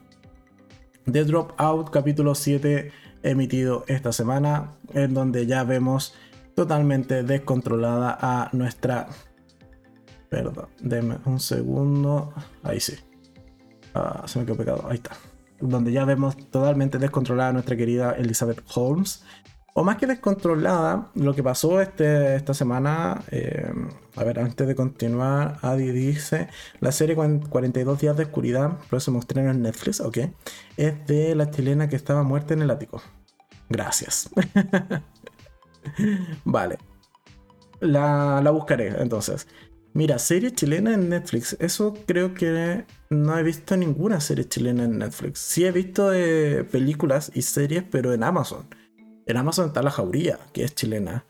The 1.05 1.25
Dropout 1.25 1.91
capítulo 1.91 2.35
7 2.35 2.93
emitido 3.25 3.85
esta 3.89 4.13
semana, 4.13 4.73
en 4.95 5.15
donde 5.15 5.47
ya 5.47 5.65
vemos 5.65 6.15
totalmente 6.55 7.25
descontrolada 7.25 8.17
a 8.21 8.51
nuestra... 8.53 9.09
Perdón, 10.29 10.69
denme 10.81 11.19
un 11.25 11.41
segundo. 11.41 12.33
Ahí 12.63 12.79
sí. 12.79 12.95
Ah, 13.95 14.23
se 14.27 14.39
me 14.39 14.45
quedó 14.45 14.57
pegado. 14.57 14.87
Ahí 14.89 14.97
está. 14.97 15.17
Donde 15.61 15.93
ya 15.93 16.05
vemos 16.05 16.37
totalmente 16.51 16.99
descontrolada 16.99 17.51
a 17.51 17.53
nuestra 17.53 17.77
querida 17.77 18.13
Elizabeth 18.13 18.63
Holmes, 18.75 19.25
o 19.75 19.85
más 19.85 19.97
que 19.97 20.07
descontrolada, 20.07 21.11
lo 21.15 21.35
que 21.35 21.43
pasó 21.43 21.81
este, 21.81 22.37
esta 22.37 22.53
semana, 22.53 23.23
eh, 23.31 23.73
a 24.17 24.25
ver, 24.25 24.39
antes 24.39 24.67
de 24.67 24.75
continuar, 24.75 25.59
Adi 25.63 25.91
dice, 25.93 26.49
la 26.81 26.93
serie 26.93 27.17
42 27.17 27.99
días 28.01 28.17
de 28.17 28.25
oscuridad, 28.25 28.79
próximo 28.91 29.19
estreno 29.19 29.51
en 29.51 29.63
Netflix, 29.63 30.01
ok, 30.01 30.19
es 30.77 31.07
de 31.07 31.35
la 31.35 31.51
chilena 31.51 31.89
que 31.89 31.97
estaba 31.97 32.23
muerta 32.23 32.53
en 32.55 32.63
el 32.63 32.71
ático. 32.71 33.03
Gracias. 33.71 34.29
vale. 36.45 36.79
La, 37.81 38.41
la 38.43 38.51
buscaré 38.51 38.89
entonces. 39.01 39.49
Mira, 39.95 40.19
serie 40.19 40.53
chilena 40.53 40.95
en 40.95 41.09
Netflix. 41.09 41.57
Eso 41.61 41.95
creo 42.07 42.33
que 42.35 42.85
no 43.11 43.39
he 43.39 43.43
visto 43.43 43.77
ninguna 43.77 44.21
serie 44.21 44.49
chilena 44.49 44.85
en 44.85 44.99
Netflix. 44.99 45.39
Sí 45.41 45.67
he 45.67 45.73
visto 45.73 46.13
eh, 46.15 46.65
películas 46.65 47.31
y 47.35 47.43
series, 47.43 47.85
pero 47.91 48.15
en 48.15 48.23
Amazon. 48.23 48.67
En 49.27 49.37
Amazon 49.37 49.69
está 49.69 49.83
La 49.83 49.91
Jauría, 49.91 50.39
que 50.53 50.65
es 50.65 50.75
chilena. 50.75 51.25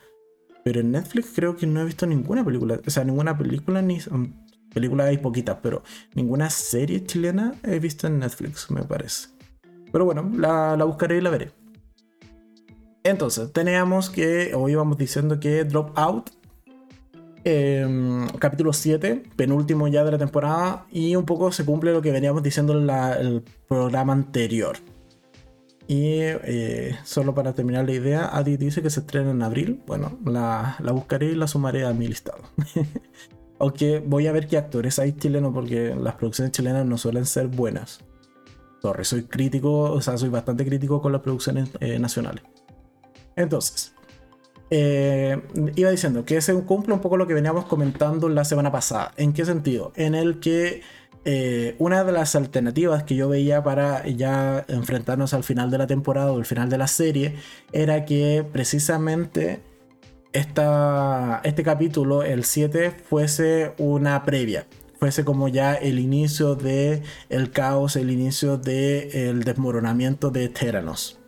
Pero 0.64 0.80
en 0.80 0.92
Netflix 0.92 1.32
creo 1.34 1.56
que 1.56 1.66
no 1.66 1.80
he 1.80 1.84
visto 1.84 2.06
ninguna 2.06 2.44
película. 2.44 2.80
O 2.86 2.90
sea, 2.90 3.04
ninguna 3.04 3.36
película 3.36 3.82
ni... 3.82 3.98
Películas 4.72 5.08
hay 5.08 5.18
poquitas, 5.18 5.58
pero 5.62 5.82
ninguna 6.14 6.48
serie 6.48 7.04
chilena 7.04 7.54
he 7.62 7.78
visto 7.78 8.06
en 8.06 8.18
Netflix, 8.20 8.70
me 8.70 8.82
parece. 8.82 9.28
Pero 9.92 10.06
bueno, 10.06 10.30
la, 10.34 10.82
buscaré 10.84 11.18
y 11.18 11.20
la 11.20 11.28
veré. 11.28 11.50
Entonces, 13.04 13.52
teníamos 13.52 14.08
que, 14.08 14.54
hoy 14.54 14.72
íbamos 14.72 14.96
diciendo 14.96 15.38
que 15.38 15.64
Drop 15.64 15.90
Out, 15.98 16.30
em, 17.44 18.26
capítulo 18.38 18.72
7, 18.72 19.24
penúltimo 19.36 19.88
ya 19.88 20.04
de 20.04 20.12
la 20.12 20.18
temporada, 20.18 20.86
y 20.90 21.16
un 21.16 21.26
poco 21.26 21.52
se 21.52 21.66
cumple 21.66 21.92
lo 21.92 22.00
que 22.00 22.12
veníamos 22.12 22.42
diciendo 22.42 22.78
en 22.78 22.88
el 22.88 23.42
programa 23.68 24.14
anterior. 24.14 24.78
Y 25.88 26.20
eh, 26.20 26.96
solo 27.04 27.34
para 27.34 27.54
terminar 27.54 27.84
la 27.84 27.92
idea, 27.92 28.36
Adi 28.36 28.56
dice 28.56 28.82
que 28.82 28.90
se 28.90 29.00
estrena 29.00 29.30
en 29.30 29.42
abril. 29.42 29.82
Bueno, 29.86 30.18
la, 30.24 30.76
buscaré 30.92 31.26
y 31.26 31.34
la 31.34 31.46
sumaré 31.46 31.84
a 31.84 31.92
mi 31.92 32.08
listado. 32.08 32.42
Aunque 33.58 34.00
voy 34.00 34.26
a 34.26 34.32
ver 34.32 34.46
qué 34.48 34.56
actores 34.56 34.98
hay 34.98 35.12
chilenos 35.12 35.52
porque 35.52 35.94
las 35.94 36.14
producciones 36.14 36.52
chilenas 36.52 36.86
no 36.86 36.98
suelen 36.98 37.26
ser 37.26 37.48
buenas. 37.48 38.00
Sorry, 38.80 39.04
soy 39.04 39.24
crítico, 39.24 39.82
o 39.82 40.00
sea, 40.00 40.18
soy 40.18 40.28
bastante 40.28 40.64
crítico 40.64 41.00
con 41.00 41.12
las 41.12 41.20
producciones 41.20 41.70
eh, 41.78 41.98
nacionales. 42.00 42.42
Entonces, 43.36 43.94
eh, 44.70 45.40
iba 45.76 45.90
diciendo 45.90 46.24
que 46.24 46.40
se 46.40 46.54
cumple 46.62 46.94
un 46.94 47.00
poco 47.00 47.18
lo 47.18 47.26
que 47.26 47.34
veníamos 47.34 47.66
comentando 47.66 48.28
la 48.28 48.44
semana 48.44 48.72
pasada. 48.72 49.12
¿En 49.16 49.32
qué 49.32 49.44
sentido? 49.44 49.92
En 49.96 50.14
el 50.14 50.40
que 50.40 50.80
eh, 51.24 51.76
una 51.78 52.02
de 52.02 52.10
las 52.10 52.34
alternativas 52.34 53.04
que 53.04 53.14
yo 53.14 53.28
veía 53.28 53.62
para 53.62 54.06
ya 54.08 54.64
enfrentarnos 54.66 55.34
al 55.34 55.44
final 55.44 55.70
de 55.70 55.78
la 55.78 55.86
temporada 55.86 56.32
o 56.32 56.38
al 56.38 56.44
final 56.44 56.68
de 56.68 56.78
la 56.78 56.88
serie 56.88 57.36
era 57.72 58.04
que 58.04 58.44
precisamente 58.52 59.60
esta, 60.32 61.40
este 61.44 61.62
capítulo, 61.62 62.22
el 62.24 62.44
7, 62.44 62.90
fuese 62.90 63.74
una 63.78 64.24
previa. 64.24 64.66
Fuese 64.98 65.24
como 65.24 65.48
ya 65.48 65.74
el 65.74 65.98
inicio 65.98 66.54
del 66.54 67.02
el 67.28 67.50
caos, 67.50 67.96
el 67.96 68.10
inicio 68.10 68.56
del 68.56 69.44
desmoronamiento 69.44 70.30
de 70.30 70.48
Teranos. 70.48 71.20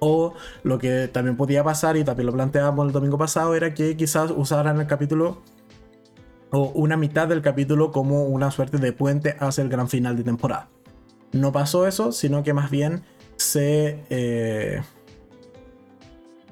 O 0.00 0.34
lo 0.62 0.78
que 0.78 1.08
también 1.08 1.36
podía 1.36 1.64
pasar, 1.64 1.96
y 1.96 2.04
también 2.04 2.26
lo 2.26 2.32
planteábamos 2.32 2.86
el 2.86 2.92
domingo 2.92 3.18
pasado, 3.18 3.54
era 3.54 3.74
que 3.74 3.96
quizás 3.96 4.30
usaran 4.30 4.80
el 4.80 4.86
capítulo 4.86 5.42
o 6.50 6.70
una 6.70 6.96
mitad 6.96 7.28
del 7.28 7.42
capítulo 7.42 7.92
como 7.92 8.24
una 8.24 8.50
suerte 8.50 8.78
de 8.78 8.92
puente 8.92 9.36
hacia 9.38 9.62
el 9.62 9.68
gran 9.68 9.88
final 9.88 10.16
de 10.16 10.24
temporada. 10.24 10.68
No 11.32 11.52
pasó 11.52 11.86
eso, 11.86 12.12
sino 12.12 12.42
que 12.42 12.54
más 12.54 12.70
bien 12.70 13.02
se, 13.36 14.04
eh, 14.10 14.82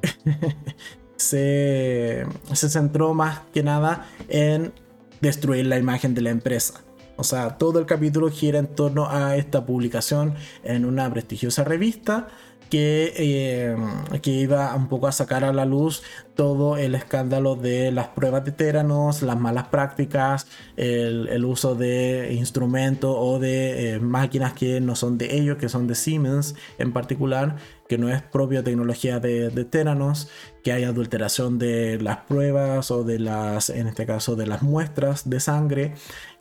se, 1.17 2.27
se 2.53 2.69
centró 2.69 3.15
más 3.15 3.41
que 3.53 3.63
nada 3.63 4.07
en 4.29 4.73
destruir 5.21 5.67
la 5.67 5.79
imagen 5.79 6.15
de 6.15 6.21
la 6.21 6.31
empresa. 6.31 6.83
O 7.17 7.25
sea, 7.25 7.57
todo 7.57 7.79
el 7.79 7.87
capítulo 7.87 8.31
gira 8.31 8.59
en 8.59 8.67
torno 8.67 9.09
a 9.09 9.37
esta 9.37 9.65
publicación 9.65 10.35
en 10.63 10.85
una 10.85 11.11
prestigiosa 11.11 11.65
revista 11.65 12.29
que, 12.71 13.13
eh, 13.17 13.77
que, 14.23 14.31
iba 14.31 14.75
un 14.75 14.89
poco 14.89 15.07
a 15.07 15.13
sacar 15.13 15.45
a 15.45 15.53
la 15.53 15.65
luz 15.65 16.03
todo 16.35 16.77
el 16.77 16.95
escándalo 16.95 17.57
de 17.57 17.91
las 17.91 18.09
pruebas 18.09 18.45
de 18.45 18.53
Teranos, 18.53 19.23
las 19.23 19.39
malas 19.39 19.69
prácticas, 19.69 20.47
el, 20.77 21.45
uso 21.45 21.75
de 21.75 22.35
instrumentos 22.35 23.15
o 23.17 23.39
de 23.39 23.95
eh, 23.95 24.01
máquinas 24.01 24.53
que 24.53 24.81
no 24.81 24.97
son 24.97 25.19
de 25.19 25.37
ellos, 25.37 25.57
que 25.59 25.69
son 25.69 25.87
de 25.87 25.95
Siemens 25.95 26.55
en 26.79 26.93
particular, 26.93 27.57
que 27.89 27.99
no 27.99 28.11
es 28.11 28.21
propia 28.21 28.63
tecnología 28.63 29.21
de, 29.21 29.51
de 29.51 29.65
Teranos, 29.65 30.29
que 30.63 30.73
hay 30.73 30.85
adulteración 30.85 31.59
de 31.59 31.99
las 32.01 32.19
pruebas 32.19 32.91
o 32.91 33.05
de 33.05 33.19
las, 33.19 33.71
en 33.71 33.87
este 33.87 34.07
caso, 34.07 34.37
de 34.37 34.47
las 34.47 34.63
muestras 34.63 35.31
de 35.31 35.41
sangre 35.41 35.95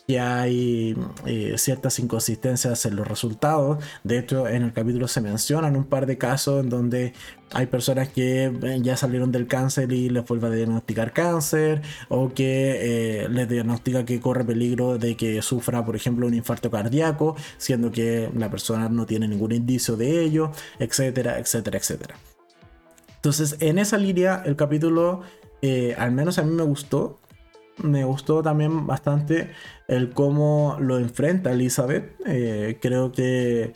que 0.08 0.20
hay 0.20 0.96
eh, 1.26 1.56
ciertas 1.58 1.98
inconsistencias 2.00 2.86
en 2.86 2.96
los 2.96 3.08
resultados. 3.08 3.84
De 4.04 4.20
hecho, 4.20 4.48
en 4.48 4.64
el 4.64 4.74
capítulo 4.74 5.08
se 5.08 5.22
mencionan 5.22 5.76
un 5.76 5.86
par 5.86 6.06
de 6.06 6.18
casos 6.18 6.64
en 6.64 6.70
donde 6.70 7.14
hay 7.52 7.66
personas 7.68 8.10
que 8.10 8.46
eh, 8.46 8.80
ya 8.82 8.98
salieron 8.98 9.32
del 9.32 9.48
cáncer 9.48 9.92
y 9.92 10.10
les 10.10 10.24
vuelve 10.26 10.48
a 10.48 10.52
diagnosticar 10.52 11.12
cáncer 11.12 11.82
o 12.10 12.34
que 12.34 13.24
eh, 13.24 13.30
les 13.30 13.50
diagnostica 13.50 14.06
que 14.06 14.20
corre 14.20 14.44
peligro 14.44 14.98
de 14.98 15.18
que 15.18 15.42
sufra, 15.42 15.84
por 15.84 15.96
ejemplo, 15.96 16.28
un 16.28 16.34
infarto 16.36 16.70
cardíaco, 16.70 17.36
siendo 17.58 17.92
que 17.92 18.30
la 18.36 18.52
persona 18.52 18.90
no 18.90 19.06
tiene 19.06 19.28
ningún 19.28 19.54
indicio 19.54 19.98
de 19.98 20.24
ello, 20.24 20.52
etcétera, 20.80 21.40
etcétera, 21.40 21.80
etcétera. 21.80 22.16
Entonces, 23.16 23.58
en 23.60 23.80
esa 23.80 23.98
línea, 23.98 24.44
el 24.46 24.56
capítulo, 24.56 25.22
al 25.98 26.12
menos 26.12 26.38
a 26.38 26.44
mí 26.44 26.54
me 26.54 26.62
gustó, 26.62 27.18
me 27.78 28.04
gustó 28.04 28.42
también 28.42 28.88
bastante 28.88 29.52
el 29.88 30.12
cómo 30.12 30.78
lo 30.80 30.98
enfrenta 30.98 31.52
Elizabeth. 31.52 32.16
Eh, 32.26 32.78
creo 32.82 33.12
que 33.12 33.74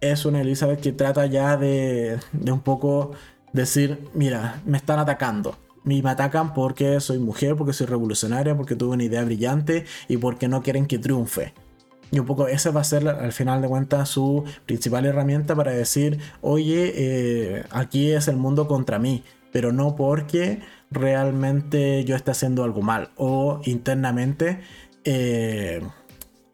es 0.00 0.24
una 0.24 0.40
Elizabeth 0.40 0.80
que 0.80 0.92
trata 0.92 1.26
ya 1.26 1.56
de, 1.56 2.18
un 2.50 2.60
poco 2.60 3.12
decir, 3.52 4.08
mira, 4.14 4.60
me 4.64 4.76
están 4.76 4.98
atacando. 4.98 5.56
Me 5.84 6.00
atacan 6.04 6.52
porque 6.52 7.00
soy 7.00 7.18
mujer, 7.18 7.54
porque 7.56 7.72
soy 7.72 7.86
revolucionaria, 7.86 8.56
porque 8.56 8.74
tuve 8.74 8.94
una 8.94 9.04
idea 9.04 9.24
brillante 9.24 9.84
y 10.08 10.16
porque 10.16 10.48
no 10.48 10.62
quieren 10.62 10.86
que 10.86 10.98
triunfe. 10.98 11.54
Y 12.10 12.18
un 12.18 12.26
poco 12.26 12.48
esa 12.48 12.70
va 12.70 12.80
a 12.80 12.84
ser 12.84 13.06
al 13.08 13.32
final 13.32 13.62
de 13.62 13.68
cuentas 13.68 14.08
su 14.08 14.44
principal 14.64 15.06
herramienta 15.06 15.54
para 15.54 15.72
decir, 15.72 16.18
oye, 16.40 16.92
eh, 16.94 17.64
aquí 17.70 18.10
es 18.12 18.28
el 18.28 18.36
mundo 18.36 18.68
contra 18.68 18.98
mí, 18.98 19.24
pero 19.56 19.72
no 19.72 19.96
porque 19.96 20.60
realmente 20.90 22.04
yo 22.04 22.14
esté 22.14 22.32
haciendo 22.32 22.62
algo 22.62 22.82
mal 22.82 23.08
o 23.16 23.62
internamente 23.64 24.60
eh, 25.04 25.80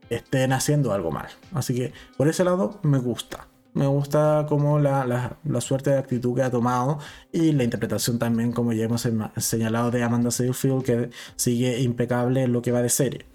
estén 0.09 0.53
haciendo 0.53 0.93
algo 0.93 1.11
mal. 1.11 1.27
Así 1.53 1.75
que 1.75 1.93
por 2.17 2.29
ese 2.29 2.45
lado 2.45 2.79
me 2.85 2.99
gusta. 2.99 3.49
Me 3.75 3.89
gusta 3.89 4.47
como 4.49 4.79
la, 4.79 5.37
suerte 5.59 5.91
de 5.91 5.99
actitud 5.99 6.37
que 6.37 6.45
ha 6.45 6.51
tomado 6.53 7.01
y 7.33 7.51
la 7.51 7.65
interpretación 7.65 8.21
también, 8.21 8.53
como 8.53 8.73
ya 8.73 8.85
hemos 8.85 9.05
señalado, 9.37 9.91
de 9.91 10.05
Amanda 10.05 10.31
Seyfield, 10.31 10.85
que 10.85 11.11
sigue 11.35 11.81
impecable 11.81 12.45
en 12.45 12.53
lo 12.53 12.63
que 12.63 12.71
va 12.71 12.83
de 12.83 12.89
serie. 12.89 13.27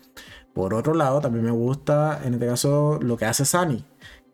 Por 0.54 0.74
otro 0.74 0.94
lado, 0.94 1.20
también 1.20 1.44
me 1.44 1.52
gusta 1.52 2.22
en 2.24 2.36
este 2.36 2.48
caso 2.48 3.00
lo 3.02 3.18
que 3.18 3.26
hace 3.26 3.44
Sunny 3.44 3.84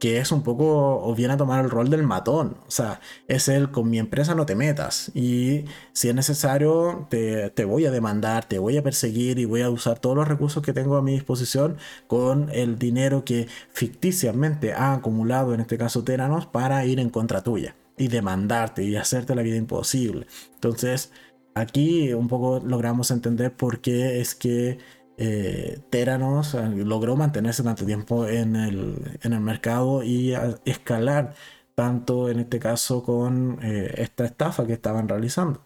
que 0.04 0.18
es 0.18 0.34
un 0.34 0.44
poco, 0.44 1.00
o 1.02 1.16
viene 1.16 1.36
a 1.36 1.38
tomar 1.38 1.64
el 1.64 1.72
rol 1.72 1.90
del 1.90 2.04
matón. 2.04 2.58
O 2.68 2.72
sea, 2.72 3.00
es 3.30 3.48
el 3.48 3.72
con 3.72 3.90
mi 3.90 4.00
empresa 4.00 4.36
no 4.36 4.46
te 4.46 4.54
metas. 4.54 5.10
Y 5.16 5.64
si 5.94 6.10
es 6.10 6.14
necesario, 6.14 7.08
te, 7.10 7.50
te, 7.52 7.64
voy 7.64 7.86
a 7.86 7.92
demandar, 7.92 8.44
te 8.44 8.60
voy 8.60 8.76
a 8.76 8.84
perseguir 8.84 9.40
y 9.40 9.46
voy 9.46 9.62
a 9.62 9.70
usar 9.70 10.00
todos 10.00 10.18
los 10.18 10.28
recursos 10.28 10.62
que 10.62 10.74
tengo 10.74 10.98
a 10.98 11.02
mi 11.02 11.14
disposición 11.14 11.78
con 12.08 12.50
el 12.52 12.78
dinero 12.78 13.24
que 13.24 13.48
ficticiamente 13.72 14.74
ha 14.74 14.92
acumulado, 14.92 15.54
en 15.54 15.62
este 15.62 15.78
caso 15.78 16.04
Teranos, 16.04 16.48
para 16.48 16.86
ir 16.86 17.00
en 17.00 17.10
contra 17.10 17.42
tuya 17.42 17.78
y 17.98 18.10
demandarte 18.10 18.84
y 18.84 18.98
hacerte 18.98 19.36
la 19.36 19.42
vida 19.42 19.56
imposible. 19.56 20.28
Entonces, 20.56 21.14
aquí 21.56 22.12
un 22.12 22.28
poco 22.28 22.60
logramos 22.60 23.10
entender 23.10 23.56
por 23.56 23.80
qué 23.80 24.20
es 24.20 24.36
que 24.36 24.80
eh, 25.18 25.80
Teranos 25.90 26.54
logró 26.54 27.16
mantenerse 27.16 27.64
tanto 27.64 27.86
tiempo 27.86 28.28
en 28.28 28.56
el, 28.56 29.40
mercado 29.40 30.04
y 30.04 30.34
escalar 30.66 31.34
tanto 31.76 32.30
en 32.30 32.40
este 32.40 32.60
caso 32.60 33.04
con 33.04 33.60
eh, 33.64 33.94
esta 33.98 34.26
estafa 34.26 34.66
que 34.66 34.74
estaban 34.74 35.08
realizando. 35.08 35.62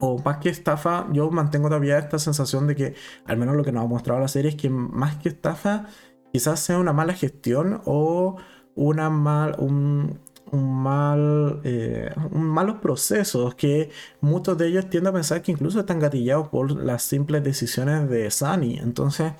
O 0.00 0.18
más 0.18 0.38
que 0.38 0.48
estafa, 0.48 1.08
yo 1.12 1.30
mantengo 1.30 1.68
todavía 1.68 1.98
esta 1.98 2.18
sensación 2.18 2.66
de 2.66 2.74
que, 2.74 2.94
al 3.26 3.36
menos 3.36 3.56
lo 3.56 3.64
que 3.64 3.72
nos 3.72 3.84
ha 3.84 3.88
mostrado 3.88 4.20
la 4.20 4.28
serie, 4.28 4.50
es 4.50 4.56
que 4.56 4.68
más 4.68 5.16
que 5.16 5.28
estafa, 5.28 5.86
quizás 6.32 6.60
sea 6.60 6.78
una 6.78 6.92
mala 6.92 7.14
gestión 7.14 7.80
o 7.84 8.36
una 8.74 9.08
mal, 9.10 9.54
un, 9.58 10.20
un 10.54 10.72
mal, 10.82 11.60
eh, 11.64 12.12
malos 12.32 12.76
procesos 12.76 13.54
que 13.54 13.90
muchos 14.20 14.56
de 14.58 14.68
ellos 14.68 14.88
tienden 14.88 15.10
a 15.10 15.14
pensar 15.14 15.42
que 15.42 15.52
incluso 15.52 15.80
están 15.80 15.98
gatillados 15.98 16.48
por 16.48 16.70
las 16.72 17.02
simples 17.02 17.42
decisiones 17.44 18.08
de 18.08 18.30
Sunny. 18.30 18.78
Entonces, 18.78 19.32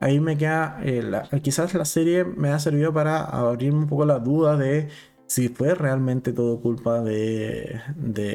ahí 0.00 0.20
me 0.20 0.36
queda, 0.36 0.80
eh, 0.82 1.10
quizás 1.42 1.74
la 1.74 1.84
serie 1.84 2.24
me 2.24 2.50
ha 2.50 2.58
servido 2.58 2.92
para 2.92 3.24
abrirme 3.24 3.80
un 3.80 3.86
poco 3.88 4.04
la 4.04 4.18
duda 4.18 4.56
de 4.56 4.88
si 5.26 5.48
fue 5.48 5.74
realmente 5.74 6.32
todo 6.32 6.60
culpa 6.60 7.00
de, 7.02 7.80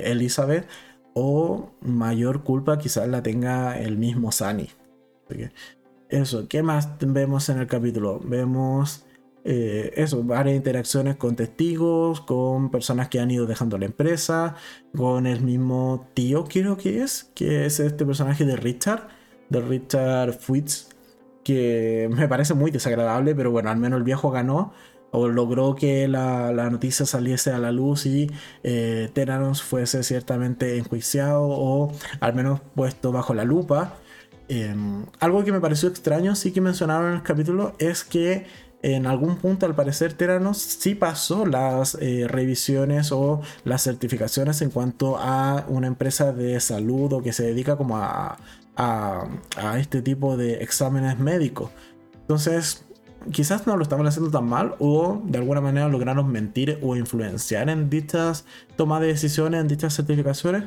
Elizabeth 0.03 0.67
o 1.13 1.71
mayor 1.81 2.43
culpa 2.43 2.77
quizás 2.77 3.07
la 3.07 3.23
tenga 3.23 3.79
el 3.79 3.97
mismo 3.97 4.31
Sani. 4.31 4.69
Eso, 6.09 6.47
¿qué 6.47 6.61
más 6.63 6.89
vemos 6.99 7.47
en 7.49 7.59
el 7.59 7.67
capítulo? 7.67 8.19
Vemos 8.23 9.05
eh, 9.43 9.93
eso, 9.95 10.23
varias 10.23 10.55
interacciones 10.55 11.15
con 11.15 11.35
testigos, 11.35 12.21
con 12.21 12.69
personas 12.69 13.07
que 13.09 13.19
han 13.19 13.31
ido 13.31 13.45
dejando 13.45 13.77
la 13.77 13.85
empresa, 13.85 14.55
con 14.95 15.25
el 15.25 15.41
mismo 15.41 16.07
tío, 16.13 16.45
creo 16.45 16.77
que 16.77 17.01
es, 17.01 17.31
que 17.35 17.65
es 17.65 17.79
este 17.79 18.05
personaje 18.05 18.45
de 18.45 18.55
Richard, 18.55 19.07
de 19.49 19.61
Richard 19.61 20.33
Fuitz, 20.33 20.89
que 21.43 22.09
me 22.11 22.27
parece 22.27 22.53
muy 22.53 22.71
desagradable, 22.71 23.33
pero 23.35 23.51
bueno, 23.51 23.69
al 23.71 23.77
menos 23.77 23.97
el 23.97 24.03
viejo 24.03 24.31
ganó 24.31 24.73
o 25.11 25.27
logró 25.27 25.75
que 25.75 26.07
la, 26.07 26.51
noticia 26.69 27.05
saliese 27.05 27.51
a 27.51 27.59
la 27.59 27.71
luz 27.71 28.05
y 28.05 28.31
eh, 28.63 29.11
fuese 29.55 30.03
ciertamente 30.03 30.77
enjuiciado 30.77 31.43
o 31.43 31.91
al 32.19 32.33
menos 32.33 32.61
puesto 32.75 33.11
bajo 33.11 33.33
la 33.33 33.43
lupa. 33.43 33.97
Em, 34.47 35.05
algo 35.19 35.43
que 35.43 35.51
me 35.51 35.59
pareció 35.61 35.89
extraño, 35.89 36.35
sí 36.35 36.51
que 36.51 36.61
mencionaron 36.61 37.09
en 37.11 37.15
el 37.15 37.23
capítulo, 37.23 37.73
es 37.79 38.03
que 38.03 38.45
en 38.83 39.05
algún 39.05 39.37
punto 39.37 39.65
al 39.65 39.75
parecer 39.75 40.13
Teranos 40.13 40.57
sí 40.57 40.95
pasó 40.95 41.45
las 41.45 41.95
eh, 42.01 42.25
revisiones 42.27 43.11
o 43.11 43.41
las 43.63 43.83
certificaciones 43.83 44.61
en 44.61 44.71
cuanto 44.71 45.17
a 45.19 45.65
una 45.67 45.87
empresa 45.87 46.33
de 46.33 46.59
salud 46.59 47.13
o 47.13 47.21
que 47.21 47.31
se 47.31 47.43
dedica 47.43 47.77
como 47.77 47.97
a, 47.97 48.37
a, 48.75 49.79
este 49.79 50.01
tipo 50.01 50.37
de 50.37 50.63
exámenes 50.63 51.19
médicos. 51.19 51.69
Entonces, 52.21 52.85
quizás 53.31 53.67
no 53.67 53.77
lo 53.77 53.83
estaban 53.83 54.07
haciendo 54.07 54.31
tan 54.31 54.45
mal 54.45 54.75
o 54.79 55.21
de 55.25 55.37
alguna 55.37 55.61
manera 55.61 55.87
lograron 55.87 56.31
mentir 56.31 56.79
o 56.81 56.95
influenciar 56.95 57.69
en 57.69 57.89
dichas 57.89 58.45
tomas 58.77 59.01
de 59.01 59.07
decisiones, 59.07 59.61
en 59.61 59.67
dichas 59.67 59.93
certificaciones. 59.95 60.63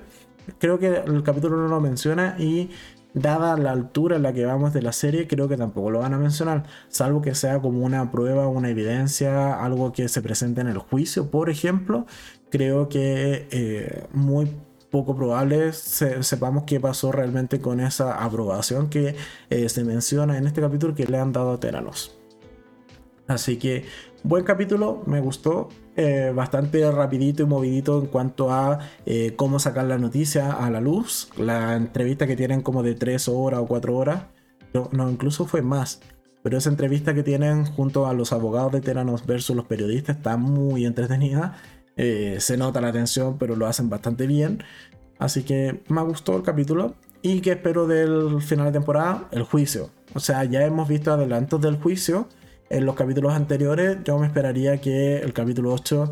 Creo 0.59 0.79
que 0.79 0.89
el 0.89 1.23
capítulo 1.23 1.57
no 1.57 1.69
lo 1.69 1.81
menciona 1.81 2.37
y 2.39 2.71
dada 3.15 3.57
la 3.57 3.71
altura 3.71 4.17
en 4.17 4.23
la 4.23 4.33
que 4.33 4.45
vamos 4.45 4.73
de 4.75 4.83
la 4.83 4.93
serie, 4.93 5.27
creo 5.27 5.49
que 5.49 5.57
tampoco 5.57 5.91
lo 5.91 6.01
van 6.01 6.15
a 6.15 6.19
mencionar, 6.19 6.65
salvo 6.89 7.23
que 7.23 7.35
sea 7.35 7.61
como 7.61 7.85
una 7.85 8.11
prueba, 8.11 8.49
una 8.49 8.69
evidencia, 8.69 9.65
algo 9.65 9.93
que 9.93 10.09
se 10.09 10.21
presente 10.21 10.61
en 10.61 10.69
el 10.69 10.79
juicio, 10.79 11.31
por 11.31 11.49
ejemplo. 11.49 12.07
Creo 12.51 12.89
que 12.89 13.49
eh, 13.51 14.07
muy 14.12 14.51
poco 14.91 15.17
probable 15.17 15.73
sepamos 15.73 16.65
qué 16.65 16.79
pasó 16.79 17.11
realmente 17.11 17.61
con 17.61 17.81
esa 17.81 18.23
aprobación 18.23 18.91
que 18.91 19.17
eh, 19.51 19.69
se 19.69 19.85
menciona 19.85 20.39
en 20.39 20.47
este 20.47 20.61
capítulo 20.61 20.95
que 20.95 21.07
le 21.07 21.19
han 21.19 21.33
dado 21.33 21.53
a 21.53 21.61
Teranos. 21.61 22.24
Así 23.27 23.57
que 23.57 23.85
buen 24.22 24.45
capítulo, 24.45 25.03
me 25.07 25.20
gustó. 25.20 25.68
Eh, 25.97 26.33
bastante 26.35 26.91
rapidito 26.91 27.45
y 27.45 27.47
movidito 27.47 28.01
en 28.01 28.07
cuanto 28.07 28.51
a 28.53 28.81
eh, 29.07 29.35
cómo 29.37 29.59
sacar 29.59 29.85
la 29.85 29.99
noticia 29.99 30.53
a 30.53 30.70
la 30.70 30.81
luz. 30.81 31.31
La 31.37 31.77
entrevista 31.77 32.27
que 32.27 32.37
tienen 32.37 32.61
como 32.61 32.83
de 32.83 32.95
3 32.95 33.29
horas 33.29 33.61
o 33.61 33.66
4 33.66 33.97
horas. 33.97 34.22
No, 34.93 35.09
incluso 35.09 35.47
fue 35.47 35.62
más. 35.62 36.01
Pero 36.43 36.59
esa 36.59 36.68
entrevista 36.68 37.14
que 37.14 37.22
tienen 37.22 37.64
junto 37.64 38.07
a 38.07 38.12
los 38.12 38.33
abogados 38.33 38.72
de 38.72 38.81
Teranos 38.81 39.25
versus 39.25 39.57
los 39.57 39.66
periodistas 39.66 40.16
está 40.16 40.37
muy 40.37 40.85
entretenida. 40.85 41.57
Eh, 41.97 42.37
se 42.41 42.57
nota 42.57 42.81
la 42.81 42.93
tensión, 42.93 43.39
pero 43.39 43.57
lo 43.57 43.66
hacen 43.66 43.89
bastante 43.89 44.27
bien. 44.27 44.62
Así 45.18 45.45
que 45.45 45.83
me 45.89 46.03
gustó 46.03 46.37
el 46.37 46.43
capítulo. 46.43 46.97
Y 47.22 47.41
que 47.41 47.53
espero 47.53 47.87
del 47.87 48.43
final 48.43 48.66
de 48.66 48.72
temporada, 48.72 49.29
el 49.31 49.45
juicio. 49.45 49.89
O 50.12 50.20
sea, 50.20 50.45
ya 50.45 50.62
hemos 50.66 50.89
visto 50.89 51.11
adelantos 51.11 51.59
del 51.62 51.77
juicio 51.77 52.29
en 52.71 52.87
los 52.87 52.95
capítulos 52.95 53.35
anteriores, 53.35 53.99
yo 54.05 54.19
me 54.19 54.27
esperaría 54.27 54.81
que 54.81 55.19
el 55.19 55.33
capítulo 55.33 55.73
8 55.73 56.11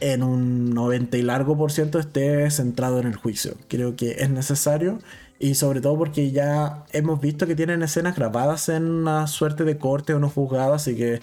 en 0.00 0.22
un 0.22 0.74
90 0.74 1.16
y 1.16 1.22
largo 1.22 1.56
por 1.56 1.72
ciento 1.72 1.98
esté 1.98 2.50
centrado 2.50 3.00
en 3.00 3.06
el 3.06 3.16
juicio. 3.16 3.54
Creo 3.68 3.96
que 3.96 4.16
es 4.18 4.30
necesario 4.30 4.98
y 5.38 5.54
sobre 5.54 5.80
todo 5.80 5.96
porque 5.98 6.30
ya 6.30 6.84
hemos 6.92 7.20
visto 7.20 7.46
que 7.46 7.54
tienen 7.54 7.82
escenas 7.82 8.16
grabadas 8.16 8.68
en 8.68 8.84
una 8.84 9.26
suerte 9.26 9.64
de 9.64 9.78
corte 9.78 10.14
o 10.14 10.18
no 10.18 10.28
juzgadas, 10.30 10.82
así 10.82 10.96
que 10.96 11.20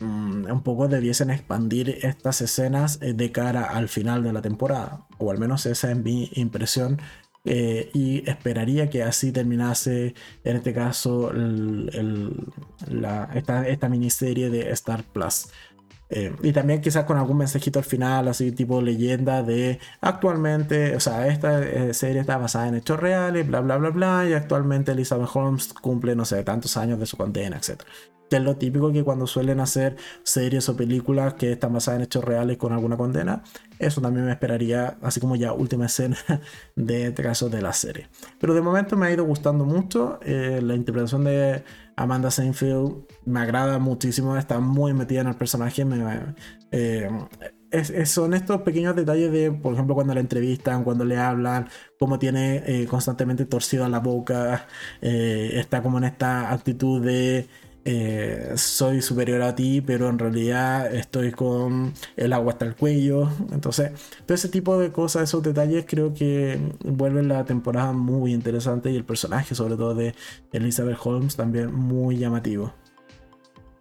mm, 0.00 0.50
un 0.50 0.62
poco 0.62 0.88
debiesen 0.88 1.30
expandir 1.30 1.98
estas 2.02 2.40
escenas 2.40 2.98
eh, 3.02 3.12
de 3.14 3.32
cara 3.32 3.64
al 3.64 3.88
final 3.88 4.22
de 4.22 4.32
la 4.32 4.42
temporada, 4.42 5.06
o 5.18 5.30
al 5.30 5.38
menos 5.38 5.66
esa 5.66 5.90
es 5.90 5.96
mi 5.96 6.30
impresión 6.34 7.00
eh, 7.50 7.88
y 7.94 8.28
esperaría 8.28 8.90
que 8.90 9.02
así 9.02 9.32
terminase, 9.32 10.14
en 10.44 10.56
este 10.56 10.74
caso, 10.74 11.32
esta, 13.34 13.88
miniserie 13.88 14.50
de 14.50 14.70
Star 14.72 15.02
Plus. 15.02 15.46
Eh, 16.10 16.34
y 16.42 16.52
también 16.52 16.80
quizás 16.80 17.04
con 17.04 17.18
algún 17.18 17.38
mensajito 17.38 17.78
al 17.78 17.84
final, 17.84 18.28
así 18.28 18.52
tipo 18.52 18.80
leyenda 18.80 19.42
de 19.42 19.78
actualmente, 20.00 20.96
o 20.96 21.00
sea, 21.00 21.28
esta 21.28 21.62
eh, 21.62 21.92
serie 21.94 22.20
está 22.20 22.38
basada 22.38 22.68
en 22.68 22.76
hechos 22.76 22.98
reales, 22.98 23.46
bla, 23.46 23.60
bla, 23.60 23.76
bla, 23.76 23.90
bla, 23.90 24.26
y 24.28 24.32
actualmente 24.32 24.92
Elizabeth 24.92 25.28
Holmes 25.34 25.74
cumple, 25.74 26.16
no 26.16 26.24
sé, 26.24 26.42
tantos 26.44 26.76
años 26.76 26.98
de 26.98 27.06
su 27.06 27.16
condena, 27.16 27.56
etc 27.56 27.82
que 28.28 28.36
es 28.36 28.42
lo 28.42 28.56
típico 28.56 28.92
que 28.92 29.02
cuando 29.04 29.26
suelen 29.26 29.60
hacer 29.60 29.96
series 30.22 30.68
o 30.68 30.76
películas 30.76 31.34
que 31.34 31.52
están 31.52 31.72
basadas 31.72 31.98
en 31.98 32.04
hechos 32.04 32.24
reales 32.24 32.56
con 32.56 32.72
alguna 32.72 32.96
condena, 32.96 33.42
eso 33.78 34.00
también 34.00 34.26
me 34.26 34.32
esperaría, 34.32 34.98
así 35.02 35.20
como 35.20 35.36
ya 35.36 35.52
última 35.52 35.86
escena 35.86 36.16
de 36.76 37.06
este 37.06 37.22
caso 37.22 37.48
de 37.48 37.62
la 37.62 37.72
serie. 37.72 38.08
Pero 38.38 38.54
de 38.54 38.60
momento 38.60 38.96
me 38.96 39.06
ha 39.06 39.12
ido 39.12 39.24
gustando 39.24 39.64
mucho, 39.64 40.18
eh, 40.22 40.60
la 40.62 40.74
interpretación 40.74 41.24
de 41.24 41.64
Amanda 41.98 42.30
Seinfeld 42.30 43.04
me 43.24 43.40
agrada 43.40 43.78
muchísimo, 43.78 44.36
está 44.36 44.60
muy 44.60 44.94
metida 44.94 45.22
en 45.22 45.28
el 45.28 45.34
personaje, 45.34 45.84
eh, 46.70 47.10
son 48.06 48.34
estos 48.34 48.62
pequeños 48.62 48.96
detalles 48.96 49.30
de, 49.30 49.52
por 49.52 49.74
ejemplo, 49.74 49.94
cuando 49.94 50.14
la 50.14 50.20
entrevistan, 50.20 50.84
cuando 50.84 51.04
le 51.04 51.18
hablan, 51.18 51.68
cómo 51.98 52.18
tiene 52.18 52.62
eh, 52.66 52.86
constantemente 52.86 53.44
torcida 53.44 53.88
la 53.88 54.00
boca, 54.00 54.66
está 55.00 55.82
como 55.82 55.98
en 55.98 56.04
esta 56.04 56.52
actitud 56.52 57.04
de 57.04 57.46
eh, 57.90 58.52
soy 58.56 59.00
superior 59.00 59.40
a 59.40 59.54
ti, 59.54 59.80
pero 59.80 60.10
en 60.10 60.18
realidad 60.18 60.94
estoy 60.94 61.32
con 61.32 61.94
el 62.18 62.34
agua 62.34 62.52
hasta 62.52 62.66
el 62.66 62.76
cuello. 62.76 63.30
Entonces, 63.50 63.92
todo 64.26 64.34
ese 64.34 64.50
tipo 64.50 64.78
de 64.78 64.92
cosas, 64.92 65.22
esos 65.22 65.42
detalles, 65.42 65.86
creo 65.88 66.12
que 66.12 66.60
vuelven 66.84 67.28
la 67.28 67.46
temporada 67.46 67.92
muy 67.92 68.34
interesante 68.34 68.90
y 68.90 68.96
el 68.96 69.04
personaje, 69.04 69.54
sobre 69.54 69.76
todo 69.76 69.94
de 69.94 70.14
Elizabeth 70.52 70.98
Holmes, 71.02 71.36
también 71.36 71.72
muy 71.72 72.18
llamativo. 72.18 72.74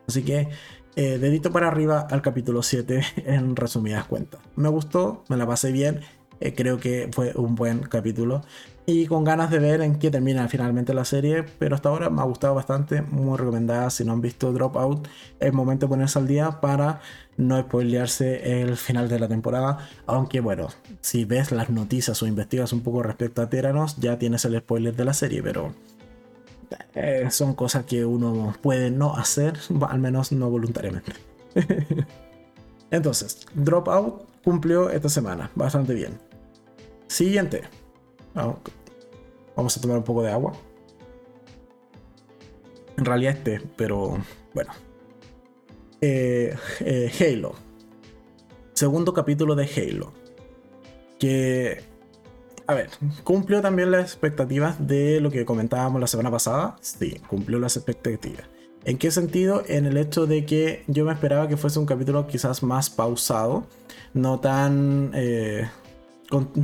Así 0.08 0.24
que, 0.24 0.48
eh, 0.96 1.18
dedito 1.18 1.52
para 1.52 1.68
arriba 1.68 2.08
al 2.10 2.22
capítulo 2.22 2.64
7 2.64 3.02
en 3.26 3.58
resumidas 3.58 4.06
cuentas. 4.06 4.40
Me 4.56 4.70
gustó, 4.70 5.26
me 5.28 5.36
la 5.36 5.46
pasé 5.46 5.74
bien. 5.74 6.00
Eh, 6.40 6.54
creo 6.54 6.80
que 6.80 7.10
fue 7.12 7.34
un 7.36 7.56
buen 7.56 7.80
capítulo 7.80 8.42
y 8.90 9.06
con 9.06 9.26
ganas 9.26 9.52
de 9.52 9.60
ver 9.60 9.82
en 9.82 10.00
qué 10.00 10.10
termina 10.10 10.48
finalmente 10.48 10.94
la 10.94 11.04
serie, 11.04 11.44
pero 11.60 11.76
hasta 11.76 11.90
ahora 11.90 12.10
me 12.10 12.22
ha 12.22 12.24
gustado 12.24 12.56
bastante, 12.56 13.02
muy 13.02 13.38
recomendada, 13.38 13.90
si 13.90 14.06
no 14.06 14.14
han 14.14 14.22
visto 14.22 14.54
Dropout, 14.54 15.06
es 15.42 15.54
momento 15.54 15.88
de 15.88 15.90
ponerse 15.90 16.18
al 16.18 16.26
día 16.26 16.62
para 16.62 17.02
no 17.36 17.60
spoilearse 17.60 18.62
el 18.62 18.78
final 18.78 19.10
de 19.10 19.20
la 19.20 19.28
temporada, 19.28 19.90
aunque 20.06 20.40
bueno, 20.40 20.70
si 21.02 21.26
ves 21.26 21.52
las 21.52 21.70
noticias 21.70 22.24
o 22.24 22.28
investigas 22.28 22.72
un 22.72 22.80
poco 22.80 23.04
respecto 23.04 23.42
a 23.42 23.50
Teranos, 23.50 23.98
ya 23.98 24.18
tienes 24.18 24.46
el 24.46 24.58
spoiler 24.58 24.96
de 24.96 25.04
la 25.04 25.14
serie, 25.14 25.44
pero 25.44 25.74
eh, 26.96 27.28
son 27.30 27.56
cosas 27.56 27.84
que 27.84 28.06
uno 28.06 28.56
puede 28.62 28.90
no 28.90 29.18
hacer, 29.18 29.60
al 29.90 30.00
menos 30.00 30.32
no 30.32 30.50
voluntariamente. 30.50 31.12
Entonces, 32.90 33.46
Dropout 33.54 34.24
cumplió 34.46 34.90
esta 34.90 35.10
semana, 35.10 35.52
bastante 35.56 35.94
bien. 35.94 36.27
Siguiente. 37.08 37.64
Vamos 39.56 39.76
a 39.76 39.82
tomar 39.82 39.98
un 39.98 40.04
poco 40.04 40.22
de 40.22 40.32
agua. 40.32 40.54
En 42.98 43.06
realidad 43.06 43.38
este, 43.38 43.62
pero 43.76 44.18
bueno. 44.54 44.72
Eh, 46.02 46.56
eh, 46.82 47.12
Halo. 47.20 47.56
Segundo 48.74 49.14
capítulo 49.14 49.56
de 49.56 49.66
Halo. 49.66 50.14
Que, 51.18 51.84
a 52.68 52.76
ver, 52.76 52.90
cumplió 53.24 53.62
también 53.62 53.90
las 53.90 54.04
expectativas 54.04 54.88
de 54.88 55.20
lo 55.20 55.32
que 55.32 55.46
comentábamos 55.46 56.00
la 56.00 56.08
semana 56.08 56.30
pasada. 56.30 56.76
Sí, 56.82 57.20
cumplió 57.28 57.60
las 57.60 57.78
expectativas. 57.78 58.46
¿En 58.86 58.98
qué 58.98 59.12
sentido? 59.12 59.64
En 59.68 59.86
el 59.86 59.98
hecho 59.98 60.28
de 60.28 60.46
que 60.46 60.84
yo 60.88 61.06
me 61.06 61.12
esperaba 61.12 61.48
que 61.48 61.58
fuese 61.58 61.80
un 61.80 61.86
capítulo 61.86 62.28
quizás 62.28 62.64
más 62.64 62.90
pausado, 62.90 63.66
no 64.14 64.40
tan 64.40 65.12
eh, 65.14 65.68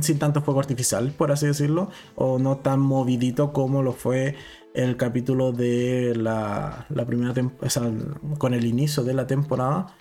sin 0.00 0.18
tanto 0.18 0.42
fuego 0.42 0.60
artificial, 0.60 1.12
por 1.16 1.32
así 1.32 1.46
decirlo, 1.46 1.88
o 2.16 2.38
no 2.38 2.58
tan 2.58 2.80
movidito 2.80 3.52
como 3.52 3.82
lo 3.82 3.92
fue 3.92 4.34
el 4.74 4.96
capítulo 4.96 5.52
de 5.52 6.14
la, 6.16 6.86
la 6.88 7.06
primera 7.06 7.32
temporada, 7.32 7.66
o 7.66 7.70
sea, 7.70 7.90
con 8.38 8.54
el 8.54 8.64
inicio 8.64 9.02
de 9.04 9.14
la 9.14 9.26
temporada. 9.26 9.96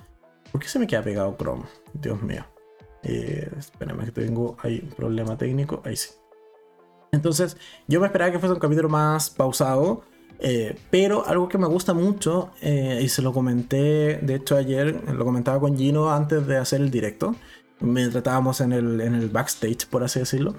¿Por 0.51 0.61
qué 0.61 0.67
se 0.67 0.79
me 0.79 0.87
queda 0.87 1.03
pegado 1.03 1.35
Chrome? 1.37 1.63
Dios 1.93 2.21
mío. 2.21 2.45
Eh, 3.03 3.49
espérame 3.57 4.05
que 4.05 4.11
tengo 4.11 4.55
ahí 4.61 4.81
un 4.83 4.89
problema 4.89 5.37
técnico. 5.37 5.81
Ahí 5.85 5.95
sí. 5.95 6.09
Entonces, 7.11 7.57
yo 7.87 7.99
me 7.99 8.07
esperaba 8.07 8.31
que 8.31 8.39
fuese 8.39 8.53
un 8.53 8.59
capítulo 8.59 8.89
más 8.89 9.29
pausado, 9.29 10.03
Eh, 10.45 10.75
pero 10.89 11.25
algo 11.25 11.47
que 11.47 11.57
me 11.57 11.67
gusta 11.67 11.93
mucho, 11.93 12.49
eh, 12.59 12.99
y 13.01 13.07
se 13.07 13.21
lo 13.21 13.31
comenté, 13.31 14.19
de 14.21 14.35
hecho 14.35 14.57
ayer, 14.57 15.01
lo 15.13 15.23
comentaba 15.23 15.57
con 15.59 15.77
Gino 15.77 16.11
antes 16.11 16.45
de 16.45 16.57
hacer 16.57 16.81
el 16.81 16.89
directo, 16.89 17.35
mientras 17.83 18.17
estábamos 18.17 18.61
en 18.61 18.73
el, 18.73 19.01
en 19.01 19.15
el 19.15 19.29
backstage, 19.29 19.87
por 19.87 20.03
así 20.03 20.19
decirlo, 20.19 20.55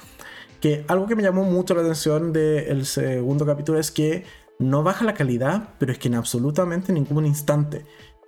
que 0.61 0.85
algo 0.89 1.07
que 1.07 1.17
me 1.17 1.23
llamó 1.23 1.45
mucho 1.45 1.75
la 1.75 1.83
atención 1.83 2.33
del 2.33 2.87
segundo 2.87 3.45
capítulo 3.45 3.79
es 3.79 3.91
que 3.91 4.25
no 4.59 4.83
baja 4.83 5.05
la 5.05 5.15
calidad, 5.15 5.71
pero 5.79 5.93
es 5.93 5.99
que 5.99 6.09
en 6.09 6.15
absolutamente 6.15 6.93
ningún 6.93 7.27
instante. 7.27 7.85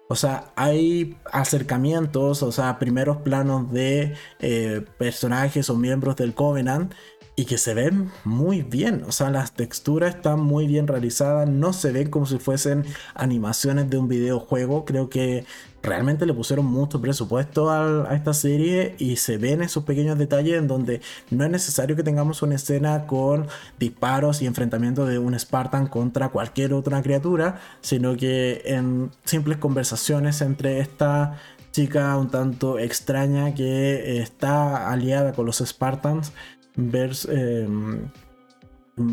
O 0.08 0.14
sea, 0.14 0.52
hay 0.54 1.16
acercamientos, 1.32 2.42
o 2.42 2.52
sea, 2.52 2.78
primeros 2.78 3.18
planos 3.18 3.72
de 3.72 4.14
eh, 4.38 4.84
personajes 4.98 5.68
o 5.68 5.76
miembros 5.76 6.16
del 6.16 6.34
Covenant 6.34 6.92
y 7.36 7.44
que 7.44 7.58
se 7.58 7.74
ven 7.74 8.10
muy 8.24 8.62
bien. 8.62 9.04
O 9.06 9.12
sea, 9.12 9.30
las 9.30 9.52
texturas 9.52 10.16
están 10.16 10.40
muy 10.40 10.66
bien 10.66 10.86
realizadas, 10.86 11.48
no 11.48 11.74
se 11.74 11.92
ven 11.92 12.08
como 12.08 12.24
si 12.24 12.38
fuesen 12.38 12.84
animaciones 13.14 13.90
de 13.90 13.98
un 13.98 14.08
videojuego. 14.08 14.86
Creo 14.86 15.10
que 15.10 15.44
realmente 15.82 16.24
le 16.24 16.32
pusieron 16.32 16.64
mucho 16.64 17.00
presupuesto 17.00 17.70
a, 17.70 18.14
esta 18.14 18.32
serie 18.32 18.96
y 18.98 19.16
se 19.16 19.36
ven 19.36 19.62
esos 19.62 19.84
pequeños 19.84 20.18
detalles 20.18 20.58
en 20.58 20.66
donde 20.66 21.02
no 21.30 21.44
es 21.44 21.50
necesario 21.50 21.94
que 21.94 22.02
tengamos 22.02 22.40
una 22.40 22.56
escena 22.56 23.06
con 23.06 23.46
disparos 23.78 24.40
y 24.40 24.46
enfrentamientos 24.46 25.08
de 25.08 25.18
un 25.18 25.38
Spartan 25.38 25.86
contra 25.88 26.30
cualquier 26.30 26.72
otra 26.72 27.02
criatura, 27.02 27.60
sino 27.82 28.16
que 28.16 28.62
en 28.64 29.10
simples 29.24 29.58
conversaciones 29.58 30.40
entre 30.40 30.80
esta 30.80 31.36
chica 31.70 32.16
un 32.16 32.30
tanto 32.30 32.78
extraña 32.78 33.54
que 33.54 34.22
está 34.22 34.90
aliada 34.90 35.34
con 35.34 35.44
los 35.44 35.58
Spartans 35.58 36.32
em, 36.76 38.10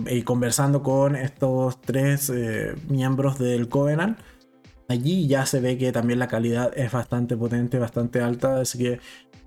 y 0.07 0.22
conversando 0.24 0.82
con 0.82 1.16
estos 1.16 1.82
tres 1.82 2.30
eh, 2.30 2.76
miembros 2.88 3.38
del 3.38 3.68
Covenant 3.68 4.18
allí 4.88 5.28
ya 5.28 5.45
se 5.45 5.59
ve 5.59 5.78
que 5.78 5.91
también 5.91 6.20
la 6.20 6.28
calidad 6.28 6.72
es 6.78 6.91
bastante 6.91 7.36
potente, 7.36 7.80
bastante 7.80 8.22
alta, 8.22 8.61
así 8.61 8.78
que 8.78 8.99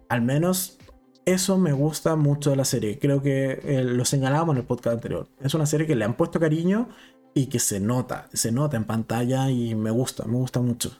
al 0.08 0.22
menos 0.22 0.78
eso 1.24 1.58
me 1.58 1.72
gusta 1.72 2.16
mucho 2.16 2.50
de 2.50 2.56
la 2.56 2.64
serie. 2.64 2.98
Creo 2.98 3.22
que 3.22 3.60
eh, 3.64 3.82
lo 3.84 4.04
señalábamos 4.04 4.54
en 4.54 4.60
el 4.60 4.66
podcast 4.66 4.94
anterior. 4.94 5.28
Es 5.40 5.54
una 5.54 5.66
serie 5.66 5.86
que 5.86 5.96
le 5.96 6.04
han 6.04 6.16
puesto 6.16 6.38
cariño 6.38 6.88
y 7.34 7.46
que 7.46 7.58
se 7.58 7.80
nota, 7.80 8.28
se 8.32 8.52
nota 8.52 8.76
en 8.76 8.84
pantalla 8.84 9.50
y 9.50 9.74
me 9.74 9.90
gusta, 9.90 10.24
me 10.26 10.36
gusta 10.36 10.60
mucho. 10.60 10.92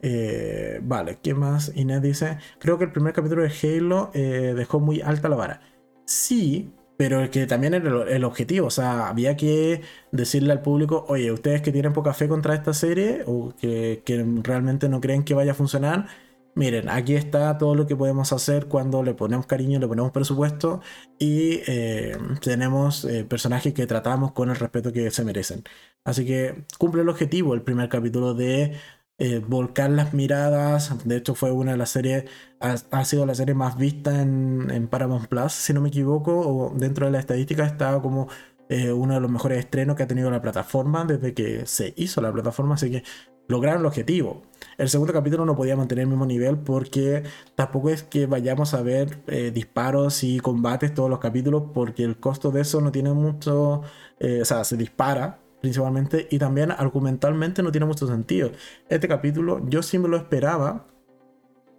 Eh, 0.00 0.80
vale, 0.82 1.18
¿qué 1.22 1.34
más? 1.34 1.72
Inés 1.74 2.02
dice, 2.02 2.38
creo 2.58 2.78
que 2.78 2.84
el 2.84 2.92
primer 2.92 3.12
capítulo 3.12 3.42
de 3.42 3.50
Halo 3.50 4.10
dejó 4.12 4.80
muy 4.80 5.00
alta 5.00 5.28
la 5.28 5.36
vara. 5.36 5.71
Sí, 6.12 6.74
pero 6.98 7.30
que 7.30 7.46
también 7.46 7.72
era 7.72 7.88
el, 8.04 8.24
objetivo, 8.24 8.66
o 8.66 8.70
sea, 8.70 9.08
había 9.08 9.34
que 9.34 9.80
decirle 10.10 10.52
al 10.52 10.60
público, 10.60 11.06
oye, 11.08 11.32
ustedes 11.32 11.62
que 11.62 11.72
tienen 11.72 11.94
poca 11.94 12.12
fe 12.12 12.28
contra 12.28 12.54
esta 12.54 12.74
serie 12.74 13.24
o 13.26 13.54
que, 13.56 14.02
realmente 14.42 14.90
no 14.90 15.00
creen 15.00 15.24
que 15.24 15.32
vaya 15.32 15.52
a 15.52 15.54
funcionar, 15.54 16.08
miren, 16.54 16.90
aquí 16.90 17.14
está 17.14 17.56
todo 17.56 17.74
lo 17.74 17.86
que 17.86 17.96
podemos 17.96 18.30
hacer 18.34 18.66
cuando 18.66 19.02
le 19.02 19.14
ponemos 19.14 19.46
cariño, 19.46 19.80
le 19.80 19.88
ponemos 19.88 20.12
presupuesto 20.12 20.82
y 21.18 21.62
eh, 21.66 22.16
tenemos 22.42 23.06
eh, 23.06 23.24
personajes 23.24 23.72
que 23.72 23.86
tratamos 23.86 24.32
con 24.32 24.50
el 24.50 24.56
respeto 24.56 24.92
que 24.92 25.10
se 25.10 25.24
merecen. 25.24 25.64
Así 26.04 26.26
que 26.26 26.66
cumple 26.78 27.02
el 27.02 27.08
objetivo 27.08 27.54
el 27.54 27.62
primer 27.62 27.88
capítulo 27.88 28.34
de 28.34 28.78
eh, 29.24 29.38
volcar 29.38 29.88
las 29.90 30.14
miradas. 30.14 31.06
De 31.06 31.16
hecho, 31.16 31.36
fue 31.36 31.52
una 31.52 31.70
de 31.72 31.78
las 31.78 31.90
series, 31.90 32.24
ha, 32.58 33.04
sido 33.04 33.24
la 33.24 33.36
serie 33.36 33.54
más 33.54 33.76
vista 33.76 34.20
en, 34.20 34.88
Paramount 34.90 35.28
Plus, 35.28 35.52
si 35.52 35.72
no 35.72 35.80
me 35.80 35.90
equivoco, 35.90 36.40
o 36.40 36.74
dentro 36.74 37.06
de 37.06 37.12
la 37.12 37.20
estadística 37.20 37.64
estaba 37.64 38.02
como 38.02 38.26
eh, 38.68 38.90
uno 38.90 39.14
de 39.14 39.20
los 39.20 39.30
mejores 39.30 39.60
estrenos 39.60 39.94
que 39.94 40.02
ha 40.02 40.06
tenido 40.08 40.28
la 40.28 40.42
plataforma 40.42 41.04
desde 41.04 41.34
que 41.34 41.66
se 41.66 41.94
hizo 41.96 42.20
la 42.20 42.32
plataforma, 42.32 42.74
así 42.74 42.90
que 42.90 43.04
lograron 43.46 43.82
el 43.82 43.86
objetivo. 43.86 44.42
El 44.76 44.88
segundo 44.88 45.12
capítulo 45.12 45.44
no 45.46 45.54
podía 45.54 45.76
mantener 45.76 46.02
el 46.02 46.08
mismo 46.08 46.26
nivel 46.26 46.58
porque 46.58 47.22
tampoco 47.54 47.90
es 47.90 48.02
que 48.02 48.26
vayamos 48.26 48.74
a 48.74 48.82
ver 48.82 49.22
eh, 49.28 49.52
disparos 49.54 50.24
y 50.24 50.40
combates 50.40 50.94
todos 50.94 51.10
los 51.10 51.20
capítulos 51.20 51.64
porque 51.72 52.02
el 52.02 52.18
costo 52.18 52.50
de 52.50 52.62
eso 52.62 52.80
no 52.80 52.90
tiene 52.90 53.12
mucho, 53.12 53.82
o 54.20 54.44
sea, 54.44 54.64
se 54.64 54.76
dispara 54.76 55.41
principalmente, 55.62 56.26
y 56.30 56.38
también 56.38 56.72
argumentalmente 56.72 57.62
no 57.62 57.70
tiene 57.70 57.86
mucho 57.86 58.06
sentido. 58.06 58.50
Este 58.88 59.08
capítulo 59.08 59.62
yo 59.68 59.80
me 60.00 60.08
lo 60.08 60.16
esperaba 60.16 60.84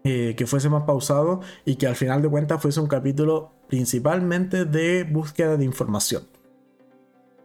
eh, 0.06 0.36
que 0.38 0.48
fuese 0.48 0.70
más 0.70 0.84
pausado 0.84 1.42
y 1.66 1.76
que 1.76 1.86
al 1.86 1.96
final 1.96 2.22
de 2.22 2.30
cuentas 2.30 2.62
fuese 2.62 2.80
un 2.80 2.88
capítulo 2.88 3.52
principalmente 3.68 4.64
de 4.64 5.04
búsqueda 5.04 5.58
de 5.58 5.66
información. 5.66 6.24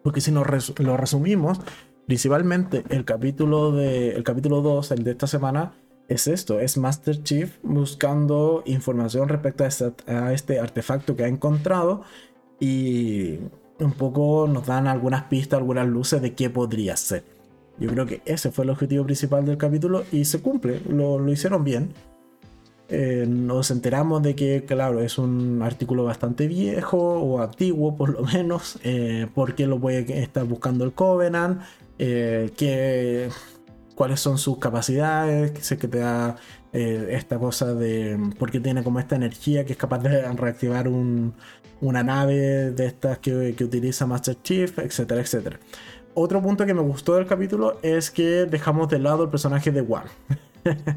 Porque 0.05 0.20
si 0.20 0.30
nos 0.30 0.47
lo 0.78 0.97
resumimos, 0.97 1.61
principalmente 2.07 2.84
el 2.89 3.05
capítulo, 3.05 3.72
de, 3.72 4.12
el 4.12 4.22
capítulo 4.22 4.62
2, 4.62 4.93
el 4.93 5.05
de 5.05 5.11
esta 5.11 5.26
semana, 5.26 5.72
es 6.07 6.28
esto, 6.28 6.61
es 6.61 6.78
Master 6.78 7.22
Chief 7.22 7.59
buscando 7.64 8.62
información 8.64 9.28
respecto 9.28 9.64
a 10.07 10.32
este 10.32 10.61
artefacto 10.61 11.16
que 11.16 11.24
ha 11.24 11.28
encontrado 11.28 12.03
y 12.61 13.41
un 13.81 13.93
poco 13.93 14.47
nos 14.49 14.66
dan 14.66 14.87
algunas 14.87 15.24
pistas, 15.24 15.59
algunas 15.59 15.87
luces 15.87 16.20
de 16.22 16.35
qué 16.35 16.51
podría 16.51 16.97
ser. 16.97 17.24
Yo 17.79 17.89
creo 17.91 18.07
que 18.07 18.22
ese 18.24 18.51
fue 18.51 18.64
el 18.64 18.70
objetivo 18.70 19.05
principal 19.05 19.45
del 19.45 19.57
capítulo 19.57 20.05
y 20.11 20.24
se 20.24 20.41
cumple, 20.41 20.81
lo, 20.89 21.26
hicieron 21.31 21.62
bien. 21.64 21.93
Eh, 22.89 23.26
nos 23.29 23.70
enteramos 23.70 24.22
de 24.22 24.35
que, 24.35 24.64
claro, 24.64 25.01
es 25.01 25.18
un 25.18 25.61
artículo 25.62 26.05
bastante 26.05 26.49
viejo 26.49 26.99
o 26.99 27.41
antiguo, 27.41 27.97
por 27.97 28.11
lo 28.11 28.22
menos, 28.35 28.79
eh, 28.83 29.29
porque 29.35 29.66
lo 29.66 29.79
puede 29.79 30.20
estar 30.22 30.45
buscando 30.45 30.85
el 30.85 30.93
Covenant, 30.93 31.61
eh, 31.99 32.51
que, 32.57 33.29
cuáles 33.95 34.20
son 34.20 34.39
sus 34.39 34.59
capacidades, 34.59 35.53
que 35.53 35.61
sé 35.61 35.79
que 35.79 35.89
te 35.89 35.99
da 35.99 36.37
esta 36.70 37.39
cosa 37.39 37.74
de. 37.74 38.18
porque 38.39 38.61
tiene 38.61 38.85
como 38.85 39.01
esta 39.01 39.16
energía 39.16 39.64
que 39.64 39.72
es 39.72 39.79
capaz 39.79 39.99
de 40.01 40.31
reactivar 40.33 40.87
un, 40.87 41.33
una 41.81 42.03
nave 42.03 42.72
de 42.72 42.87
estas 42.87 43.18
que, 43.18 43.55
utiliza 43.61 44.07
Master 44.07 44.37
Chief, 44.43 44.79
etcétera, 44.79 45.20
etcétera. 45.20 45.59
Otro 46.14 46.43
punto 46.43 46.66
que 46.66 46.74
me 46.74 46.81
gustó 46.81 47.14
del 47.14 47.26
capítulo 47.26 47.79
es 47.83 48.11
que 48.11 48.47
dejamos 48.47 48.89
de 48.89 48.99
lado 48.99 49.24
el 49.24 49.31
personaje 49.31 49.70
de 49.70 49.81
One. 49.81 50.11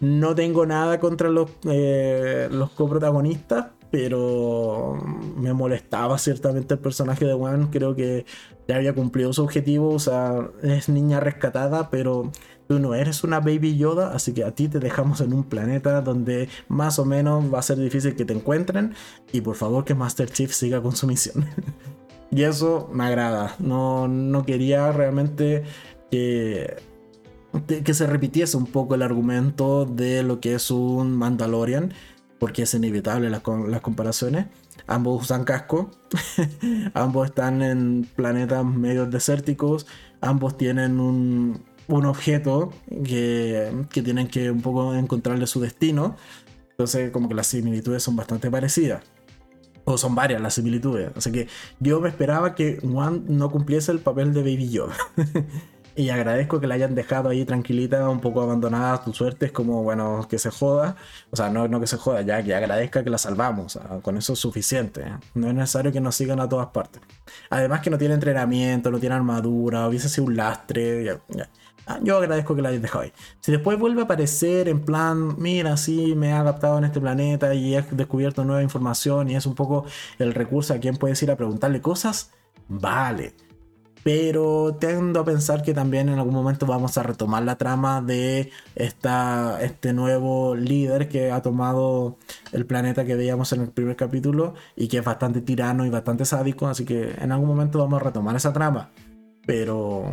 no 0.00 0.34
tengo 0.34 0.66
nada 0.66 1.00
contra 1.00 1.28
los, 1.30 1.50
eh, 1.64 2.48
los 2.50 2.70
coprotagonistas, 2.70 3.66
pero 3.90 4.98
me 5.36 5.52
molestaba 5.52 6.16
ciertamente 6.18 6.74
el 6.74 6.80
personaje 6.80 7.24
de 7.24 7.32
One. 7.32 7.68
Creo 7.70 7.96
que 7.96 8.24
ya 8.68 8.76
había 8.76 8.94
cumplido 8.94 9.32
su 9.32 9.42
objetivo, 9.42 9.90
o 9.90 9.98
sea, 9.98 10.48
es 10.62 10.88
niña 10.88 11.20
rescatada, 11.20 11.90
pero 11.90 12.30
no 12.78 12.94
eres 12.94 13.24
una 13.24 13.40
baby 13.40 13.76
Yoda, 13.76 14.14
así 14.14 14.32
que 14.32 14.44
a 14.44 14.52
ti 14.52 14.68
te 14.68 14.78
dejamos 14.78 15.20
en 15.20 15.32
un 15.32 15.44
planeta 15.44 16.00
donde 16.00 16.48
más 16.68 16.98
o 16.98 17.04
menos 17.04 17.52
va 17.52 17.58
a 17.58 17.62
ser 17.62 17.78
difícil 17.78 18.14
que 18.14 18.24
te 18.24 18.32
encuentren 18.32 18.94
y 19.32 19.40
por 19.40 19.56
favor 19.56 19.84
que 19.84 19.94
Master 19.94 20.30
Chief 20.30 20.52
siga 20.52 20.82
con 20.82 20.96
su 20.96 21.06
misión. 21.06 21.46
y 22.30 22.42
eso 22.42 22.90
me 22.92 23.04
agrada, 23.04 23.56
no, 23.58 24.08
no 24.08 24.44
quería 24.44 24.92
realmente 24.92 25.64
que 26.10 26.76
que 27.66 27.94
se 27.94 28.06
repitiese 28.06 28.56
un 28.56 28.66
poco 28.66 28.94
el 28.94 29.02
argumento 29.02 29.84
de 29.84 30.22
lo 30.22 30.40
que 30.40 30.54
es 30.54 30.70
un 30.70 31.16
Mandalorian, 31.16 31.92
porque 32.38 32.62
es 32.62 32.74
inevitable 32.74 33.30
las, 33.30 33.42
las 33.68 33.80
comparaciones. 33.82 34.46
Ambos 34.86 35.22
usan 35.22 35.44
casco, 35.44 35.90
ambos 36.94 37.26
están 37.28 37.62
en 37.62 38.08
planetas 38.16 38.64
medio 38.64 39.06
desérticos, 39.06 39.86
ambos 40.20 40.56
tienen 40.56 40.98
un, 40.98 41.62
un 41.88 42.06
objeto 42.06 42.72
que, 43.04 43.72
que 43.90 44.02
tienen 44.02 44.28
que 44.28 44.50
un 44.50 44.62
poco 44.62 44.94
encontrarle 44.94 45.46
su 45.46 45.60
destino. 45.60 46.16
Entonces 46.70 47.10
como 47.10 47.28
que 47.28 47.34
las 47.34 47.46
similitudes 47.46 48.02
son 48.02 48.16
bastante 48.16 48.50
parecidas. 48.50 49.02
O 49.84 49.98
son 49.98 50.14
varias 50.14 50.40
las 50.40 50.54
similitudes. 50.54 51.10
Así 51.16 51.32
que 51.32 51.48
yo 51.80 52.00
me 52.00 52.08
esperaba 52.08 52.54
que 52.54 52.78
Juan 52.80 53.24
no 53.28 53.50
cumpliese 53.50 53.92
el 53.92 53.98
papel 53.98 54.32
de 54.32 54.42
Baby 54.42 54.70
Yoda. 54.70 54.94
y 55.96 56.08
agradezco 56.10 56.60
que 56.60 56.66
la 56.66 56.74
hayan 56.74 56.94
dejado 56.94 57.28
ahí 57.28 57.44
tranquilita, 57.44 58.08
un 58.08 58.20
poco 58.20 58.42
abandonada 58.42 59.02
tu 59.04 59.12
suerte. 59.12 59.46
Es 59.46 59.52
como, 59.52 59.82
bueno, 59.82 60.26
que 60.28 60.38
se 60.38 60.50
joda. 60.50 60.96
O 61.30 61.36
sea, 61.36 61.50
no, 61.50 61.66
no 61.68 61.80
que 61.80 61.86
se 61.86 61.96
joda, 61.96 62.22
ya 62.22 62.42
que 62.42 62.54
agradezca 62.54 63.02
que 63.02 63.10
la 63.10 63.18
salvamos. 63.18 63.78
con 64.02 64.16
eso 64.16 64.34
es 64.34 64.38
suficiente. 64.38 65.04
No 65.34 65.48
es 65.48 65.54
necesario 65.54 65.92
que 65.92 66.00
nos 66.00 66.14
sigan 66.14 66.40
a 66.40 66.48
todas 66.48 66.68
partes. 66.68 67.02
Además 67.50 67.80
que 67.80 67.90
no 67.90 67.98
tiene 67.98 68.14
entrenamiento, 68.14 68.90
no 68.90 69.00
tiene 69.00 69.16
armadura, 69.16 69.88
hubiese 69.88 70.08
sido 70.08 70.26
un 70.26 70.36
lastre. 70.36 71.18
Yo 72.02 72.18
agradezco 72.18 72.54
que 72.54 72.62
la 72.62 72.68
hayas 72.70 72.82
dejado 72.82 73.04
ahí. 73.04 73.12
Si 73.40 73.52
después 73.52 73.78
vuelve 73.78 74.02
a 74.02 74.04
aparecer 74.04 74.68
en 74.68 74.84
plan, 74.84 75.36
mira, 75.38 75.76
sí, 75.76 76.14
me 76.14 76.28
he 76.28 76.32
adaptado 76.32 76.78
en 76.78 76.84
este 76.84 77.00
planeta 77.00 77.54
y 77.54 77.74
he 77.74 77.82
descubierto 77.82 78.44
nueva 78.44 78.62
información 78.62 79.30
y 79.30 79.36
es 79.36 79.46
un 79.46 79.54
poco 79.54 79.84
el 80.18 80.34
recurso 80.34 80.74
a 80.74 80.78
quien 80.78 80.96
puedes 80.96 81.22
ir 81.22 81.30
a 81.30 81.36
preguntarle 81.36 81.80
cosas, 81.80 82.30
vale. 82.68 83.34
Pero 84.04 84.76
tendo 84.80 85.20
a 85.20 85.24
pensar 85.24 85.62
que 85.62 85.74
también 85.74 86.08
en 86.08 86.18
algún 86.18 86.34
momento 86.34 86.66
vamos 86.66 86.98
a 86.98 87.04
retomar 87.04 87.44
la 87.44 87.56
trama 87.56 88.02
de 88.02 88.50
esta, 88.74 89.62
este 89.62 89.92
nuevo 89.92 90.56
líder 90.56 91.08
que 91.08 91.30
ha 91.30 91.40
tomado 91.40 92.18
el 92.50 92.66
planeta 92.66 93.04
que 93.04 93.14
veíamos 93.14 93.52
en 93.52 93.60
el 93.60 93.70
primer 93.70 93.94
capítulo 93.94 94.54
y 94.74 94.88
que 94.88 94.98
es 94.98 95.04
bastante 95.04 95.40
tirano 95.40 95.86
y 95.86 95.90
bastante 95.90 96.24
sádico. 96.24 96.66
Así 96.66 96.84
que 96.84 97.12
en 97.16 97.30
algún 97.30 97.46
momento 97.46 97.78
vamos 97.78 98.00
a 98.00 98.04
retomar 98.04 98.34
esa 98.34 98.52
trama 98.52 98.90
pero 99.46 100.04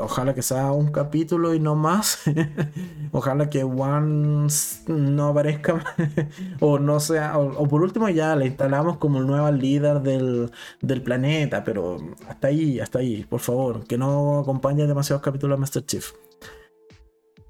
ojalá 0.00 0.34
que 0.34 0.42
sea 0.42 0.72
un 0.72 0.90
capítulo 0.90 1.54
y 1.54 1.60
no 1.60 1.76
más. 1.76 2.20
ojalá 3.12 3.50
que 3.50 3.64
One 3.64 4.48
no 4.86 5.28
aparezca 5.28 5.84
o 6.60 6.78
no 6.78 7.00
sea, 7.00 7.38
o, 7.38 7.68
por 7.68 7.82
último 7.82 8.08
ya 8.08 8.34
la 8.36 8.46
instalamos 8.46 8.96
como 8.98 9.18
el 9.18 9.26
nuevo 9.26 9.50
líder 9.50 10.00
del, 10.00 10.50
del, 10.80 11.02
planeta, 11.02 11.64
pero 11.64 11.98
hasta 12.28 12.48
ahí, 12.48 12.80
hasta 12.80 13.00
ahí, 13.00 13.24
por 13.24 13.40
favor, 13.40 13.86
que 13.86 13.98
no 13.98 14.40
acompañe 14.40 14.86
demasiados 14.86 15.22
capítulos 15.22 15.56
a 15.56 15.60
Master 15.60 15.84
Chief. 15.84 16.12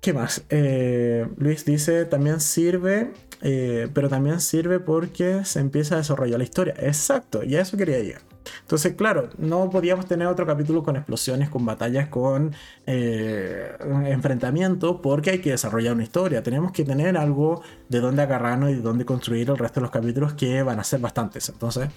¿Qué 0.00 0.14
más? 0.14 0.44
Eh, 0.48 1.28
Luis 1.36 1.64
dice, 1.66 2.06
también 2.06 2.40
sirve, 2.40 3.12
eh, 3.42 3.88
pero 3.92 4.08
también 4.08 4.40
sirve 4.40 4.80
porque 4.80 5.44
se 5.44 5.60
empieza 5.60 5.96
a 5.96 5.98
desarrollar 5.98 6.38
la 6.38 6.44
historia. 6.44 6.74
Exacto, 6.78 7.44
y 7.44 7.56
a 7.56 7.60
eso 7.60 7.76
quería 7.76 7.98
llegar. 7.98 8.29
Entonces, 8.62 8.94
claro, 8.94 9.28
no 9.38 9.70
podíamos 9.70 10.06
tener 10.06 10.26
otro 10.26 10.46
capítulo 10.46 10.82
con 10.82 10.96
explosiones, 10.96 11.48
con 11.48 11.64
batallas, 11.64 12.08
con 12.08 12.54
eh, 12.86 13.72
enfrentamiento, 14.06 15.00
porque 15.02 15.30
hay 15.30 15.38
que 15.40 15.50
desarrollar 15.50 15.94
una 15.94 16.02
historia. 16.02 16.42
Tenemos 16.42 16.72
que 16.72 16.84
tener 16.84 17.16
algo 17.16 17.62
de 17.88 18.00
dónde 18.00 18.22
agarrarnos 18.22 18.70
y 18.70 18.74
de 18.74 18.82
dónde 18.82 19.04
construir 19.04 19.50
el 19.50 19.58
resto 19.58 19.80
de 19.80 19.82
los 19.82 19.90
capítulos 19.90 20.34
que 20.34 20.62
van 20.62 20.78
a 20.78 20.84
ser 20.84 21.00
bastantes. 21.00 21.48
Entonces, 21.48 21.88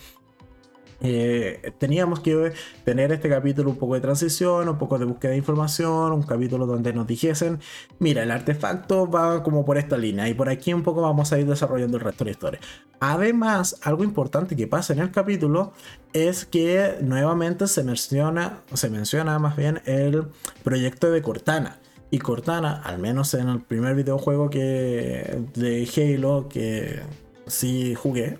eh, 1.04 1.74
teníamos 1.78 2.22
que 2.22 2.54
tener 2.86 3.12
este 3.12 3.28
capítulo 3.28 3.70
un 3.70 3.76
poco 3.76 3.96
de 3.96 4.02
transición, 4.02 4.70
un 4.70 4.78
poco 4.78 4.98
de 4.98 5.04
búsqueda 5.04 5.32
de 5.32 5.38
información, 5.38 6.14
un 6.14 6.24
capítulo 6.24 6.66
donde 6.66 6.94
nos 6.94 7.06
dijesen, 7.06 7.60
mira, 8.00 8.24
el 8.24 8.32
artefacto 8.32 9.10
va 9.10 9.44
como 9.44 9.66
por 9.66 9.78
esta 9.78 9.98
línea 9.98 10.30
y 10.30 10.34
por 10.34 10.48
aquí 10.48 10.74
un 10.74 10.82
poco 10.82 11.02
vamos 11.02 11.34
a 11.34 11.40
ir 11.40 11.46
desarrollando 11.46 11.98
el 11.98 12.04
resto 12.04 12.24
de 12.24 12.30
la 12.30 12.32
historia. 12.32 12.60
Además, 13.02 13.78
algo 13.84 14.06
importante 14.06 14.56
que 14.56 14.66
pasa 14.66 14.94
en 14.94 15.00
el 15.00 15.12
capítulo 15.12 15.74
es 16.14 16.46
que 16.46 16.96
nuevamente 17.02 17.68
se 17.68 17.84
menciona, 17.84 18.62
se 18.74 18.90
menciona 18.90 19.38
más 19.40 19.58
bien 19.58 19.82
el 19.86 20.28
proyecto 20.64 21.12
de 21.12 21.22
Cortana. 21.22 21.80
Y 22.12 22.20
Cortana, 22.20 22.82
al 22.82 23.00
menos 23.00 23.34
en 23.34 23.50
el 23.50 23.60
primer 23.60 23.96
videojuego 23.96 24.50
que 24.50 25.42
de 25.56 26.16
Halo 26.16 26.48
que 26.48 27.02
sí 27.48 27.96
jugué, 27.96 28.40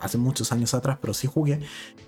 hace 0.00 0.18
muchos 0.18 0.52
años 0.52 0.74
atrás, 0.74 0.98
pero 1.00 1.14
sí 1.14 1.26
jugué, 1.26 1.60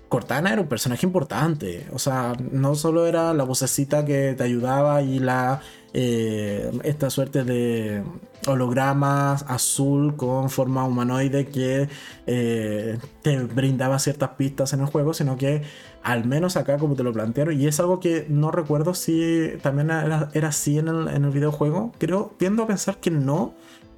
Cortana 0.09 0.53
era 0.53 0.61
un 0.61 0.67
personaje 0.67 1.05
importante. 1.05 1.85
O 1.91 1.99
sea, 1.99 2.33
no 2.51 2.75
solo 2.75 3.07
era 3.07 3.33
la 3.33 3.43
vocecita 3.43 4.05
que 4.05 4.35
te 4.37 4.43
ayudaba 4.43 5.01
y 5.01 5.19
la 5.19 5.61
eh, 5.93 6.71
esta 6.83 7.09
suerte 7.09 7.43
de 7.43 8.03
hologramas 8.45 9.43
azul 9.47 10.15
con 10.15 10.49
forma 10.49 10.85
humanoide 10.85 11.47
que 11.47 11.89
eh, 12.25 12.97
te 13.21 13.39
brindaba 13.43 13.99
ciertas 13.99 14.29
pistas 14.31 14.73
en 14.73 14.81
el 14.81 14.85
juego, 14.85 15.13
sino 15.13 15.37
que 15.37 15.63
al 16.03 16.25
menos 16.25 16.55
acá 16.55 16.77
como 16.77 16.95
te 16.95 17.03
lo 17.03 17.11
plantearon, 17.11 17.59
y 17.59 17.67
es 17.67 17.79
algo 17.81 17.99
que 17.99 18.25
no 18.29 18.51
recuerdo 18.51 18.93
si 18.93 19.51
también 19.61 19.89
era, 19.89 20.29
así 20.47 20.77
en 20.77 20.87
el, 20.87 21.07
en 21.09 21.25
el 21.25 21.31
videojuego, 21.31 21.91
creo, 21.97 22.31
tiendo 22.37 22.63
a 22.63 22.67
pensar 22.67 22.97
que 22.97 23.11
no, 23.11 23.55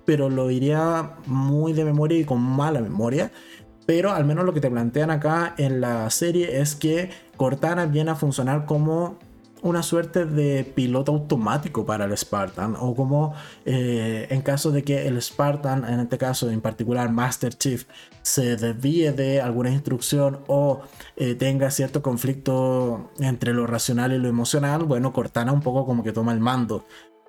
pero 0.09 0.27
lo 0.27 0.47
diría 0.47 1.17
muy 1.27 1.71
de 1.73 1.85
memoria 1.85 2.17
y 2.17 2.23
con 2.23 2.41
mala 2.41 2.81
memoria. 2.81 3.31
Pero 3.85 4.11
al 4.11 4.25
menos 4.25 4.43
lo 4.43 4.55
que 4.55 4.59
te 4.59 4.71
plantean 4.71 5.11
acá 5.11 5.53
en 5.59 5.81
la 5.81 6.09
serie 6.09 6.61
es 6.61 6.73
que 6.73 7.11
Cortana 7.37 7.85
viene 7.85 8.09
a 8.09 8.15
funcionar 8.15 8.65
como 8.65 9.19
una 9.61 9.83
suerte 9.83 10.25
de 10.25 10.63
piloto 10.63 11.11
automático 11.11 11.85
para 11.85 12.05
el 12.05 12.17
Spartan 12.17 12.75
o 12.79 12.95
como 12.95 13.35
eh, 13.65 14.25
en 14.31 14.41
caso 14.41 14.71
de 14.71 14.83
que 14.83 15.07
el 15.07 15.21
Spartan, 15.21 15.85
en 15.87 15.99
este 15.99 16.17
caso 16.17 16.49
en 16.49 16.61
particular 16.61 17.11
Master 17.11 17.53
Chief, 17.53 17.85
se 18.23 18.55
desvíe 18.55 19.11
de 19.11 19.41
alguna 19.41 19.69
instrucción 19.69 20.39
o 20.47 20.81
eh, 21.17 21.35
tenga 21.35 21.69
cierto 21.69 22.01
conflicto 22.01 23.11
entre 23.19 23.53
lo 23.53 23.67
racional 23.67 24.11
y 24.13 24.17
lo 24.17 24.27
emocional, 24.27 24.85
bueno, 24.85 25.13
Cortana 25.13 25.51
un 25.51 25.61
poco 25.61 25.85
como 25.85 26.03
que 26.03 26.13
toma 26.13 26.31
el 26.31 26.39
mando 26.39 26.85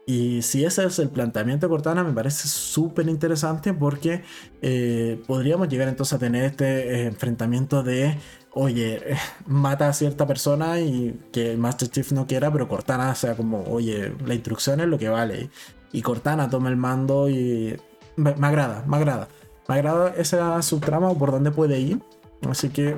y 0.06 0.42
si 0.42 0.64
ese 0.64 0.84
es 0.84 0.98
el 0.98 1.10
planteamiento 1.10 1.66
de 1.66 1.70
Cortana, 1.70 2.02
me 2.02 2.12
parece 2.12 2.48
súper 2.48 3.08
interesante 3.08 3.72
porque 3.72 4.22
eh, 4.62 5.22
podríamos 5.26 5.68
llegar 5.68 5.88
entonces 5.88 6.14
a 6.14 6.18
tener 6.18 6.44
este 6.44 7.02
eh, 7.02 7.06
enfrentamiento 7.06 7.82
de, 7.82 8.18
oye, 8.52 9.00
mata 9.46 9.88
a 9.88 9.92
cierta 9.92 10.26
persona 10.26 10.80
y 10.80 11.18
que 11.32 11.56
Master 11.56 11.88
Chief 11.88 12.12
no 12.12 12.26
quiera, 12.26 12.52
pero 12.52 12.68
Cortana 12.68 13.14
sea 13.14 13.36
como, 13.36 13.62
oye, 13.64 14.14
la 14.24 14.34
instrucción 14.34 14.80
es 14.80 14.88
lo 14.88 14.98
que 14.98 15.08
vale. 15.08 15.50
Y 15.92 16.02
Cortana 16.02 16.50
toma 16.50 16.70
el 16.70 16.76
mando 16.76 17.28
y 17.28 17.76
me, 18.16 18.30
agrada, 18.30 18.84
me 18.86 18.96
agrada. 18.96 19.28
Me 19.68 19.76
agrada 19.76 20.14
esa 20.16 20.60
subtrama 20.62 21.10
o 21.10 21.18
por 21.18 21.30
dónde 21.30 21.52
puede 21.52 21.78
ir. 21.78 22.00
Así 22.48 22.70
que 22.70 22.96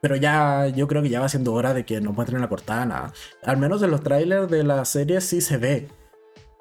pero 0.00 0.16
ya 0.16 0.68
yo 0.68 0.86
creo 0.86 1.02
que 1.02 1.08
ya 1.08 1.20
va 1.20 1.28
siendo 1.28 1.52
hora 1.52 1.74
de 1.74 1.84
que 1.84 2.00
no 2.00 2.12
muestren 2.12 2.40
la 2.40 2.48
Cortana. 2.48 3.12
Al 3.44 3.56
menos 3.56 3.82
en 3.82 3.90
los 3.90 4.02
trailers 4.02 4.50
de 4.50 4.62
la 4.62 4.84
serie 4.84 5.20
sí 5.20 5.40
se 5.40 5.56
ve. 5.56 5.88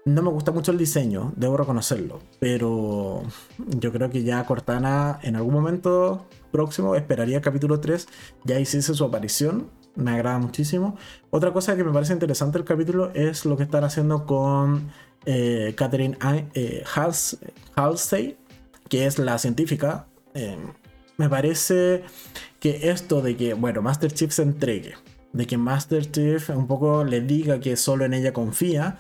No 0.08 0.22
me 0.22 0.30
gusta 0.30 0.52
mucho 0.52 0.72
el 0.72 0.78
diseño, 0.78 1.34
debo 1.36 1.58
reconocerlo, 1.58 2.20
pero 2.40 3.24
yo 3.58 3.92
creo 3.92 4.12
que 4.12 4.22
ya 4.22 4.46
Cortana 4.46 5.20
en 5.24 5.36
algún 5.36 5.56
momento 5.56 6.28
próximo, 6.52 6.94
esperaría 6.94 7.42
capítulo 7.42 7.80
3, 7.80 8.08
ya 8.44 8.60
hiciese 8.60 8.94
su 8.94 9.04
aparición, 9.04 9.72
me 9.96 10.12
agrada 10.12 10.38
muchísimo. 10.38 10.96
Otra 11.32 11.52
cosa 11.54 11.76
que 11.76 11.84
me 11.84 11.92
parece 11.92 12.14
interesante 12.14 12.60
del 12.60 12.68
capítulo 12.68 13.10
es 13.16 13.46
lo 13.46 13.58
que 13.58 13.64
están 13.64 13.84
haciendo 13.84 14.28
con 14.28 14.92
eh, 15.26 15.74
Catherine 15.76 16.16
eh, 16.54 16.84
Halsey, 17.76 18.38
que 18.88 19.08
es 19.08 19.18
la 19.18 19.40
científica. 19.40 20.06
Eh, 20.36 20.56
me 21.18 21.30
parece 21.30 22.04
que 22.60 22.92
esto 22.92 23.24
de 23.24 23.36
que, 23.36 23.56
bueno, 23.56 23.82
Master 23.82 24.14
Chief 24.14 24.32
se 24.32 24.44
entregue, 24.44 24.94
de 25.34 25.48
que 25.48 25.58
Master 25.58 26.12
Chief 26.12 26.48
un 26.52 26.68
poco 26.68 27.04
le 27.04 27.22
diga 27.22 27.60
que 27.60 27.76
solo 27.76 28.06
en 28.06 28.14
ella 28.14 28.34
confía, 28.34 29.00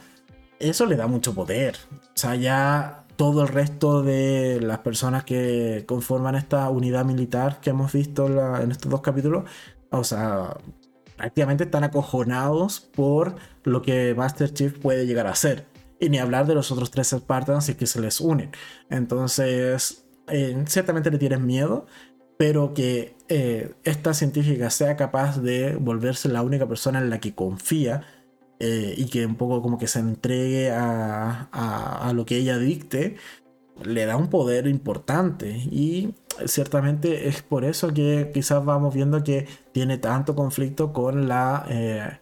eso 0.59 0.85
le 0.85 0.95
da 0.95 1.07
mucho 1.07 1.33
poder. 1.33 1.75
O 1.91 2.17
sea, 2.17 2.35
ya 2.35 3.05
todo 3.15 3.43
el 3.43 3.47
resto 3.47 4.03
de 4.03 4.59
las 4.61 4.79
personas 4.79 5.23
que 5.23 5.85
conforman 5.87 6.35
esta 6.35 6.69
unidad 6.69 7.05
militar 7.05 7.59
que 7.61 7.69
hemos 7.69 7.93
visto 7.93 8.27
en 8.61 8.71
estos 8.71 8.91
dos 8.91 9.01
capítulos, 9.01 9.45
o 9.89 10.03
sea, 10.03 10.57
prácticamente 11.15 11.63
están 11.63 11.83
acojonados 11.83 12.79
por 12.79 13.35
lo 13.63 13.81
que 13.81 14.13
Master 14.15 14.53
Chief 14.53 14.77
puede 14.77 15.05
llegar 15.05 15.27
a 15.27 15.31
hacer. 15.31 15.65
Y 15.99 16.09
ni 16.09 16.17
hablar 16.17 16.45
de 16.45 16.55
los 16.55 16.71
otros 16.71 16.91
tres 16.91 17.09
Spartans 17.09 17.69
y 17.69 17.75
que 17.75 17.87
se 17.87 18.01
les 18.01 18.19
unen. 18.19 18.51
Entonces, 18.89 20.05
eh, 20.27 20.63
ciertamente 20.67 21.09
le 21.09 21.17
tienes 21.17 21.39
miedo, 21.39 21.85
pero 22.37 22.73
que 22.73 23.15
eh, 23.29 23.73
esta 23.85 24.13
científica 24.13 24.69
sea 24.69 24.97
capaz 24.97 25.39
de 25.41 25.77
volverse 25.77 26.27
la 26.27 26.41
única 26.41 26.67
persona 26.67 26.99
en 26.99 27.09
la 27.09 27.19
que 27.19 27.33
confía 27.33 28.01
eh, 28.59 28.93
y 28.97 29.05
que 29.07 29.25
un 29.25 29.35
poco 29.35 29.61
como 29.61 29.77
que 29.77 29.87
se 29.87 29.99
entregue 29.99 30.71
a, 30.71 31.49
a, 31.51 32.13
lo 32.13 32.25
que 32.25 32.37
ella 32.37 32.57
dicte, 32.57 33.17
le 33.83 34.05
da 34.05 34.17
un 34.17 34.29
poder 34.29 34.67
importante. 34.67 35.49
Y 35.71 36.15
ciertamente 36.45 37.27
es 37.27 37.41
por 37.41 37.65
eso 37.65 37.93
que 37.93 38.31
quizás 38.33 38.63
vamos 38.65 38.93
viendo 38.93 39.23
que 39.23 39.47
tiene 39.73 39.97
tanto 39.97 40.35
conflicto 40.35 40.93
con 40.93 41.27
la 41.27 41.65
eh, 41.69 42.19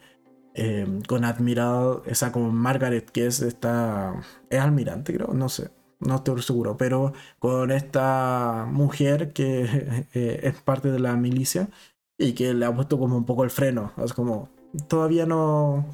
eh, 0.56 1.02
con 1.08 1.26
Admiral 1.26 2.02
esa 2.06 2.32
con 2.32 2.54
Margaret 2.56 3.10
que 3.10 3.26
es 3.28 3.42
esta 3.42 4.22
es 4.50 4.60
almirante 4.60 5.14
creo 5.14 5.34
no 5.34 5.50
sé 5.50 5.72
no 6.00 6.18
estoy 6.18 6.42
seguro 6.44 6.78
pero 6.78 7.14
con 7.40 7.72
esta 7.72 8.68
mujer 8.72 9.34
que 9.34 10.08
es 10.14 10.62
parte 10.62 10.92
de 10.92 11.00
la 11.00 11.16
milicia 11.16 11.70
y 12.18 12.34
que 12.34 12.54
le 12.54 12.66
ha 12.66 12.76
puesto 12.76 13.00
como 13.00 13.18
un 13.18 13.26
poco 13.26 13.44
el 13.44 13.50
freno 13.50 13.94
es 13.98 14.14
como 14.14 14.50
todavía 14.88 15.26
no, 15.26 15.86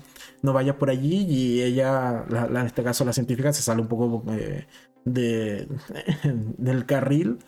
no 0.42 0.54
vayas 0.54 0.76
por 0.76 0.90
allí 0.90 1.26
y 1.28 1.62
ella, 1.62 2.26
en 2.30 2.58
este 2.58 2.84
caso 2.84 3.06
la 3.06 3.14
científica, 3.14 3.54
se 3.54 3.62
sale 3.62 3.82
un 3.82 3.88
poco 3.88 4.24
eh, 4.32 4.66
de, 5.06 5.68
del 6.58 6.86
carril 6.86 7.40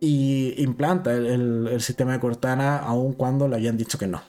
y 0.00 0.54
implanta 0.62 1.14
el, 1.14 1.80
sistema 1.80 2.12
de 2.12 2.20
Cortana 2.20 2.78
aun 2.78 3.14
cuando 3.14 3.48
le 3.48 3.56
habían 3.56 3.76
dicho 3.76 3.98
que 3.98 4.06
no. 4.06 4.22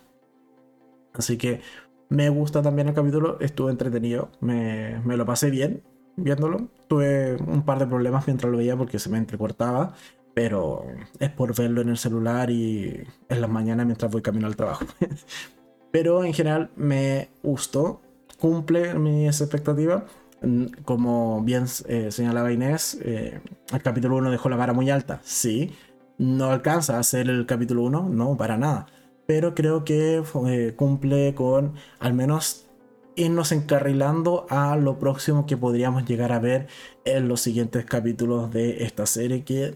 Así 1.14 1.38
que 1.38 1.62
me 2.10 2.30
gusta 2.30 2.62
también 2.62 2.88
el 2.90 2.94
capítulo, 2.94 3.40
estuve 3.40 3.72
entretenido, 3.72 4.30
me, 4.42 5.00
me 5.06 5.18
lo 5.18 5.26
pasé 5.26 5.50
bien 5.50 5.84
viéndolo. 6.18 6.70
Tuve 6.88 7.36
un 7.36 7.64
par 7.64 7.80
de 7.80 7.88
problemas 7.88 8.28
mientras 8.28 8.52
lo 8.52 8.58
veía 8.58 8.78
porque 8.78 9.00
se 9.00 9.10
me 9.10 9.18
entrecortaba, 9.18 9.94
pero 10.34 10.84
es 11.20 11.30
por 11.32 11.56
verlo 11.56 11.82
en 11.82 11.90
el 11.90 11.98
celular 11.98 12.50
y 12.50 13.04
en 13.30 13.42
las 13.42 13.50
mañanas 13.50 13.86
mientras 13.86 14.12
voy 14.12 14.22
camino 14.22 14.48
al 14.48 14.56
trabajo. 14.56 14.86
Pero 15.96 16.26
en 16.26 16.34
general 16.34 16.72
me 16.76 17.30
gustó, 17.42 18.02
cumple 18.38 18.96
mis 18.96 19.40
expectativas. 19.40 20.04
Mm, 20.42 20.66
como 20.84 21.42
bien 21.42 21.68
eh, 21.88 22.12
señalaba 22.12 22.52
Inés, 22.52 23.00
eh, 23.02 23.40
el 23.72 23.82
capítulo 23.82 24.18
1 24.18 24.30
dejó 24.30 24.50
la 24.50 24.58
vara 24.58 24.74
muy 24.74 24.90
alta. 24.90 25.22
Sí, 25.24 25.72
no 26.18 26.52
alcanza 26.52 27.00
a 27.00 27.04
ser 27.04 27.30
el 27.30 27.46
capítulo 27.46 27.84
1, 27.84 28.10
no, 28.10 28.36
para 28.36 28.58
nada. 28.58 28.88
Pero 29.26 29.56
creo 29.56 29.86
que 29.86 30.22
eh, 30.48 30.74
cumple 30.76 31.34
con 31.34 31.76
al 32.00 32.14
menos 32.14 32.66
irnos 33.16 33.54
encarrilando 33.54 34.48
a 34.50 34.76
lo 34.76 35.00
próximo 35.00 35.46
que 35.46 35.56
podríamos 35.56 36.04
llegar 36.04 36.34
a 36.34 36.40
ver 36.40 36.68
en 37.06 37.30
los 37.30 37.40
siguientes 37.40 37.86
capítulos 37.86 38.52
de 38.52 38.84
esta 38.84 39.06
serie 39.06 39.46
que 39.46 39.76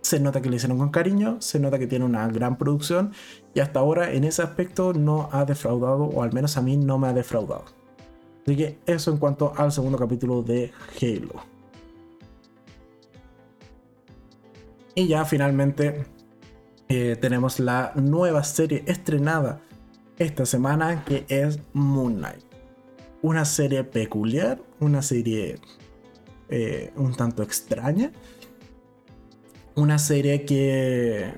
se 0.00 0.20
nota 0.20 0.40
que 0.40 0.48
le 0.48 0.56
hicieron 0.56 0.78
con 0.78 0.88
cariño, 0.88 1.36
se 1.40 1.58
nota 1.60 1.78
que 1.78 1.86
tiene 1.86 2.06
una 2.06 2.28
gran 2.28 2.56
producción 2.56 3.12
y 3.54 3.60
hasta 3.60 3.78
ahora 3.78 4.12
en 4.12 4.24
ese 4.24 4.42
aspecto 4.42 4.92
no 4.92 5.28
ha 5.32 5.44
defraudado, 5.44 6.04
o 6.04 6.22
al 6.22 6.32
menos 6.32 6.56
a 6.56 6.62
mí 6.62 6.76
no 6.76 6.98
me 6.98 7.08
ha 7.08 7.12
defraudado. 7.12 7.64
Así 8.42 8.56
que 8.56 8.78
eso 8.86 9.10
en 9.10 9.18
cuanto 9.18 9.52
al 9.56 9.72
segundo 9.72 9.96
capítulo 9.96 10.42
de 10.42 10.72
Halo. 11.00 11.42
Y 14.96 15.08
ya 15.08 15.24
finalmente 15.24 16.04
eh, 16.88 17.16
tenemos 17.20 17.58
la 17.58 17.92
nueva 17.94 18.44
serie 18.44 18.84
estrenada 18.86 19.60
esta 20.18 20.46
semana 20.46 21.04
que 21.04 21.24
es 21.28 21.58
Moon 21.72 22.16
Knight. 22.16 22.44
Una 23.22 23.44
serie 23.44 23.84
peculiar, 23.84 24.60
una 24.80 25.00
serie 25.00 25.58
eh, 26.48 26.92
un 26.96 27.14
tanto 27.14 27.42
extraña. 27.42 28.12
Una 29.74 29.98
serie 29.98 30.44
que 30.44 31.32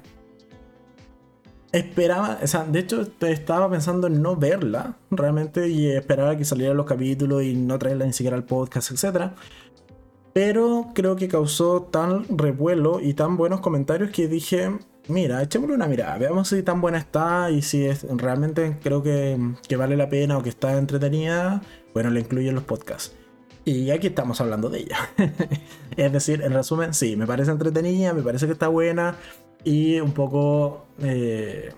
esperaba, 1.78 2.38
o 2.42 2.46
sea, 2.46 2.64
de 2.64 2.78
hecho 2.78 3.06
estaba 3.20 3.70
pensando 3.70 4.06
en 4.06 4.22
no 4.22 4.36
verla 4.36 4.96
realmente 5.10 5.68
y 5.68 5.88
esperaba 5.88 6.36
que 6.36 6.44
salieran 6.44 6.76
los 6.76 6.86
capítulos 6.86 7.42
y 7.42 7.54
no 7.54 7.78
traerla 7.78 8.06
ni 8.06 8.12
siquiera 8.12 8.36
al 8.36 8.44
podcast, 8.44 8.90
etc. 8.90 9.32
Pero 10.32 10.88
creo 10.94 11.16
que 11.16 11.28
causó 11.28 11.82
tan 11.82 12.24
revuelo 12.28 13.00
y 13.00 13.14
tan 13.14 13.36
buenos 13.36 13.60
comentarios 13.60 14.10
que 14.10 14.28
dije, 14.28 14.70
mira, 15.08 15.42
echémosle 15.42 15.74
una 15.74 15.86
mirada, 15.86 16.18
veamos 16.18 16.48
si 16.48 16.62
tan 16.62 16.80
buena 16.80 16.98
está 16.98 17.50
y 17.50 17.62
si 17.62 17.86
es, 17.86 18.06
realmente 18.08 18.78
creo 18.82 19.02
que, 19.02 19.38
que 19.68 19.76
vale 19.76 19.96
la 19.96 20.08
pena 20.08 20.38
o 20.38 20.42
que 20.42 20.48
está 20.48 20.76
entretenida, 20.78 21.62
bueno, 21.94 22.10
la 22.10 22.20
incluyo 22.20 22.50
en 22.50 22.54
los 22.54 22.64
podcasts. 22.64 23.14
Y 23.64 23.90
aquí 23.90 24.06
estamos 24.06 24.40
hablando 24.40 24.68
de 24.68 24.78
ella. 24.78 24.96
es 25.96 26.12
decir, 26.12 26.42
en 26.42 26.52
resumen, 26.52 26.94
sí, 26.94 27.16
me 27.16 27.26
parece 27.26 27.50
entretenida, 27.50 28.14
me 28.14 28.22
parece 28.22 28.46
que 28.46 28.52
está 28.52 28.68
buena 28.68 29.16
y 29.66 30.00
un 30.00 30.12
poco... 30.12 30.86
Eh, 31.00 31.70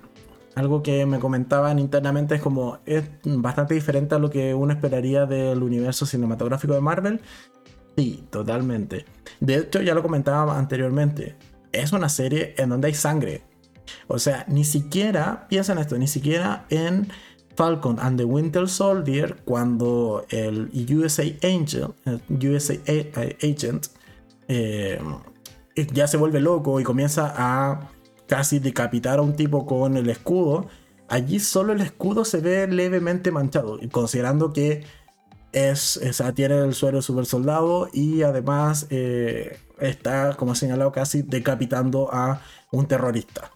algo 0.55 0.83
que 0.83 1.07
me 1.07 1.21
comentaban 1.21 1.79
internamente 1.79 2.35
es 2.35 2.43
como 2.43 2.79
es 2.85 3.05
bastante 3.25 3.75
diferente 3.75 4.17
a 4.17 4.19
lo 4.19 4.29
que 4.29 4.55
uno 4.55 4.73
esperaría 4.73 5.25
del 5.25 5.63
universo 5.63 6.05
cinematográfico 6.05 6.75
de 6.75 6.81
Marvel. 6.81 7.21
Sí, 7.97 8.25
totalmente. 8.29 9.05
De 9.39 9.57
hecho, 9.57 9.81
ya 9.83 9.95
lo 9.95 10.03
comentaba 10.03 10.59
anteriormente. 10.59 11.37
Es 11.71 11.93
una 11.93 12.09
serie 12.09 12.55
en 12.59 12.71
donde 12.71 12.89
hay 12.89 12.95
sangre. 12.95 13.43
O 14.09 14.19
sea, 14.19 14.45
ni 14.49 14.65
siquiera, 14.65 15.47
piensa 15.49 15.75
en 15.75 15.79
esto, 15.79 15.97
ni 15.97 16.09
siquiera 16.09 16.67
en 16.71 17.07
Falcon 17.55 17.99
and 18.01 18.19
the 18.19 18.25
Winter 18.25 18.69
Soldier, 18.69 19.37
cuando 19.45 20.27
el 20.31 20.71
USA 20.91 21.25
Angel, 21.45 21.89
USA 22.29 22.75
Agent, 23.43 23.87
eh, 24.49 25.01
ya 25.87 26.07
se 26.07 26.17
vuelve 26.17 26.41
loco 26.41 26.81
y 26.81 26.85
comienza 26.85 27.33
a 27.37 27.91
casi 28.27 28.59
decapitar 28.59 29.19
a 29.19 29.23
un 29.23 29.35
tipo 29.35 29.67
con 29.67 29.97
el 29.97 30.09
escudo, 30.11 30.67
allí 31.09 31.41
solo 31.41 31.73
el 31.73 31.81
escudo 31.81 32.25
se 32.25 32.41
ve 32.41 32.67
levemente 32.67 33.31
manchado, 33.31 33.79
considerando 33.91 34.53
que 34.53 34.85
es, 35.53 36.01
tiene 36.35 36.59
el 36.59 36.75
suelo 36.75 37.03
super 37.03 37.27
soldado 37.27 37.89
y 37.93 38.23
además 38.23 38.87
eh, 38.91 39.59
está, 39.81 40.35
como 40.35 40.55
señalado, 40.55 40.93
casi 40.93 41.23
decapitando 41.23 42.13
a 42.13 42.43
un 42.71 42.87
terrorista. 42.87 43.51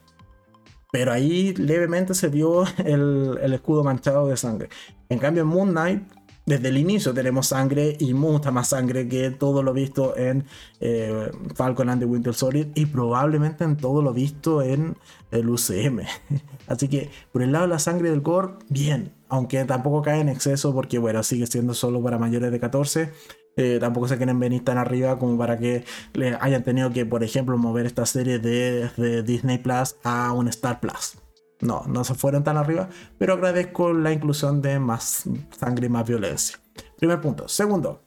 Pero 0.91 1.12
ahí 1.12 1.55
levemente 1.55 2.14
se 2.14 2.29
vio 2.29 2.64
el, 2.85 3.39
escudo 3.53 3.85
manchado 3.85 4.29
de 4.29 4.37
sangre. 4.37 4.68
En 5.09 5.18
cambio, 5.18 5.43
en 5.43 5.49
Moon 5.49 5.70
Knight, 5.70 6.03
desde 6.45 6.68
el 6.68 6.78
inicio 6.78 7.14
tenemos 7.14 7.49
sangre 7.49 7.97
y 7.99 8.14
mucha 8.14 8.51
más 8.51 8.68
sangre 8.68 9.09
que 9.09 9.30
todo 9.30 9.62
lo 9.62 9.72
visto 9.72 10.16
en 10.16 10.45
eh, 10.80 11.30
Falcon 11.55 11.88
and 11.88 12.01
the 12.01 12.07
Winter 12.07 12.34
Soldier 12.34 12.68
y 12.74 12.86
probablemente 12.86 13.64
en 13.64 13.76
todo 13.76 14.03
lo 14.03 14.12
visto 14.12 14.62
en 14.62 14.97
el 15.30 15.49
UCM. 15.49 16.01
Así 16.66 16.88
que 16.88 17.11
por 17.32 17.43
el 17.43 17.53
lado 17.53 17.66
de 17.66 17.70
la 17.70 17.78
sangre 17.78 18.11
del 18.11 18.22
core, 18.22 18.55
bien, 18.68 19.12
aunque 19.28 19.64
tampoco 19.64 20.03
cae 20.03 20.20
en 20.20 20.28
exceso 20.28 20.74
porque 20.74 20.99
bueno, 20.99 21.22
sigue 21.22 21.47
siendo 21.47 21.74
solo 21.74 22.03
para 22.03 22.18
mayores 22.18 22.51
de 22.51 22.61
14 22.61 23.11
eh, 23.57 23.78
tampoco 23.80 24.09
se 24.09 24.16
quieren 24.16 24.38
venir 24.40 24.64
tan 24.64 24.78
arriba 24.78 25.18
como 25.18 25.36
para 25.36 25.59
que 25.59 25.84
le 26.14 26.36
hayan 26.40 26.64
tenido 26.64 26.90
que, 26.90 27.05
por 27.05 27.22
ejemplo, 27.22 27.59
mover 27.59 27.86
esta 27.86 28.07
serie 28.07 28.38
de, 28.38 29.22
Disney 29.22 29.59
Plus 29.59 29.97
a 30.05 30.32
un 30.32 30.49
Star 30.49 30.80
Plus. 30.80 31.16
No, 31.62 31.84
no 31.86 32.04
se 32.04 32.14
fueron 32.14 32.44
tan 32.44 32.56
arriba, 32.56 32.88
pero 33.18 33.34
agradezco 33.34 33.92
la 33.92 34.12
inclusión 34.12 34.60
de 34.60 34.78
más 34.78 35.24
sangre 35.58 35.86
y 35.86 35.88
más 35.88 36.06
violencia. 36.06 36.58
Primer 36.98 37.20
punto. 37.20 37.48
Segundo, 37.48 38.02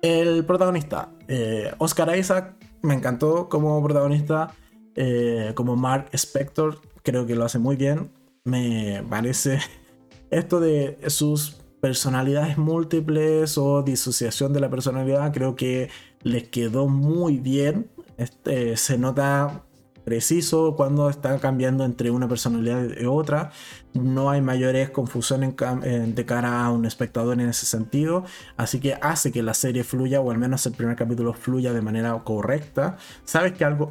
el 0.00 0.44
protagonista, 0.44 1.10
eh, 1.28 1.72
Oscar 1.78 2.16
Isaac, 2.16 2.56
me 2.82 2.94
encantó 2.94 3.48
como 3.48 3.80
protagonista, 3.84 4.54
eh, 4.96 5.52
como 5.54 5.76
Mark 5.76 6.08
Spector, 6.12 6.80
creo 7.02 7.26
que 7.26 7.36
lo 7.36 7.44
hace 7.44 7.58
muy 7.58 7.76
bien. 7.76 8.10
Me 8.44 9.04
parece 9.08 9.60
esto 10.30 10.58
de 10.58 10.98
sus 11.08 11.58
personalidades 11.80 12.58
múltiples 12.58 13.58
o 13.58 13.82
disociación 13.82 14.52
de 14.52 14.60
la 14.60 14.70
personalidad, 14.70 15.32
creo 15.32 15.54
que 15.54 15.90
les 16.22 16.48
quedó 16.48 16.88
muy 16.88 17.38
bien. 17.38 17.90
Este, 18.16 18.76
se 18.76 18.98
nota 18.98 19.64
preciso 20.04 20.74
cuando 20.76 21.08
está 21.08 21.38
cambiando 21.38 21.84
entre 21.84 22.10
una 22.10 22.28
personalidad 22.28 22.88
y 23.00 23.06
otra. 23.06 23.50
No 23.94 24.30
hay 24.30 24.40
mayores 24.40 24.90
confusiones 24.90 25.54
de 25.56 26.24
cara 26.26 26.64
a 26.64 26.70
un 26.70 26.86
espectador 26.86 27.40
en 27.40 27.48
ese 27.48 27.66
sentido. 27.66 28.24
Así 28.56 28.80
que 28.80 28.94
hace 29.00 29.32
que 29.32 29.42
la 29.42 29.54
serie 29.54 29.84
fluya, 29.84 30.20
o 30.20 30.30
al 30.30 30.38
menos 30.38 30.66
el 30.66 30.72
primer 30.72 30.96
capítulo 30.96 31.32
fluya 31.32 31.72
de 31.72 31.82
manera 31.82 32.18
correcta. 32.24 32.96
Sabes 33.24 33.52
que 33.52 33.64
algo 33.64 33.90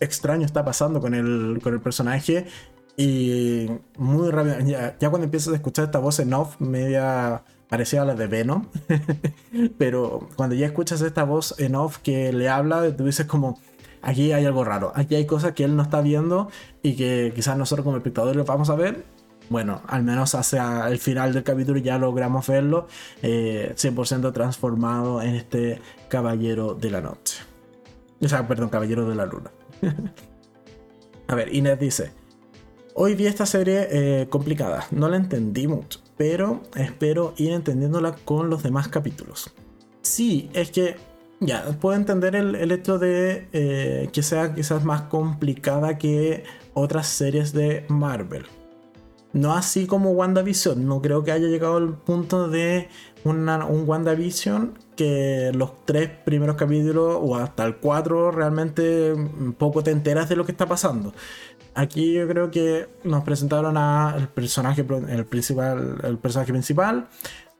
extraño 0.00 0.44
está 0.44 0.64
pasando 0.64 1.00
con 1.00 1.14
el, 1.14 1.60
con 1.62 1.74
el 1.74 1.80
personaje 1.80 2.46
y 2.96 3.68
muy 3.98 4.30
rápido, 4.30 4.58
ya, 4.60 5.10
cuando 5.10 5.24
empiezas 5.24 5.52
a 5.52 5.56
escuchar 5.56 5.86
esta 5.86 5.98
voz 5.98 6.18
en 6.18 6.32
off, 6.32 6.58
media 6.60 7.44
parecida 7.68 8.02
a 8.02 8.04
la 8.06 8.14
de 8.14 8.26
Venom, 8.26 8.66
pero 9.78 10.28
cuando 10.36 10.54
ya 10.54 10.66
escuchas 10.66 11.02
esta 11.02 11.24
voz 11.24 11.54
en 11.58 11.74
off 11.74 11.98
que 11.98 12.32
le 12.32 12.48
habla, 12.48 12.96
tú 12.96 13.04
dices 13.04 13.26
como, 13.26 13.60
aquí 14.06 14.32
hay 14.32 14.46
algo 14.46 14.64
raro, 14.64 14.92
aquí 14.94 15.16
hay 15.16 15.26
cosas 15.26 15.52
que 15.52 15.64
él 15.64 15.76
no 15.76 15.82
está 15.82 16.00
viendo 16.00 16.48
y 16.82 16.94
que 16.94 17.32
quizás 17.34 17.58
nosotros 17.58 17.84
como 17.84 17.96
espectadores 17.96 18.46
vamos 18.46 18.70
a 18.70 18.76
ver. 18.76 19.04
Bueno, 19.48 19.82
al 19.86 20.02
menos 20.02 20.34
hacia 20.34 20.88
el 20.88 20.98
final 20.98 21.32
del 21.32 21.44
capítulo 21.44 21.78
ya 21.78 21.98
logramos 21.98 22.46
verlo 22.48 22.88
100% 23.22 24.28
eh, 24.28 24.32
transformado 24.32 25.22
en 25.22 25.36
este 25.36 25.80
caballero 26.08 26.74
de 26.74 26.90
la 26.90 27.00
noche. 27.00 27.38
O 28.20 28.28
sea, 28.28 28.46
perdón, 28.48 28.70
caballero 28.70 29.08
de 29.08 29.14
la 29.14 29.26
luna. 29.26 29.50
a 31.28 31.34
ver, 31.34 31.54
Inés 31.54 31.78
dice, 31.78 32.12
Hoy 32.98 33.14
vi 33.14 33.26
esta 33.26 33.44
serie 33.44 33.88
eh, 33.90 34.26
complicada, 34.30 34.86
no 34.90 35.10
la 35.10 35.16
entendí 35.16 35.66
mucho, 35.66 36.00
pero 36.16 36.62
espero 36.74 37.34
ir 37.36 37.52
entendiéndola 37.52 38.16
con 38.24 38.48
los 38.48 38.62
demás 38.62 38.88
capítulos. 38.88 39.52
Sí, 40.00 40.48
es 40.54 40.70
que 40.70 40.96
ya, 41.40 41.64
puedo 41.80 41.96
entender 41.96 42.34
el, 42.34 42.72
hecho 42.72 42.98
de 42.98 43.48
eh, 43.52 44.08
que 44.12 44.22
sea 44.22 44.54
quizás 44.54 44.84
más 44.84 45.02
complicada 45.02 45.98
que 45.98 46.44
otras 46.74 47.06
series 47.08 47.52
de 47.52 47.84
Marvel. 47.88 48.46
No 49.32 49.52
así 49.52 49.86
como 49.86 50.12
WandaVision, 50.12 50.86
no 50.86 51.02
creo 51.02 51.22
que 51.22 51.32
haya 51.32 51.48
llegado 51.48 51.76
al 51.76 51.94
punto 51.94 52.48
de 52.48 52.88
un 53.24 53.84
WandaVision 53.86 54.78
que 54.96 55.52
los 55.54 55.84
tres 55.84 56.08
primeros 56.08 56.56
capítulos 56.56 57.18
o 57.20 57.36
hasta 57.36 57.64
el 57.64 57.76
cuatro 57.76 58.30
realmente 58.30 59.14
poco 59.58 59.82
te 59.82 59.90
enteras 59.90 60.28
de 60.30 60.36
lo 60.36 60.46
que 60.46 60.52
está 60.52 60.66
pasando. 60.66 61.12
Aquí 61.74 62.14
yo 62.14 62.26
creo 62.26 62.50
que 62.50 62.88
nos 63.04 63.24
presentaron 63.24 63.76
al 63.76 64.28
personaje, 64.28 64.86
el 65.08 65.26
principal, 65.26 65.98
el 66.02 66.16
personaje 66.16 66.52
principal, 66.52 67.08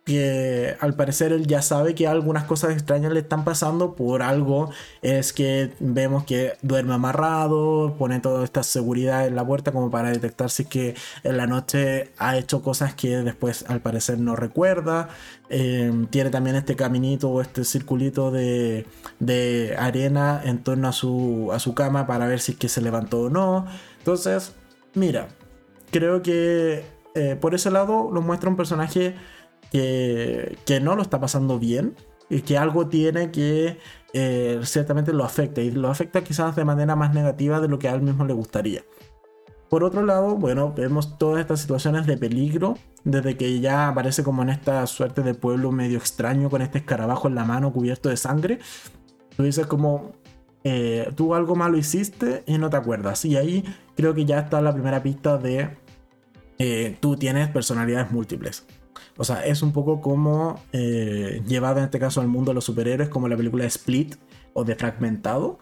que 0.07 0.77
al 0.79 0.95
parecer 0.95 1.33
él 1.33 1.49
ya 1.49 1.63
sabe 1.63 1.97
que 1.97 2.07
algunas 2.07 2.45
cosas 2.45 2.71
extrañas 2.71 3.13
le 3.13 3.19
están 3.19 3.43
pasando 3.43 3.97
por 3.97 4.23
algo. 4.23 4.71
Es 5.03 5.33
que 5.33 5.73
vemos 5.81 6.25
que 6.25 6.53
duerme 6.63 6.95
amarrado, 6.95 7.97
pone 7.99 8.21
toda 8.21 8.45
esta 8.45 8.63
seguridad 8.63 9.27
en 9.27 9.35
la 9.35 9.45
puerta 9.45 9.73
como 9.73 9.91
para 9.91 10.11
detectar 10.11 10.49
si 10.49 10.63
es 10.63 10.69
que 10.69 10.95
en 11.25 11.37
la 11.37 11.49
noche 11.49 12.13
ha 12.19 12.37
hecho 12.39 12.63
cosas 12.63 12.95
que 12.95 13.17
después 13.17 13.65
al 13.67 13.81
parecer 13.81 14.21
no 14.21 14.37
recuerda. 14.37 15.09
Eh, 15.51 16.07
tiene 16.11 16.31
también 16.31 16.55
este 16.55 16.77
caminito 16.77 17.29
o 17.31 17.41
este 17.41 17.65
circulito 17.65 18.31
de, 18.31 18.87
de, 19.19 19.75
arena 19.77 20.41
en 20.45 20.63
torno 20.63 20.87
a 20.87 20.93
su, 20.93 21.51
a 21.53 21.59
su 21.59 21.75
cama 21.75 22.07
para 22.07 22.29
ver 22.29 22.39
si 22.39 22.53
es 22.53 22.59
que 22.59 22.69
se 22.69 22.81
levantó 22.81 23.23
o 23.23 23.29
no. 23.29 23.67
Entonces, 23.99 24.53
mira, 24.95 25.27
creo 25.91 26.23
que 26.23 26.85
eh, 27.17 27.35
por 27.35 27.57
ese 27.57 27.71
lado 27.71 28.11
nos 28.13 28.23
muestra 28.25 28.51
un 28.51 28.57
personaje 28.57 29.17
que, 29.71 30.81
no 30.83 30.97
lo 30.97 31.03
está 31.03 31.21
pasando 31.21 31.59
bien 31.59 31.95
y 32.29 32.43
que 32.43 32.59
algo 32.59 32.89
tiene 32.89 33.31
que 33.31 33.79
eh, 34.13 34.61
ciertamente 34.65 35.13
lo 35.13 35.25
afecta 35.25 35.61
y 35.61 35.71
lo 35.71 35.89
afecta 35.89 36.25
quizás 36.25 36.57
de 36.57 36.65
manera 36.65 36.97
más 36.97 37.15
negativa 37.15 37.61
de 37.61 37.69
lo 37.69 37.79
que 37.79 37.89
a 37.89 37.95
él 37.95 38.03
mismo 38.03 38.25
le 38.25 38.33
gustaría. 38.33 38.83
Por 39.69 39.83
otro 39.83 40.05
lado, 40.05 40.37
bueno, 40.37 40.73
vemos 40.73 41.19
todas 41.19 41.41
estas 41.41 41.61
situaciones 41.61 42.07
de 42.07 42.17
peligro 42.17 42.79
desde 43.05 43.37
que 43.37 43.61
ya 43.61 43.89
aparece 43.89 44.23
como 44.23 44.43
en 44.43 44.51
esta 44.51 44.87
suerte 44.87 45.23
de 45.23 45.35
pueblo 45.35 45.73
medio 45.73 45.99
extraño 45.99 46.51
con 46.51 46.63
este 46.63 46.79
escarabajo 46.79 47.29
en 47.29 47.35
la 47.35 47.45
mano 47.45 47.73
cubierto 47.73 48.09
de 48.09 48.17
sangre. 48.17 48.61
Tú 49.37 49.43
dices 49.43 49.67
como, 49.67 50.13
eh, 50.63 51.13
tú 51.17 51.35
algo 51.35 51.57
malo 51.57 51.77
hiciste 51.77 52.45
y 52.47 52.59
no 52.59 52.71
te 52.71 52.77
acuerdas. 52.77 53.25
Y 53.25 53.37
ahí 53.37 53.65
creo 53.97 54.15
que 54.15 54.25
ya 54.25 54.39
está 54.39 54.61
la 54.61 54.73
primera 54.73 55.03
pista 55.03 55.37
de 55.37 55.77
eh, 56.59 56.97
tú 57.01 57.17
tienes 57.17 57.49
personalidades 57.49 58.11
múltiples. 58.11 58.67
O 59.17 59.25
sea, 59.25 59.45
es 59.45 59.63
un 59.63 59.73
poco 59.73 60.01
como 60.01 60.61
eh, 60.73 61.43
en 61.49 61.79
este 61.79 61.99
caso 61.99 62.21
al 62.21 62.29
mundo 62.29 62.51
de 62.51 62.55
los 62.55 62.65
superhéroes, 62.65 63.09
como 63.09 63.29
la 63.29 63.37
película 63.37 63.65
Split 63.65 64.17
o 64.53 64.65
de 64.65 64.75
Fragmentado. 64.75 65.59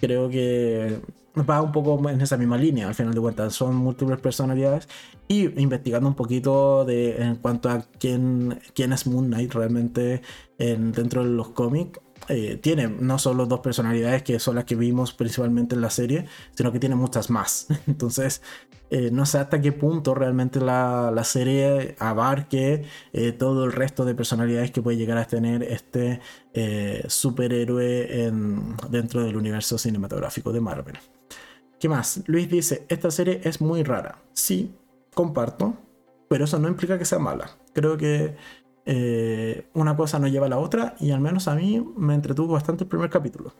Creo 0.00 0.28
que 0.28 1.00
va 1.48 1.62
un 1.62 1.72
poco 1.72 2.08
en 2.08 2.20
esa 2.20 2.36
misma 2.36 2.56
línea, 2.56 2.88
al 2.88 2.94
final 2.94 3.14
de 3.14 3.20
cuentas. 3.20 3.54
Son 3.54 3.74
múltiples 3.74 4.20
personalidades. 4.20 4.88
Y 5.28 5.60
investigando 5.60 6.08
un 6.08 6.14
poquito 6.14 6.84
de, 6.84 7.16
en 7.16 7.36
cuanto 7.36 7.70
a 7.70 7.84
quién, 7.98 8.60
quién 8.74 8.92
es 8.92 9.06
Moon 9.06 9.26
Knight 9.26 9.52
realmente 9.54 10.20
dentro 10.58 11.24
de 11.24 11.30
los 11.30 11.48
cómics, 11.48 11.98
eh, 12.28 12.58
tiene 12.60 12.88
no 12.88 13.18
solo 13.18 13.46
dos 13.46 13.60
personalidades 13.60 14.22
que 14.22 14.38
son 14.38 14.56
las 14.56 14.64
que 14.64 14.76
vimos 14.76 15.12
principalmente 15.12 15.74
en 15.74 15.80
la 15.80 15.90
serie, 15.90 16.26
sino 16.54 16.72
que 16.72 16.78
tiene 16.78 16.94
muchas 16.94 17.30
más. 17.30 17.66
Entonces, 17.86 18.42
eh, 18.90 19.10
no 19.12 19.26
sé 19.26 19.38
hasta 19.38 19.60
qué 19.60 19.72
punto 19.72 20.14
realmente 20.14 20.60
la, 20.60 21.12
serie 21.24 21.96
abarque 21.98 22.84
eh, 23.12 23.32
todo 23.32 23.64
el 23.64 23.72
resto 23.72 24.04
de 24.04 24.14
personalidades 24.14 24.70
que 24.70 24.82
puede 24.82 24.96
llegar 24.96 25.18
a 25.18 25.26
tener 25.26 25.62
este 25.62 26.20
superhéroe 27.08 28.30
dentro 28.88 29.24
del 29.24 29.36
universo 29.36 29.76
cinematográfico 29.76 30.52
de 30.52 30.60
Marvel. 30.60 30.96
¿Qué 31.80 31.88
más? 31.88 32.22
Luis 32.26 32.48
dice, 32.48 32.86
esta 32.88 33.10
serie 33.10 33.40
es 33.42 33.60
muy 33.60 33.82
rara. 33.82 34.22
Sí, 34.32 34.74
comparto, 35.12 35.74
pero 36.28 36.44
eso 36.44 36.58
no 36.58 36.68
implica 36.68 36.98
que 36.98 37.04
sea 37.04 37.18
mala. 37.18 37.50
Creo 37.72 37.96
que 37.96 38.36
eh, 38.86 39.66
una 39.72 39.96
cosa 39.96 40.18
no 40.18 40.28
lleva 40.28 40.46
a 40.46 40.50
la 40.50 40.58
otra 40.58 40.94
y 41.00 41.10
al 41.10 41.20
menos 41.20 41.48
a 41.48 41.54
mí 41.54 41.84
me 41.96 42.14
entretuvo 42.14 42.52
bastante 42.54 42.84
el 42.84 42.88
primer 42.88 43.10
capítulo. 43.10 43.54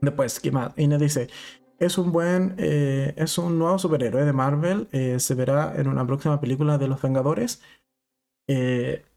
Después, 0.00 0.40
¿qué 0.40 0.50
más? 0.50 0.72
Inés 0.78 1.00
dice, 1.00 1.28
es 1.78 1.98
un 1.98 2.12
buen, 2.12 2.54
eh, 2.58 3.14
es 3.16 3.36
un 3.38 3.58
nuevo 3.58 3.78
superhéroe 3.78 4.24
de 4.24 4.32
Marvel, 4.32 4.88
eh, 4.92 5.18
se 5.20 5.34
verá 5.34 5.74
en 5.76 5.88
una 5.88 6.06
próxima 6.06 6.40
película 6.40 6.78
de 6.78 6.88
los 6.88 7.00
Vengadores. 7.02 7.62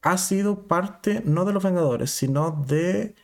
ha 0.01 0.17
sido 0.17 0.67
parte, 0.67 1.21
no 1.25 1.45
de 1.45 1.53
los 1.53 1.63
Vengadores, 1.63 2.11
sino 2.11 2.51
de... 2.67 3.15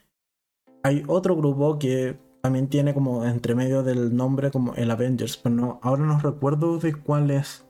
Hay 0.83 1.03
otro 1.07 1.35
grupo 1.37 1.79
que 1.79 2.17
también 2.41 2.67
tiene 2.67 2.93
como 2.93 3.23
entre 3.23 3.55
medio 3.55 3.83
del 3.83 4.13
nombre 4.15 4.51
como 4.51 4.73
el 4.75 4.91
Avengers, 4.91 5.37
pero 5.37 5.55
no, 5.55 5.79
ahora 5.81 6.03
no 6.03 6.19
recuerdo 6.19 6.77
de 6.77 6.93
cuál 6.93 7.31
es. 7.31 7.65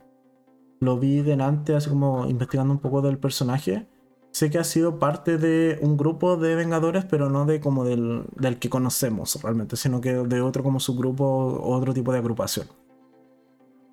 Lo 0.79 0.97
vi 0.97 1.21
delante, 1.21 1.75
así 1.75 1.89
como 1.89 2.25
investigando 2.27 2.73
un 2.73 2.79
poco 2.79 3.01
del 3.03 3.19
personaje 3.19 3.87
sé 4.33 4.49
que 4.49 4.57
ha 4.57 4.63
sido 4.63 4.99
parte 4.99 5.37
de 5.37 5.77
un 5.81 5.95
grupo 5.95 6.37
de 6.37 6.55
Vengadores, 6.55 7.05
pero 7.05 7.29
no 7.29 7.45
de 7.45 7.59
como 7.61 7.85
del, 7.85 8.25
que 8.59 8.69
conocemos 8.69 9.39
realmente, 9.41 9.77
sino 9.77 10.01
que 10.01 10.13
de 10.13 10.41
otro 10.41 10.63
como 10.63 10.79
subgrupo 10.79 11.23
o 11.23 11.75
otro 11.75 11.93
tipo 11.93 12.11
de 12.11 12.17
agrupación. 12.17 12.67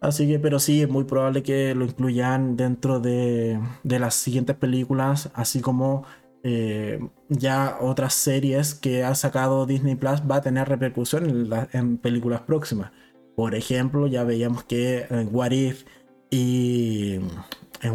Así 0.00 0.26
que, 0.26 0.38
pero 0.38 0.58
sí, 0.58 0.80
es 0.82 0.88
muy 0.88 1.04
probable 1.04 1.42
que 1.42 1.74
lo 1.74 1.84
incluyan 1.84 2.56
dentro 2.56 3.00
de, 3.00 3.60
las 3.84 4.14
siguientes 4.14 4.56
películas, 4.56 5.30
así 5.34 5.60
como 5.60 6.04
eh, 6.42 7.06
ya 7.28 7.76
otras 7.82 8.14
series 8.14 8.74
que 8.74 9.04
ha 9.04 9.14
sacado 9.14 9.66
Disney 9.66 9.94
Plus 9.94 10.22
va 10.22 10.36
a 10.36 10.40
tener 10.40 10.68
repercusión 10.70 11.28
en, 11.28 11.68
en 11.72 11.98
películas 11.98 12.40
próximas. 12.40 12.92
Por 13.36 13.54
ejemplo, 13.54 14.06
ya 14.06 14.24
veíamos 14.24 14.64
que 14.64 15.06
eh, 15.10 15.28
What 15.30 15.50
If 15.50 15.84
y 16.30 16.99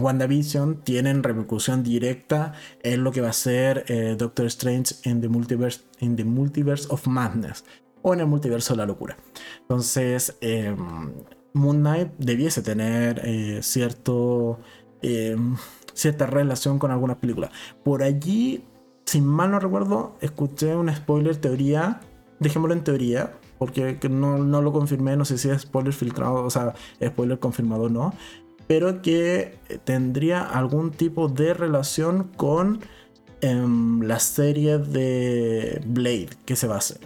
WandaVision 0.06 0.84
tienen 0.84 1.24
repercusión 1.24 1.84
directa 1.84 2.53
en 2.84 3.03
lo 3.03 3.12
que 3.12 3.22
va 3.22 3.30
a 3.30 3.34
ser 3.34 3.86
eh, 3.88 4.16
Doctor 4.18 4.45
Strange 4.45 4.95
in 5.03 5.22
the, 5.22 5.30
Multiverse, 5.30 5.82
in 5.99 6.16
the 6.16 6.24
Multiverse 6.24 6.88
of 6.89 7.08
Madness 7.08 7.66
o 8.01 8.14
en 8.14 8.20
el 8.20 8.28
multiverso 8.28 8.74
de 8.74 8.78
la 8.78 8.86
locura. 8.86 9.18
Entonces, 9.62 10.38
em, 10.41 11.12
Moon 11.53 11.80
Knight 11.80 12.12
debiese 12.20 12.62
tener 12.62 13.20
eh, 13.24 13.62
cierto, 13.64 14.60
em, 15.01 15.56
cierta 15.93 16.28
relación 16.28 16.78
con 16.78 16.91
algunas 16.91 17.18
películas. 17.18 17.49
Por 17.84 18.03
allí, 18.03 18.64
si 19.06 19.22
mal 19.22 19.49
no 19.49 19.60
recuerdo, 19.60 20.18
escuché 20.22 20.76
una 20.76 20.95
spoiler 20.95 21.36
teoría, 21.38 22.01
dejémoslo 22.39 22.76
en 22.76 22.84
teoría, 22.84 23.34
porque 23.58 23.97
no, 24.10 24.38
no, 24.38 24.62
lo 24.62 24.72
confirmé, 24.72 25.18
no 25.18 25.26
sé 25.26 25.39
si 25.39 25.49
es 25.49 25.62
spoiler 25.62 25.93
filtrado, 25.93 26.43
o 26.45 26.49
sea, 26.51 26.76
spoiler 27.03 27.39
confirmado 27.39 27.84
o 27.84 27.89
no, 27.89 28.14
pero 28.68 29.01
que 29.01 29.57
tendría 29.84 30.41
algún 30.41 30.91
tipo 30.91 31.28
de 31.28 31.53
relación 31.53 32.32
con 32.36 32.82
em, 33.41 34.01
la 34.01 34.20
serie 34.20 34.78
de 34.78 35.82
Blade 35.86 36.30
que 36.45 36.55
se 36.55 36.68
va 36.68 36.76
a 36.76 36.80
hacer. 36.80 36.99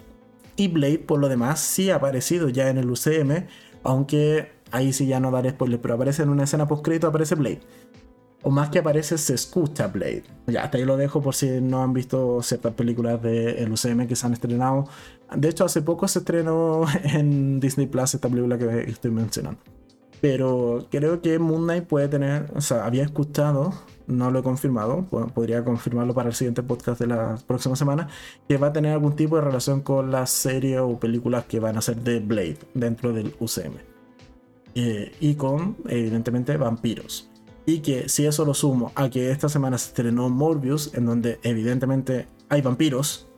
Y 0.56 0.68
Blade, 0.68 0.98
por 0.98 1.18
lo 1.18 1.28
demás, 1.28 1.60
sí 1.60 1.90
ha 1.90 1.96
aparecido 1.96 2.48
ya 2.48 2.68
en 2.68 2.78
el 2.78 2.90
UCM, 2.90 3.46
aunque 3.82 4.52
ahí 4.70 4.92
sí 4.92 5.06
ya 5.06 5.20
no 5.20 5.30
daré 5.30 5.50
spoilers, 5.50 5.82
pero 5.82 5.94
aparece 5.94 6.22
en 6.22 6.28
una 6.28 6.44
escena 6.44 6.68
post-crédito, 6.68 7.06
aparece 7.06 7.34
Blade. 7.34 7.60
O 8.42 8.50
más 8.50 8.70
que 8.70 8.78
aparece, 8.78 9.18
se 9.18 9.34
escucha 9.34 9.88
Blade. 9.88 10.24
Ya, 10.46 10.64
hasta 10.64 10.78
ahí 10.78 10.84
lo 10.84 10.96
dejo 10.96 11.20
por 11.20 11.34
si 11.34 11.60
no 11.60 11.82
han 11.82 11.92
visto 11.92 12.42
ciertas 12.42 12.72
películas 12.72 13.20
del 13.22 13.70
UCM 13.70 14.06
que 14.06 14.16
se 14.16 14.26
han 14.26 14.32
estrenado. 14.32 14.88
De 15.34 15.48
hecho, 15.48 15.64
hace 15.66 15.82
poco 15.82 16.08
se 16.08 16.20
estrenó 16.20 16.84
en 17.04 17.60
Disney 17.60 17.86
Plus 17.86 18.14
esta 18.14 18.28
película 18.28 18.56
que 18.56 18.90
estoy 18.90 19.10
mencionando. 19.10 19.60
Pero 20.20 20.86
creo 20.90 21.22
que 21.22 21.38
Moon 21.38 21.64
Knight 21.64 21.84
puede 21.84 22.08
tener, 22.08 22.50
o 22.54 22.60
sea, 22.60 22.84
había 22.84 23.02
escuchado, 23.02 23.72
no 24.06 24.30
lo 24.30 24.40
he 24.40 24.42
confirmado, 24.42 25.06
podría 25.34 25.64
confirmarlo 25.64 26.14
para 26.14 26.28
el 26.28 26.34
siguiente 26.34 26.62
podcast 26.62 27.00
de 27.00 27.06
la 27.06 27.38
próxima 27.46 27.76
semana, 27.76 28.08
que 28.48 28.58
va 28.58 28.68
a 28.68 28.72
tener 28.72 28.92
algún 28.92 29.16
tipo 29.16 29.36
de 29.36 29.42
relación 29.42 29.80
con 29.80 30.10
la 30.10 30.26
serie 30.26 30.78
o 30.78 30.98
películas 30.98 31.44
que 31.46 31.58
van 31.58 31.78
a 31.78 31.80
ser 31.80 31.96
de 32.02 32.20
Blade 32.20 32.58
dentro 32.74 33.12
del 33.12 33.34
UCM. 33.40 33.74
Eh, 34.74 35.12
y 35.20 35.34
con, 35.34 35.76
evidentemente, 35.88 36.56
vampiros. 36.56 37.30
Y 37.64 37.80
que 37.80 38.08
si 38.08 38.26
eso 38.26 38.44
lo 38.44 38.54
sumo 38.54 38.92
a 38.94 39.08
que 39.08 39.30
esta 39.30 39.48
semana 39.48 39.78
se 39.78 39.88
estrenó 39.88 40.28
Morbius, 40.28 40.94
en 40.94 41.06
donde 41.06 41.40
evidentemente 41.42 42.28
hay 42.48 42.62
vampiros, 42.62 43.30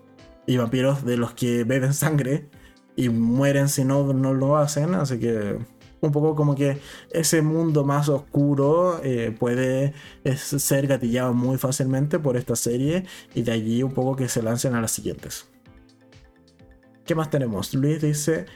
y 0.46 0.56
vampiros 0.56 1.04
de 1.04 1.16
los 1.16 1.32
que 1.32 1.64
beben 1.64 1.94
sangre 1.94 2.48
y 2.96 3.08
mueren 3.08 3.68
si 3.68 3.84
no, 3.84 4.12
no 4.12 4.34
lo 4.34 4.56
hacen, 4.56 4.94
así 4.94 5.18
que 5.18 5.58
un 6.02 6.12
poco 6.12 6.34
como 6.34 6.54
que 6.54 6.78
ese 7.10 7.42
mundo 7.42 7.84
más 7.84 8.08
oscuro 8.08 9.00
eh, 9.02 9.34
puede 9.38 9.94
ser 10.36 10.86
gatillado 10.86 11.32
muy 11.32 11.58
fácilmente 11.58 12.18
por 12.18 12.36
esta 12.36 12.56
serie 12.56 13.04
y 13.34 13.42
de 13.42 13.52
allí 13.52 13.82
un 13.82 13.92
poco 13.92 14.16
que 14.16 14.28
se 14.28 14.42
lancen 14.42 14.74
a 14.74 14.80
las 14.80 14.90
siguientes. 14.90 15.46
¿Qué 17.06 17.14
más 17.14 17.30
tenemos? 17.30 17.72
Luis 17.74 18.00
dice, 18.00 18.46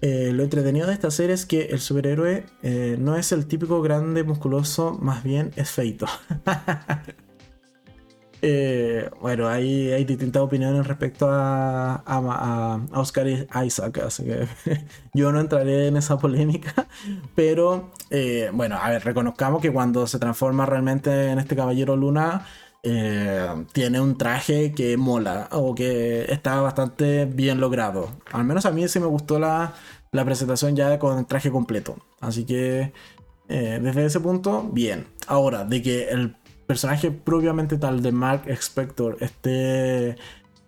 eh, 0.00 0.32
lo 0.32 0.42
entretenido 0.42 0.86
de 0.86 0.92
esta 0.92 1.10
serie 1.10 1.34
es 1.34 1.46
que 1.46 1.66
el 1.66 1.80
superhéroe 1.80 2.44
eh, 2.62 2.96
no 2.98 3.16
es 3.16 3.32
el 3.32 3.46
típico 3.46 3.80
grande 3.80 4.24
musculoso, 4.24 4.98
más 5.00 5.22
bien 5.22 5.52
es 5.56 5.70
feito. 5.70 6.06
Eh, 8.40 9.10
bueno, 9.20 9.48
hay, 9.48 10.04
distintas 10.04 10.42
opiniones 10.42 10.86
respecto 10.86 11.28
a, 11.30 12.02
a, 12.06 12.80
Oscar 12.92 13.26
Isaac, 13.64 13.98
así 13.98 14.24
que 14.24 14.46
yo 15.14 15.32
no 15.32 15.40
entraré 15.40 15.88
en 15.88 15.96
esa 15.96 16.18
polémica, 16.18 16.86
pero 17.34 17.90
eh, 18.10 18.50
bueno, 18.52 18.76
a 18.80 18.90
ver, 18.90 19.04
reconozcamos 19.04 19.60
que 19.60 19.72
cuando 19.72 20.06
se 20.06 20.18
transforma 20.18 20.66
realmente 20.66 21.30
en 21.30 21.38
este 21.38 21.56
Caballero 21.56 21.96
Luna, 21.96 22.46
eh, 22.84 23.64
tiene 23.72 24.00
un 24.00 24.16
traje 24.16 24.72
que 24.72 24.96
mola 24.96 25.48
o 25.50 25.74
que 25.74 26.32
está 26.32 26.60
bastante 26.60 27.24
bien 27.24 27.60
logrado. 27.60 28.08
Al 28.32 28.44
menos 28.44 28.66
a 28.66 28.70
mí 28.70 28.86
sí 28.86 29.00
me 29.00 29.06
gustó 29.06 29.40
la 29.40 29.74
presentación 30.24 30.76
ya 30.76 30.98
con 30.98 31.18
el 31.18 31.26
traje 31.26 31.50
completo, 31.50 31.96
así 32.20 32.44
que... 32.44 32.92
desde 33.48 34.04
ese 34.04 34.20
punto, 34.20 34.68
bien. 34.72 35.06
Ahora, 35.26 35.64
de 35.64 35.82
que 35.82 36.08
el 36.10 36.36
personaje 36.68 37.10
propiamente 37.10 37.78
tal 37.78 38.02
de 38.02 38.12
Mark 38.12 38.44
Spector, 38.46 39.16
este... 39.20 40.16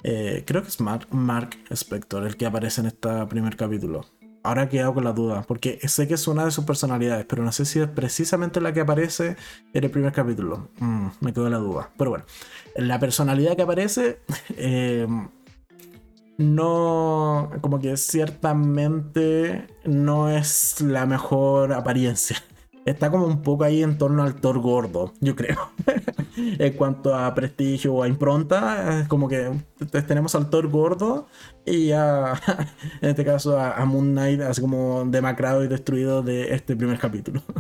Eh, 0.03 0.45
creo 0.47 0.63
que 0.63 0.69
es 0.69 0.81
Mark, 0.81 1.07
Mark 1.11 1.51
Spector 1.69 2.27
el 2.27 2.39
que 2.39 2.47
aparece 2.47 2.81
en 2.81 2.87
este 2.87 3.27
primer 3.27 3.55
capítulo. 3.55 4.07
Ahora 4.43 4.63
he 4.63 4.69
quedado 4.71 4.95
con 4.95 5.05
la 5.05 5.13
duda, 5.13 5.45
porque 5.47 5.79
sé 5.87 6.09
que 6.09 6.15
es 6.15 6.27
una 6.27 6.47
de 6.47 6.51
sus 6.51 6.65
personalidades, 6.65 7.27
pero 7.27 7.45
no 7.45 7.53
sé 7.53 7.67
si 7.67 7.81
es 7.81 7.87
precisamente 7.87 8.63
la 8.63 8.73
que 8.73 8.81
aparece 8.81 9.37
en 9.75 9.85
el 9.85 9.91
primer 9.91 10.15
capítulo. 10.15 10.71
Mm, 10.79 11.09
me 11.21 11.35
quedo 11.35 11.51
la 11.51 11.59
duda. 11.59 11.91
Pero 11.99 12.09
bueno, 12.09 12.25
la 12.77 12.99
personalidad 12.99 13.55
que 13.55 13.63
aparece, 13.63 14.21
eh, 14.57 15.07
no, 16.39 17.51
como 17.61 17.79
que 17.79 17.99
ciertamente 17.99 19.67
no 19.85 20.31
es 20.31 20.81
la 20.81 21.05
mejor 21.05 21.75
apariencia 21.75 22.43
está 22.91 23.11
como 23.11 23.27
un 23.27 23.43
poco 23.43 23.65
ahí 23.65 23.83
en 23.83 23.99
torno 23.99 24.23
al 24.23 24.35
Thor 24.37 24.59
gordo, 24.61 25.13
yo 25.21 25.37
creo. 25.37 25.71
en 26.37 26.73
cuanto 26.75 27.15
a 27.15 27.35
prestigio 27.35 27.95
o 27.95 28.03
a 28.03 28.09
impronta, 28.09 29.07
como 29.09 29.29
que 29.29 29.51
tenemos 30.07 30.35
al 30.35 30.51
Thor 30.51 30.69
gordo 30.69 31.27
y 31.65 31.93
a, 31.93 32.35
en 33.01 33.11
este 33.11 33.25
caso 33.25 33.59
a, 33.59 33.85
Moon 33.85 34.13
Knight 34.13 34.41
así 34.43 34.61
como 34.61 35.05
demacrado 35.07 35.65
y 35.65 35.69
destruido 35.69 36.23
de 36.23 36.55
este 36.55 36.77
primer 36.77 36.99
capítulo. 36.99 37.43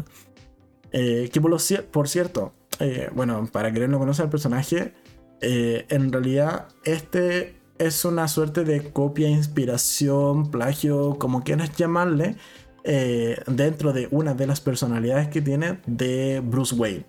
Eh, 0.93 1.31
que 1.33 1.41
por, 1.41 2.09
cierto, 2.09 2.53
eh, 2.81 3.11
bueno, 3.15 3.49
para 3.53 3.73
quien 3.73 3.93
no 3.93 4.01
conoce 4.01 4.23
al 4.23 4.29
personaje, 4.29 4.93
eh, 5.41 5.87
en 5.89 6.11
realidad 6.11 6.67
este 6.83 7.55
es 7.79 8.05
una 8.05 8.27
suerte 8.29 8.65
de 8.65 8.93
copia, 8.93 9.29
inspiración, 9.29 10.51
plagio, 10.51 11.17
como 11.19 11.45
quieras 11.45 11.75
llamarle, 11.77 12.37
eh, 12.85 13.43
dentro 13.47 13.93
de 13.93 14.09
una 14.11 14.35
de 14.35 14.47
las 14.47 14.61
personalidades 14.61 15.29
que 15.29 15.43
tiene 15.43 15.81
de 15.87 16.41
Bruce 16.45 16.75
Wayne. 16.75 17.05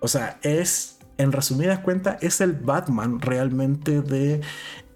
O 0.00 0.08
sea, 0.08 0.38
es, 0.42 0.98
en 1.18 1.32
resumidas 1.32 1.80
cuentas, 1.80 2.22
es 2.22 2.40
el 2.40 2.52
Batman 2.52 3.20
realmente 3.20 4.02
de, 4.02 4.40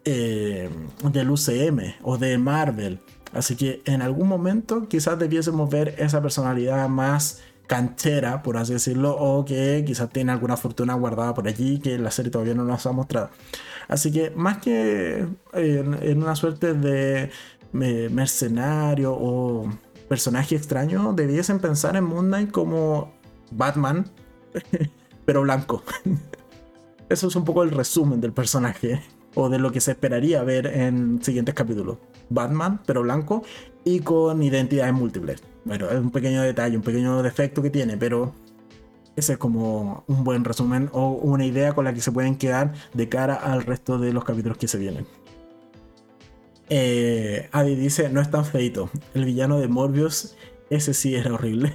eh, 0.05 0.69
del 1.11 1.31
UCM 1.31 1.95
o 2.03 2.19
de 2.19 2.39
Marvel. 2.39 3.01
Así 3.33 3.57
que 3.57 3.83
en 3.85 4.03
algún 4.03 4.29
momento 4.29 4.89
quizás 4.89 5.19
debiésemos 5.19 5.71
ver 5.71 5.95
esa 5.99 6.21
personalidad 6.21 6.89
más 6.89 7.43
canchera, 7.67 8.43
por 8.43 8.57
así 8.57 8.73
decirlo, 8.73 9.17
o 9.17 9.45
que 9.45 9.85
quizás 9.87 10.11
tiene 10.11 10.33
alguna 10.33 10.57
fortuna 10.57 10.95
guardada 10.95 11.35
por 11.35 11.47
allí 11.47 11.79
que 11.79 11.99
la 11.99 12.11
serie 12.11 12.33
todavía 12.33 12.55
no 12.55 12.65
nos 12.65 12.85
ha 12.85 12.93
mostrado. 12.93 13.31
Así 13.87 14.11
que 14.11 14.31
más 14.31 14.59
que 14.59 15.25
en, 15.53 16.23
una 16.23 16.35
suerte 16.35 16.75
de 16.75 17.31
mercenario 17.73 19.13
o 19.13 19.71
personaje 20.11 20.57
extraño, 20.57 21.13
debiesen 21.13 21.61
pensar 21.61 21.95
en 21.95 22.03
Moon 22.03 22.27
Knight 22.27 22.51
como 22.51 23.13
Batman, 23.53 24.11
pero 25.25 25.43
blanco. 25.43 25.85
Eso 27.09 27.29
es 27.29 27.37
un 27.37 27.45
poco 27.45 27.63
el 27.63 27.71
resumen 27.71 28.21
del 28.21 28.33
personaje 28.33 29.01
o 29.37 29.49
de 29.49 29.61
lo 29.61 29.71
que 29.71 29.81
se 29.81 29.93
esperaría 29.93 30.43
ver 30.43 30.67
en 30.67 31.23
siguientes 31.23 31.55
capítulos. 31.55 31.99
Batman, 32.29 32.81
pero 32.87 33.03
blanco 33.03 33.45
y 33.85 34.01
con 34.01 34.43
identidades 34.43 34.93
múltiples. 34.93 35.45
Bueno, 35.65 35.89
es 35.89 36.01
un 36.01 36.11
pequeño 36.11 36.43
detalle, 36.43 36.77
un 36.77 36.83
pequeño 36.83 37.23
defecto 37.23 37.63
que 37.63 37.71
tiene, 37.71 37.97
pero 37.97 38.35
ese 39.15 39.35
es 39.35 39.39
como 39.39 40.03
un 40.09 40.25
buen 40.25 40.45
resumen 40.45 40.91
o 40.93 41.11
una 41.11 41.47
idea 41.47 41.73
con 41.73 41.85
la 41.85 41.95
que 41.95 42.01
se 42.01 42.11
pueden 42.11 42.35
quedar 42.35 42.73
de 42.95 43.09
cara 43.09 43.37
al 43.37 43.63
resto 43.63 43.97
de 43.99 44.13
los 44.13 44.25
capítulos 44.25 44.59
que 44.59 44.67
se 44.67 44.77
vienen. 44.77 45.07
Eh, 46.73 47.49
Adi 47.51 47.75
dice, 47.75 48.09
no 48.09 48.21
es 48.21 48.31
tan 48.31 48.45
feito. 48.45 48.91
El 49.13 49.25
villano 49.25 49.59
de 49.59 49.67
Morbius, 49.67 50.37
ese 50.71 50.95
sí 50.95 51.17
era 51.17 51.35
horrible. 51.35 51.75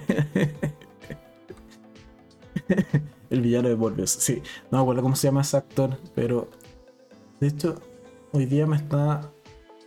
el 3.29 3.41
villano 3.41 3.67
de 3.67 3.75
Morbius, 3.75 4.11
sí. 4.11 4.41
No 4.71 4.77
me 4.77 4.81
acuerdo 4.83 5.01
cómo 5.01 5.17
se 5.17 5.27
llama 5.27 5.41
ese 5.41 5.57
actor, 5.57 5.99
pero 6.15 6.49
de 7.41 7.47
hecho, 7.47 7.75
hoy 8.31 8.45
día 8.45 8.65
me 8.65 8.77
está 8.77 9.29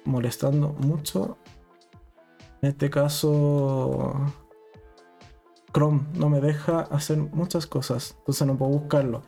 molestando 0.05 0.75
mucho. 0.75 1.39
En 2.61 2.69
este 2.69 2.91
caso, 2.91 4.15
Chrome 5.73 6.03
no 6.15 6.29
me 6.29 6.43
deja 6.43 6.81
hacer 6.81 7.17
muchas 7.17 7.67
cosas, 7.67 8.15
entonces 8.19 8.47
no 8.47 8.59
puedo 8.59 8.73
buscarlo. 8.73 9.23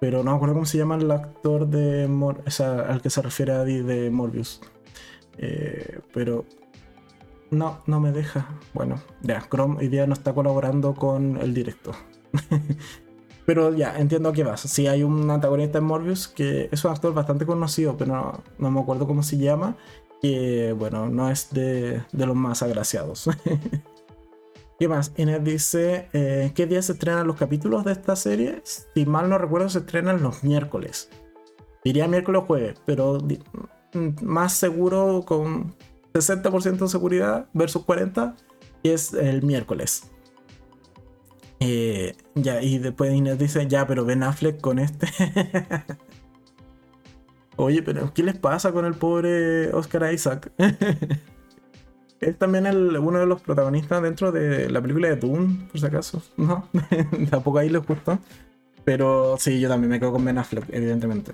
Pero 0.00 0.22
no 0.22 0.30
me 0.30 0.36
acuerdo 0.36 0.54
cómo 0.54 0.66
se 0.66 0.78
llama 0.78 0.96
el 0.96 1.10
actor 1.10 1.66
de 1.68 2.08
Mor 2.08 2.42
al 2.58 3.02
que 3.02 3.10
se 3.10 3.20
refiere 3.22 3.52
a 3.52 3.64
de 3.64 4.10
Morbius. 4.10 4.60
Eh, 5.38 6.00
pero 6.12 6.44
no, 7.50 7.82
no 7.86 8.00
me 8.00 8.12
deja. 8.12 8.48
Bueno, 8.74 9.00
ya, 9.22 9.46
Chrome 9.48 9.78
hoy 9.78 9.88
día 9.88 10.06
no 10.06 10.14
está 10.14 10.34
colaborando 10.34 10.94
con 10.94 11.36
el 11.38 11.54
directo. 11.54 11.92
pero 13.46 13.74
ya, 13.74 13.98
entiendo 13.98 14.30
a 14.30 14.32
qué 14.32 14.44
vas. 14.44 14.60
Si 14.60 14.86
hay 14.86 15.02
un 15.02 15.30
antagonista 15.30 15.78
en 15.78 15.84
Morbius 15.84 16.28
que 16.28 16.68
es 16.72 16.84
un 16.84 16.90
actor 16.90 17.14
bastante 17.14 17.46
conocido, 17.46 17.96
pero 17.96 18.42
no, 18.58 18.70
me 18.70 18.80
acuerdo 18.80 19.06
cómo 19.06 19.22
se 19.22 19.38
llama. 19.38 19.76
Que 20.20 20.74
bueno, 20.76 21.08
no 21.08 21.30
es 21.30 21.52
de, 21.52 22.02
de 22.12 22.26
los 22.26 22.34
más 22.34 22.62
agraciados. 22.62 23.28
¿Qué 24.78 24.88
más? 24.88 25.12
Inés 25.16 25.42
dice, 25.42 26.08
eh, 26.12 26.52
¿qué 26.54 26.66
día 26.66 26.82
se 26.82 26.92
estrenan 26.92 27.26
los 27.26 27.36
capítulos 27.36 27.84
de 27.84 27.92
esta 27.92 28.14
serie? 28.14 28.60
Si 28.64 29.06
mal 29.06 29.30
no 29.30 29.38
recuerdo, 29.38 29.70
se 29.70 29.78
estrenan 29.78 30.22
los 30.22 30.44
miércoles. 30.44 31.08
Diría 31.82 32.08
miércoles 32.08 32.42
o 32.42 32.46
jueves, 32.46 32.78
pero 32.84 33.18
más 34.22 34.52
seguro 34.52 35.24
con 35.26 35.74
60% 36.14 36.78
de 36.78 36.88
seguridad 36.88 37.46
versus 37.52 37.82
40% 37.84 38.34
es 38.82 39.12
el 39.12 39.42
miércoles. 39.42 40.10
Eh, 41.60 42.14
ya, 42.34 42.62
y 42.62 42.78
después 42.78 43.12
Inés 43.14 43.38
dice, 43.38 43.66
ya, 43.66 43.86
pero 43.86 44.04
Ben 44.04 44.22
Affleck 44.22 44.60
con 44.60 44.78
este. 44.78 45.08
Oye, 47.56 47.82
pero 47.82 48.12
¿qué 48.12 48.22
les 48.22 48.36
pasa 48.36 48.72
con 48.72 48.84
el 48.84 48.94
pobre 48.94 49.72
Oscar 49.72 50.12
Isaac? 50.12 50.52
es 52.20 52.38
también 52.38 52.66
uno 52.66 53.18
de 53.18 53.26
los 53.26 53.40
protagonistas 53.40 54.02
dentro 54.02 54.30
de 54.30 54.70
la 54.70 54.82
película 54.82 55.08
de 55.08 55.16
Dune, 55.16 55.66
por 55.70 55.80
si 55.80 55.86
acaso. 55.86 56.22
No, 56.36 56.68
tampoco 57.30 57.58
ahí 57.58 57.70
les 57.70 57.84
gustó. 57.84 58.18
Pero 58.84 59.36
sí, 59.38 59.58
yo 59.58 59.68
también 59.68 59.90
me 59.90 59.98
quedo 59.98 60.12
con 60.12 60.24
Ben 60.24 60.38
Affleck, 60.38 60.66
evidentemente 60.70 61.32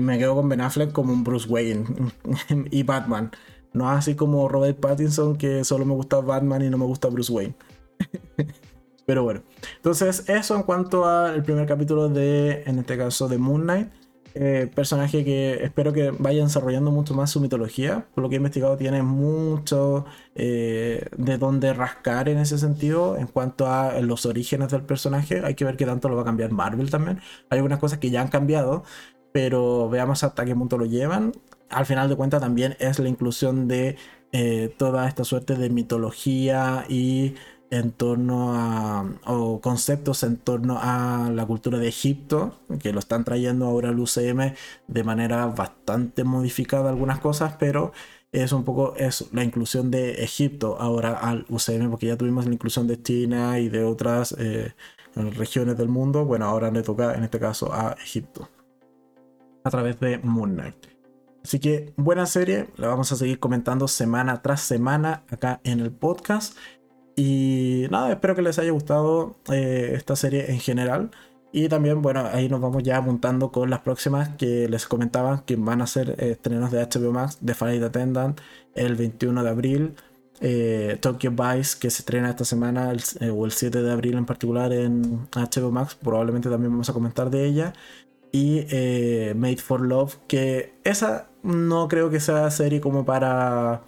me 0.00 0.18
quedo 0.18 0.34
con 0.34 0.48
Ben 0.48 0.60
Affleck 0.60 0.92
como 0.92 1.12
un 1.12 1.24
Bruce 1.24 1.48
Wayne 1.48 1.84
y 2.70 2.82
Batman. 2.82 3.30
No 3.72 3.88
así 3.88 4.14
como 4.14 4.48
Robert 4.48 4.80
Pattinson 4.80 5.36
que 5.36 5.64
solo 5.64 5.84
me 5.84 5.94
gusta 5.94 6.20
Batman 6.20 6.62
y 6.62 6.70
no 6.70 6.78
me 6.78 6.86
gusta 6.86 7.08
Bruce 7.08 7.32
Wayne. 7.32 7.54
Pero 9.06 9.24
bueno, 9.24 9.42
entonces 9.76 10.28
eso 10.28 10.54
en 10.54 10.62
cuanto 10.62 11.04
al 11.04 11.42
primer 11.42 11.66
capítulo 11.66 12.08
de, 12.08 12.62
en 12.64 12.78
este 12.78 12.96
caso, 12.96 13.28
de 13.28 13.38
Moon 13.38 13.62
Knight. 13.62 13.88
Eh, 14.34 14.70
personaje 14.72 15.24
que 15.24 15.64
espero 15.64 15.92
que 15.92 16.12
vaya 16.12 16.44
desarrollando 16.44 16.90
mucho 16.90 17.14
más 17.14 17.30
su 17.30 17.40
mitología. 17.40 18.06
Por 18.14 18.22
lo 18.22 18.28
que 18.28 18.36
he 18.36 18.38
investigado, 18.38 18.76
tiene 18.76 19.02
mucho 19.02 20.04
eh, 20.34 21.06
de 21.16 21.38
dónde 21.38 21.72
rascar 21.74 22.28
en 22.28 22.38
ese 22.38 22.58
sentido. 22.58 23.16
En 23.16 23.26
cuanto 23.26 23.66
a 23.66 24.00
los 24.00 24.26
orígenes 24.26 24.70
del 24.70 24.82
personaje, 24.82 25.42
hay 25.44 25.54
que 25.54 25.64
ver 25.64 25.76
qué 25.76 25.86
tanto 25.86 26.08
lo 26.08 26.16
va 26.16 26.22
a 26.22 26.26
cambiar 26.26 26.52
Marvel 26.52 26.90
también. 26.90 27.18
Hay 27.48 27.58
algunas 27.58 27.78
cosas 27.80 27.98
que 27.98 28.10
ya 28.10 28.20
han 28.22 28.28
cambiado, 28.28 28.84
pero 29.32 29.88
veamos 29.88 30.24
hasta 30.24 30.44
qué 30.44 30.54
punto 30.54 30.78
lo 30.78 30.86
llevan. 30.86 31.32
Al 31.68 31.86
final 31.86 32.08
de 32.08 32.16
cuentas 32.16 32.40
también 32.40 32.76
es 32.80 32.98
la 32.98 33.08
inclusión 33.08 33.68
de 33.68 33.96
eh, 34.32 34.74
toda 34.78 35.08
esta 35.08 35.24
suerte 35.24 35.56
de 35.56 35.70
mitología 35.70 36.84
y 36.88 37.34
en 37.70 37.92
torno 37.92 38.54
a 38.54 39.04
o 39.26 39.60
conceptos 39.60 40.22
en 40.24 40.36
torno 40.36 40.78
a 40.80 41.30
la 41.32 41.46
cultura 41.46 41.78
de 41.78 41.88
Egipto 41.88 42.60
que 42.80 42.92
lo 42.92 42.98
están 42.98 43.24
trayendo 43.24 43.66
ahora 43.66 43.90
al 43.90 43.98
UCM 44.00 44.54
de 44.88 45.04
manera 45.04 45.46
bastante 45.46 46.24
modificada 46.24 46.90
algunas 46.90 47.20
cosas 47.20 47.54
pero 47.58 47.92
es 48.32 48.52
un 48.52 48.64
poco 48.64 48.94
eso, 48.96 49.28
la 49.32 49.44
inclusión 49.44 49.90
de 49.90 50.22
Egipto 50.24 50.76
ahora 50.80 51.14
al 51.18 51.46
UCM 51.48 51.90
porque 51.90 52.06
ya 52.06 52.16
tuvimos 52.16 52.46
la 52.46 52.52
inclusión 52.54 52.86
de 52.86 53.00
China 53.02 53.58
y 53.60 53.68
de 53.68 53.84
otras 53.84 54.34
eh, 54.38 54.74
regiones 55.14 55.76
del 55.78 55.88
mundo 55.88 56.24
bueno 56.24 56.46
ahora 56.46 56.70
le 56.70 56.82
toca 56.82 57.14
en 57.14 57.24
este 57.24 57.38
caso 57.38 57.72
a 57.72 57.96
Egipto 58.02 58.48
a 59.64 59.70
través 59.70 59.98
de 60.00 60.18
Moon 60.18 60.54
Knight. 60.54 60.86
Así 61.42 61.58
que 61.58 61.92
buena 61.96 62.26
serie, 62.26 62.68
la 62.76 62.88
vamos 62.88 63.10
a 63.12 63.16
seguir 63.16 63.38
comentando 63.38 63.88
semana 63.88 64.42
tras 64.42 64.60
semana 64.60 65.24
acá 65.30 65.60
en 65.64 65.80
el 65.80 65.90
podcast. 65.90 66.56
Y 67.16 67.86
nada, 67.90 68.10
espero 68.12 68.34
que 68.34 68.42
les 68.42 68.58
haya 68.58 68.70
gustado 68.70 69.36
eh, 69.50 69.92
esta 69.94 70.16
serie 70.16 70.50
en 70.50 70.60
general. 70.60 71.10
Y 71.52 71.68
también, 71.68 72.02
bueno, 72.02 72.26
ahí 72.32 72.48
nos 72.48 72.60
vamos 72.60 72.82
ya 72.82 72.98
apuntando 72.98 73.50
con 73.50 73.70
las 73.70 73.80
próximas 73.80 74.28
que 74.36 74.68
les 74.68 74.86
comentaba 74.86 75.44
que 75.44 75.56
van 75.56 75.82
a 75.82 75.86
ser 75.86 76.10
eh, 76.18 76.32
estrenos 76.32 76.70
de 76.70 76.86
HBO 76.86 77.12
Max, 77.12 77.38
de 77.40 77.54
Flight 77.54 77.82
Attendant 77.82 78.40
el 78.74 78.94
21 78.96 79.42
de 79.42 79.50
abril. 79.50 79.94
Eh, 80.42 80.96
Tokyo 81.00 81.32
Vice 81.32 81.76
que 81.78 81.90
se 81.90 82.00
estrena 82.00 82.30
esta 82.30 82.46
semana 82.46 82.92
o 83.30 83.44
el 83.44 83.52
7 83.52 83.82
de 83.82 83.92
abril 83.92 84.14
en 84.16 84.24
particular 84.24 84.72
en 84.72 85.28
HBO 85.32 85.70
Max 85.70 85.94
probablemente 85.96 86.48
también 86.48 86.72
vamos 86.72 86.88
a 86.88 86.94
comentar 86.94 87.28
de 87.28 87.44
ella 87.44 87.74
y 88.32 88.66
eh, 88.70 89.34
Made 89.36 89.56
for 89.58 89.80
Love, 89.80 90.16
que 90.26 90.74
esa 90.84 91.28
no 91.42 91.88
creo 91.88 92.10
que 92.10 92.20
sea 92.20 92.50
serie 92.50 92.80
como 92.80 93.04
para, 93.04 93.82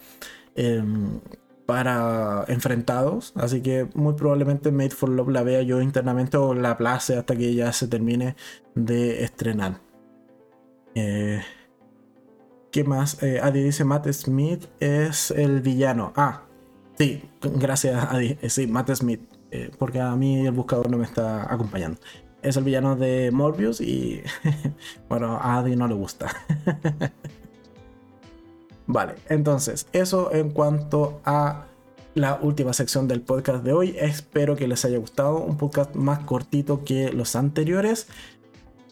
em, 0.55 1.21
para 1.67 2.45
enfrentados, 2.49 3.33
así 3.37 3.63
que 3.63 3.89
muy 3.95 4.15
probablemente 4.15 4.73
Made 4.73 4.91
for 4.91 5.09
Love 5.09 5.29
la 5.31 5.43
vea 5.43 5.63
yo 5.63 5.81
internamente 5.81 6.37
o 6.37 6.55
la 6.55 6.77
place 6.77 7.17
hasta 7.17 7.37
que 7.37 7.55
ya 7.55 7.73
se 7.73 7.89
termine 7.89 8.37
de 8.75 9.23
estrenar. 9.25 9.81
Eh, 10.95 11.41
¿Qué 12.71 12.85
más? 12.85 13.23
Eh, 13.23 13.39
Adi 13.43 13.63
dice 13.63 13.85
Matt 13.85 14.11
Smith 14.13 14.67
es 14.81 15.31
el 15.31 15.61
villano. 15.61 16.13
Ah, 16.17 16.43
sí, 16.99 17.23
gracias 17.43 18.07
Adi. 18.11 18.39
Sí, 18.49 18.67
Matt 18.67 18.91
Smith. 18.95 19.21
porque 19.79 20.01
a 20.01 20.17
mí 20.17 20.47
el 20.47 20.53
buscador 20.53 20.91
no 20.91 20.97
me 20.97 21.05
está 21.05 21.53
acompañando 21.53 22.01
es 22.43 22.57
el 22.57 22.65
villano 22.65 22.97
de 22.97 23.31
Morbius 23.31 23.81
y 23.81 24.23
bueno, 25.09 25.39
a 25.41 25.59
Adi 25.59 25.77
no 25.77 25.89
le 25.89 25.95
gusta. 25.95 26.35
vale, 28.87 29.15
entonces, 29.29 29.87
eso 29.93 30.33
en 30.33 30.51
cuanto 30.51 31.21
a 31.25 31.67
la 32.15 32.39
última 32.43 32.73
sección 32.73 33.09
del 33.09 33.23
podcast 33.23 33.65
de 33.65 33.73
hoy. 33.73 33.97
Espero 33.99 34.57
que 34.57 34.69
les 34.69 34.85
haya 34.85 34.99
gustado. 34.99 35.39
Un 35.39 35.57
podcast 35.57 35.95
más 35.95 36.21
cortito 36.21 36.85
que 36.85 37.13
los 37.13 37.37
anteriores, 37.37 38.09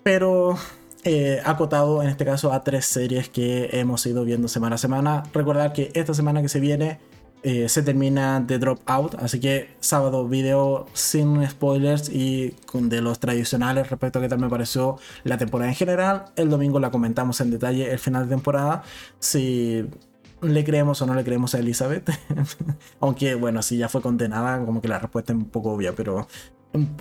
pero 0.02 0.56
eh, 1.04 1.40
acotado 1.44 2.02
en 2.02 2.08
este 2.08 2.24
caso 2.24 2.52
a 2.52 2.62
tres 2.62 2.86
series 2.86 3.28
que 3.28 3.70
hemos 3.72 4.04
ido 4.06 4.24
viendo 4.24 4.48
semana 4.48 4.76
a 4.76 4.78
semana. 4.78 5.22
Recordar 5.32 5.72
que 5.72 5.90
esta 5.94 6.14
semana 6.14 6.42
que 6.42 6.48
se 6.48 6.60
viene 6.60 6.98
eh, 7.42 7.68
se 7.68 7.82
termina 7.82 8.44
The 8.46 8.58
Dropout. 8.58 9.14
Así 9.14 9.40
que 9.40 9.74
sábado 9.80 10.28
video 10.28 10.86
sin 10.92 11.48
spoilers 11.48 12.08
y 12.08 12.54
de 12.74 13.00
los 13.00 13.18
tradicionales 13.18 13.90
respecto 13.90 14.18
a 14.18 14.22
qué 14.22 14.28
tal 14.28 14.38
me 14.38 14.48
pareció 14.48 14.98
la 15.24 15.38
temporada 15.38 15.70
en 15.70 15.76
general. 15.76 16.26
El 16.36 16.50
domingo 16.50 16.80
la 16.80 16.90
comentamos 16.90 17.40
en 17.40 17.50
detalle 17.50 17.90
el 17.90 17.98
final 17.98 18.28
de 18.28 18.34
temporada. 18.34 18.82
Si 19.18 19.88
le 20.42 20.64
creemos 20.64 21.00
o 21.02 21.06
no 21.06 21.14
le 21.14 21.24
creemos 21.24 21.54
a 21.54 21.58
Elizabeth. 21.58 22.10
Aunque 23.00 23.34
bueno, 23.34 23.62
si 23.62 23.76
ya 23.76 23.88
fue 23.88 24.02
condenada, 24.02 24.64
como 24.64 24.80
que 24.80 24.88
la 24.88 24.98
respuesta 24.98 25.32
es 25.32 25.38
un 25.38 25.46
poco 25.46 25.72
obvia, 25.72 25.94
pero 25.94 26.26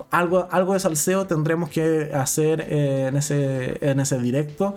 algo, 0.09 0.47
algo 0.51 0.73
de 0.73 0.79
salseo 0.79 1.27
tendremos 1.27 1.69
que 1.69 2.11
hacer 2.13 2.61
eh, 2.69 3.07
en, 3.07 3.17
ese, 3.17 3.77
en 3.85 3.99
ese 3.99 4.19
directo. 4.19 4.75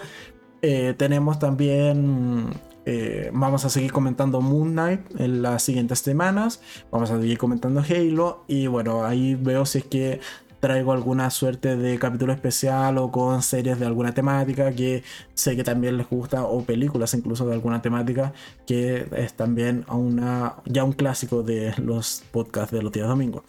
Eh, 0.60 0.94
tenemos 0.96 1.38
también 1.38 2.50
eh, 2.84 3.30
vamos 3.32 3.64
a 3.64 3.70
seguir 3.70 3.92
comentando 3.92 4.40
Moon 4.40 4.72
Knight 4.72 5.00
en 5.18 5.42
las 5.42 5.62
siguientes 5.62 6.00
semanas. 6.00 6.60
Vamos 6.90 7.10
a 7.10 7.20
seguir 7.20 7.38
comentando 7.38 7.80
Halo. 7.80 8.44
Y 8.48 8.66
bueno, 8.66 9.04
ahí 9.04 9.34
veo 9.34 9.66
si 9.66 9.78
es 9.78 9.84
que 9.84 10.20
traigo 10.62 10.92
alguna 10.92 11.28
suerte 11.30 11.76
de 11.76 11.98
capítulo 11.98 12.32
especial 12.32 12.96
o 12.98 13.10
con 13.10 13.42
series 13.42 13.80
de 13.80 13.86
alguna 13.86 14.14
temática 14.14 14.70
que 14.70 15.02
sé 15.34 15.56
que 15.56 15.64
también 15.64 15.98
les 15.98 16.08
gusta 16.08 16.44
o 16.44 16.62
películas 16.62 17.14
incluso 17.14 17.44
de 17.46 17.54
alguna 17.54 17.82
temática 17.82 18.32
que 18.64 19.08
es 19.16 19.34
también 19.34 19.84
una, 19.88 20.54
ya 20.64 20.84
un 20.84 20.92
clásico 20.92 21.42
de 21.42 21.74
los 21.78 22.22
podcasts 22.30 22.72
de 22.72 22.80
los 22.80 22.92
días 22.92 23.08
domingos. 23.08 23.42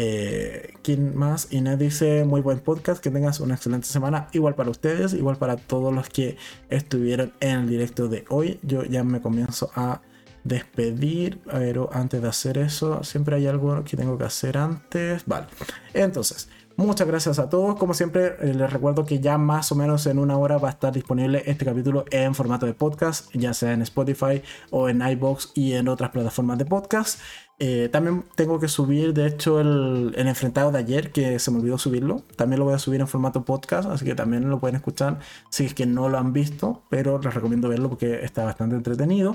Eh, 0.00 0.74
¿Quién 0.82 1.16
más? 1.16 1.48
Inés 1.50 1.76
dice, 1.76 2.24
muy 2.24 2.40
buen 2.40 2.60
podcast, 2.60 3.02
que 3.02 3.10
tengas 3.10 3.40
una 3.40 3.56
excelente 3.56 3.88
semana, 3.88 4.28
igual 4.32 4.54
para 4.54 4.70
ustedes, 4.70 5.12
igual 5.12 5.38
para 5.38 5.56
todos 5.56 5.92
los 5.92 6.08
que 6.08 6.36
estuvieron 6.70 7.32
en 7.40 7.58
el 7.62 7.68
directo 7.68 8.06
de 8.06 8.24
hoy. 8.28 8.60
Yo 8.62 8.84
ya 8.84 9.02
me 9.02 9.20
comienzo 9.20 9.72
a 9.74 10.00
despedir, 10.44 11.40
pero 11.50 11.90
antes 11.92 12.22
de 12.22 12.28
hacer 12.28 12.58
eso, 12.58 13.02
siempre 13.02 13.34
hay 13.34 13.48
algo 13.48 13.82
que 13.82 13.96
tengo 13.96 14.16
que 14.16 14.22
hacer 14.22 14.56
antes. 14.56 15.24
Vale, 15.26 15.48
entonces, 15.92 16.48
Muchas 16.78 17.08
gracias 17.08 17.40
a 17.40 17.50
todos. 17.50 17.74
Como 17.74 17.92
siempre, 17.92 18.36
eh, 18.38 18.54
les 18.54 18.72
recuerdo 18.72 19.04
que 19.04 19.18
ya 19.18 19.36
más 19.36 19.72
o 19.72 19.74
menos 19.74 20.06
en 20.06 20.20
una 20.20 20.38
hora 20.38 20.58
va 20.58 20.68
a 20.68 20.70
estar 20.70 20.92
disponible 20.92 21.42
este 21.44 21.64
capítulo 21.64 22.04
en 22.12 22.36
formato 22.36 22.66
de 22.66 22.72
podcast, 22.72 23.34
ya 23.34 23.52
sea 23.52 23.72
en 23.72 23.82
Spotify 23.82 24.42
o 24.70 24.88
en 24.88 25.02
iBox 25.02 25.50
y 25.56 25.72
en 25.72 25.88
otras 25.88 26.10
plataformas 26.10 26.56
de 26.56 26.66
podcast. 26.66 27.20
Eh, 27.58 27.88
también 27.90 28.24
tengo 28.36 28.60
que 28.60 28.68
subir, 28.68 29.12
de 29.12 29.26
hecho, 29.26 29.60
el, 29.60 30.14
enfrentado 30.16 30.70
de 30.70 30.78
ayer, 30.78 31.10
que 31.10 31.40
se 31.40 31.50
me 31.50 31.58
olvidó 31.58 31.78
subirlo. 31.78 32.22
También 32.36 32.60
lo 32.60 32.66
voy 32.66 32.74
a 32.74 32.78
subir 32.78 33.00
en 33.00 33.08
formato 33.08 33.44
podcast, 33.44 33.90
así 33.90 34.04
que 34.04 34.14
también 34.14 34.48
lo 34.48 34.60
pueden 34.60 34.76
escuchar 34.76 35.18
si 35.50 35.64
es 35.64 35.74
que 35.74 35.84
no 35.84 36.08
lo 36.08 36.16
han 36.16 36.32
visto, 36.32 36.84
pero 36.90 37.18
les 37.18 37.34
recomiendo 37.34 37.68
verlo 37.68 37.88
porque 37.88 38.24
está 38.24 38.44
bastante 38.44 38.76
entretenido. 38.76 39.34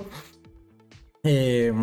Eh, 1.26 1.74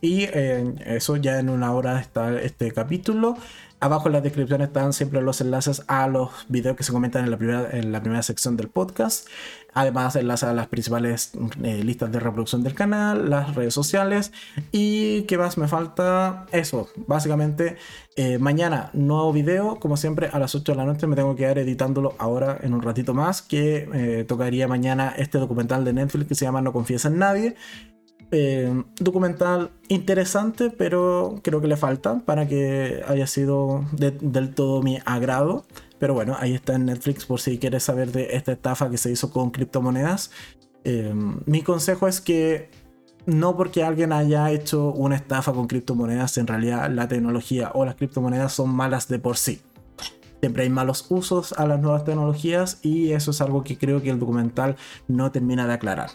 y 0.00 0.28
eso 0.32 1.16
ya 1.16 1.40
en 1.40 1.48
una 1.48 1.72
hora 1.72 1.98
está 1.98 2.40
este 2.40 2.70
capítulo. 2.70 3.36
Abajo 3.80 4.08
en 4.08 4.14
la 4.14 4.20
descripción 4.20 4.60
están 4.60 4.92
siempre 4.92 5.22
los 5.22 5.40
enlaces 5.40 5.84
a 5.86 6.08
los 6.08 6.30
videos 6.48 6.76
que 6.76 6.82
se 6.82 6.92
comentan 6.92 7.24
en 7.24 7.30
la 7.30 7.36
primera, 7.36 7.70
en 7.70 7.92
la 7.92 8.00
primera 8.00 8.22
sección 8.22 8.56
del 8.56 8.68
podcast. 8.68 9.28
Además, 9.72 10.16
enlaces 10.16 10.48
a 10.48 10.52
las 10.52 10.66
principales 10.66 11.30
eh, 11.62 11.84
listas 11.84 12.10
de 12.10 12.18
reproducción 12.18 12.64
del 12.64 12.74
canal, 12.74 13.30
las 13.30 13.54
redes 13.54 13.72
sociales. 13.74 14.32
¿Y 14.72 15.22
qué 15.22 15.38
más 15.38 15.58
me 15.58 15.68
falta? 15.68 16.46
Eso, 16.50 16.88
básicamente, 17.06 17.76
eh, 18.16 18.38
mañana 18.38 18.90
nuevo 18.94 19.32
video. 19.32 19.76
Como 19.78 19.96
siempre, 19.96 20.28
a 20.32 20.40
las 20.40 20.56
8 20.56 20.72
de 20.72 20.76
la 20.76 20.84
noche 20.84 21.06
me 21.06 21.14
tengo 21.14 21.36
que 21.36 21.44
quedar 21.44 21.58
editándolo 21.58 22.16
ahora 22.18 22.58
en 22.60 22.74
un 22.74 22.82
ratito 22.82 23.14
más. 23.14 23.42
Que 23.42 23.88
eh, 23.94 24.24
tocaría 24.24 24.66
mañana 24.66 25.14
este 25.16 25.38
documental 25.38 25.84
de 25.84 25.92
Netflix 25.92 26.26
que 26.26 26.34
se 26.34 26.46
llama 26.46 26.62
No 26.62 26.72
Confiesa 26.72 27.06
en 27.06 27.18
Nadie. 27.18 27.56
Eh, 28.30 28.84
documental 29.00 29.70
interesante, 29.88 30.68
pero 30.70 31.40
creo 31.42 31.62
que 31.62 31.66
le 31.66 31.78
falta 31.78 32.20
para 32.20 32.46
que 32.46 33.02
haya 33.06 33.26
sido 33.26 33.84
del 33.92 34.54
todo 34.54 34.82
mi 34.82 34.98
agrado. 35.04 35.64
Pero 35.98 36.14
bueno, 36.14 36.36
ahí 36.38 36.54
está 36.54 36.74
en 36.74 36.86
Netflix 36.86 37.24
por 37.24 37.40
si 37.40 37.58
quieres 37.58 37.82
saber 37.82 38.12
de 38.12 38.36
esta 38.36 38.52
estafa 38.52 38.90
que 38.90 38.98
se 38.98 39.10
hizo 39.10 39.30
con 39.30 39.50
criptomonedas. 39.50 40.30
Eh, 40.84 41.12
mi 41.46 41.62
consejo 41.62 42.06
es 42.06 42.20
que 42.20 42.70
no 43.26 43.56
porque 43.56 43.82
alguien 43.82 44.12
haya 44.12 44.50
hecho 44.50 44.90
una 44.92 45.16
estafa 45.16 45.52
con 45.52 45.66
criptomonedas, 45.66 46.38
en 46.38 46.46
realidad 46.46 46.90
la 46.90 47.08
tecnología 47.08 47.70
o 47.74 47.84
las 47.84 47.96
criptomonedas 47.96 48.52
son 48.52 48.70
malas 48.70 49.08
de 49.08 49.18
por 49.18 49.36
sí. 49.36 49.60
Siempre 50.40 50.62
hay 50.62 50.70
malos 50.70 51.06
usos 51.10 51.52
a 51.52 51.66
las 51.66 51.80
nuevas 51.80 52.04
tecnologías 52.04 52.78
y 52.82 53.12
eso 53.12 53.32
es 53.32 53.40
algo 53.40 53.64
que 53.64 53.76
creo 53.76 54.00
que 54.00 54.10
el 54.10 54.20
documental 54.20 54.76
no 55.08 55.32
termina 55.32 55.66
de 55.66 55.74
aclarar. 55.74 56.10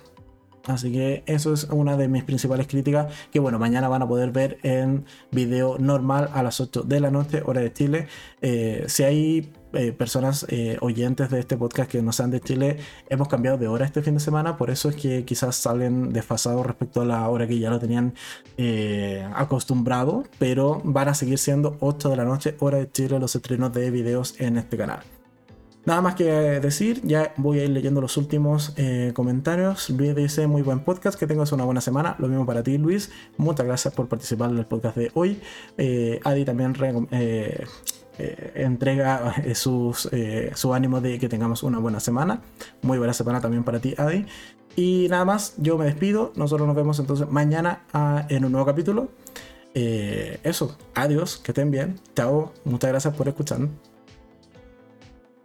Así 0.68 0.92
que 0.92 1.24
eso 1.26 1.54
es 1.54 1.66
una 1.66 1.98
de 1.98 2.08
mis 2.08 2.24
principales 2.24 2.68
críticas 2.68 3.14
que 3.32 3.40
bueno, 3.40 3.60
mañana 3.60 3.90
van 3.90 4.02
a 4.02 4.08
poder 4.08 4.32
ver 4.32 4.60
en 4.64 5.06
video 5.32 5.78
normal 5.78 6.30
a 6.34 6.42
las 6.42 6.62
8 6.62 6.84
de 6.84 7.00
la 7.02 7.12
noche, 7.12 7.42
hora 7.46 7.60
de 7.60 7.74
Chile. 7.74 8.08
Eh, 8.42 8.86
si 8.88 9.04
hay 9.04 9.52
eh, 9.74 9.92
personas 9.92 10.46
eh, 10.50 10.78
oyentes 10.80 11.30
de 11.30 11.40
este 11.40 11.58
podcast 11.58 11.92
que 11.92 12.02
no 12.02 12.14
sean 12.14 12.32
de 12.32 12.40
Chile, 12.40 12.78
hemos 13.10 13.28
cambiado 13.28 13.58
de 13.58 13.68
hora 13.68 13.86
este 13.86 14.02
fin 14.02 14.14
de 14.14 14.20
semana, 14.22 14.56
por 14.56 14.70
eso 14.70 14.88
es 14.88 14.96
que 14.96 15.26
quizás 15.26 15.58
salen 15.58 16.14
desfasados 16.14 16.66
respecto 16.66 17.02
a 17.02 17.06
la 17.06 17.28
hora 17.28 17.46
que 17.46 17.60
ya 17.60 17.70
lo 17.70 17.80
tenían 17.80 18.14
acostumbrado, 19.36 20.24
pero 20.40 20.82
van 20.86 21.10
a 21.10 21.14
seguir 21.14 21.40
siendo 21.40 21.76
8 21.82 22.10
de 22.10 22.16
la 22.16 22.24
noche, 22.24 22.56
hora 22.60 22.78
de 22.78 22.90
Chile, 22.90 23.20
los 23.20 23.36
estrenos 23.36 23.74
de 23.74 23.92
videos 23.92 24.40
en 24.40 24.58
este 24.58 24.78
canal. 24.78 25.04
Nada 25.86 26.02
más 26.02 26.16
que 26.16 26.24
decir, 26.24 27.02
ya 27.04 27.34
voy 27.36 27.60
a 27.60 27.66
ir 27.66 27.70
leyendo 27.70 28.00
los 28.00 28.16
últimos 28.16 28.74
eh, 28.78 29.12
comentarios. 29.14 29.90
Luis 29.90 30.16
dice, 30.16 30.48
muy 30.48 30.62
buen 30.62 30.80
podcast, 30.80 31.20
que 31.20 31.28
tengas 31.28 31.52
una 31.52 31.66
buena 31.66 31.82
semana. 31.82 32.16
Lo 32.20 32.30
mismo 32.30 32.46
para 32.46 32.64
ti, 32.64 32.78
Luis. 32.78 33.12
Muchas 33.36 33.66
gracias 33.66 33.94
por 33.94 34.08
participar 34.08 34.50
en 34.50 34.60
el 34.60 34.66
podcast 34.66 34.96
de 34.96 35.12
hoy. 35.14 35.42
Eh, 35.78 36.22
Adi 36.24 36.46
también 36.46 36.74
eh, 37.12 37.66
entrega 38.56 39.36
sus, 39.56 40.10
su 40.54 40.74
ánimo 40.74 41.02
de 41.02 41.20
que 41.20 41.28
tengamos 41.28 41.64
una 41.64 41.80
buena 41.80 42.00
semana. 42.00 42.42
Muy 42.82 42.98
buena 42.98 43.14
semana 43.14 43.42
también 43.42 43.66
para 43.66 43.80
ti, 43.80 43.94
Adi. 43.98 44.26
Y 44.78 45.08
nada 45.10 45.26
más, 45.26 45.56
yo 45.58 45.78
me 45.78 45.84
despido. 45.84 46.32
Nosotros 46.38 46.66
nos 46.66 46.78
vemos 46.78 46.98
entonces 47.00 47.30
mañana 47.30 47.84
ah, 47.92 48.26
en 48.30 48.46
un 48.46 48.54
nuevo 48.54 48.66
capítulo. 48.66 49.10
eso, 49.74 50.78
adiós, 50.96 51.38
que 51.44 51.52
estén 51.52 51.72
bien. 51.72 52.00
Chao, 52.16 52.54
muchas 52.64 52.90
gracias 52.90 53.14
por 53.16 53.28
escuchar. 53.28 53.68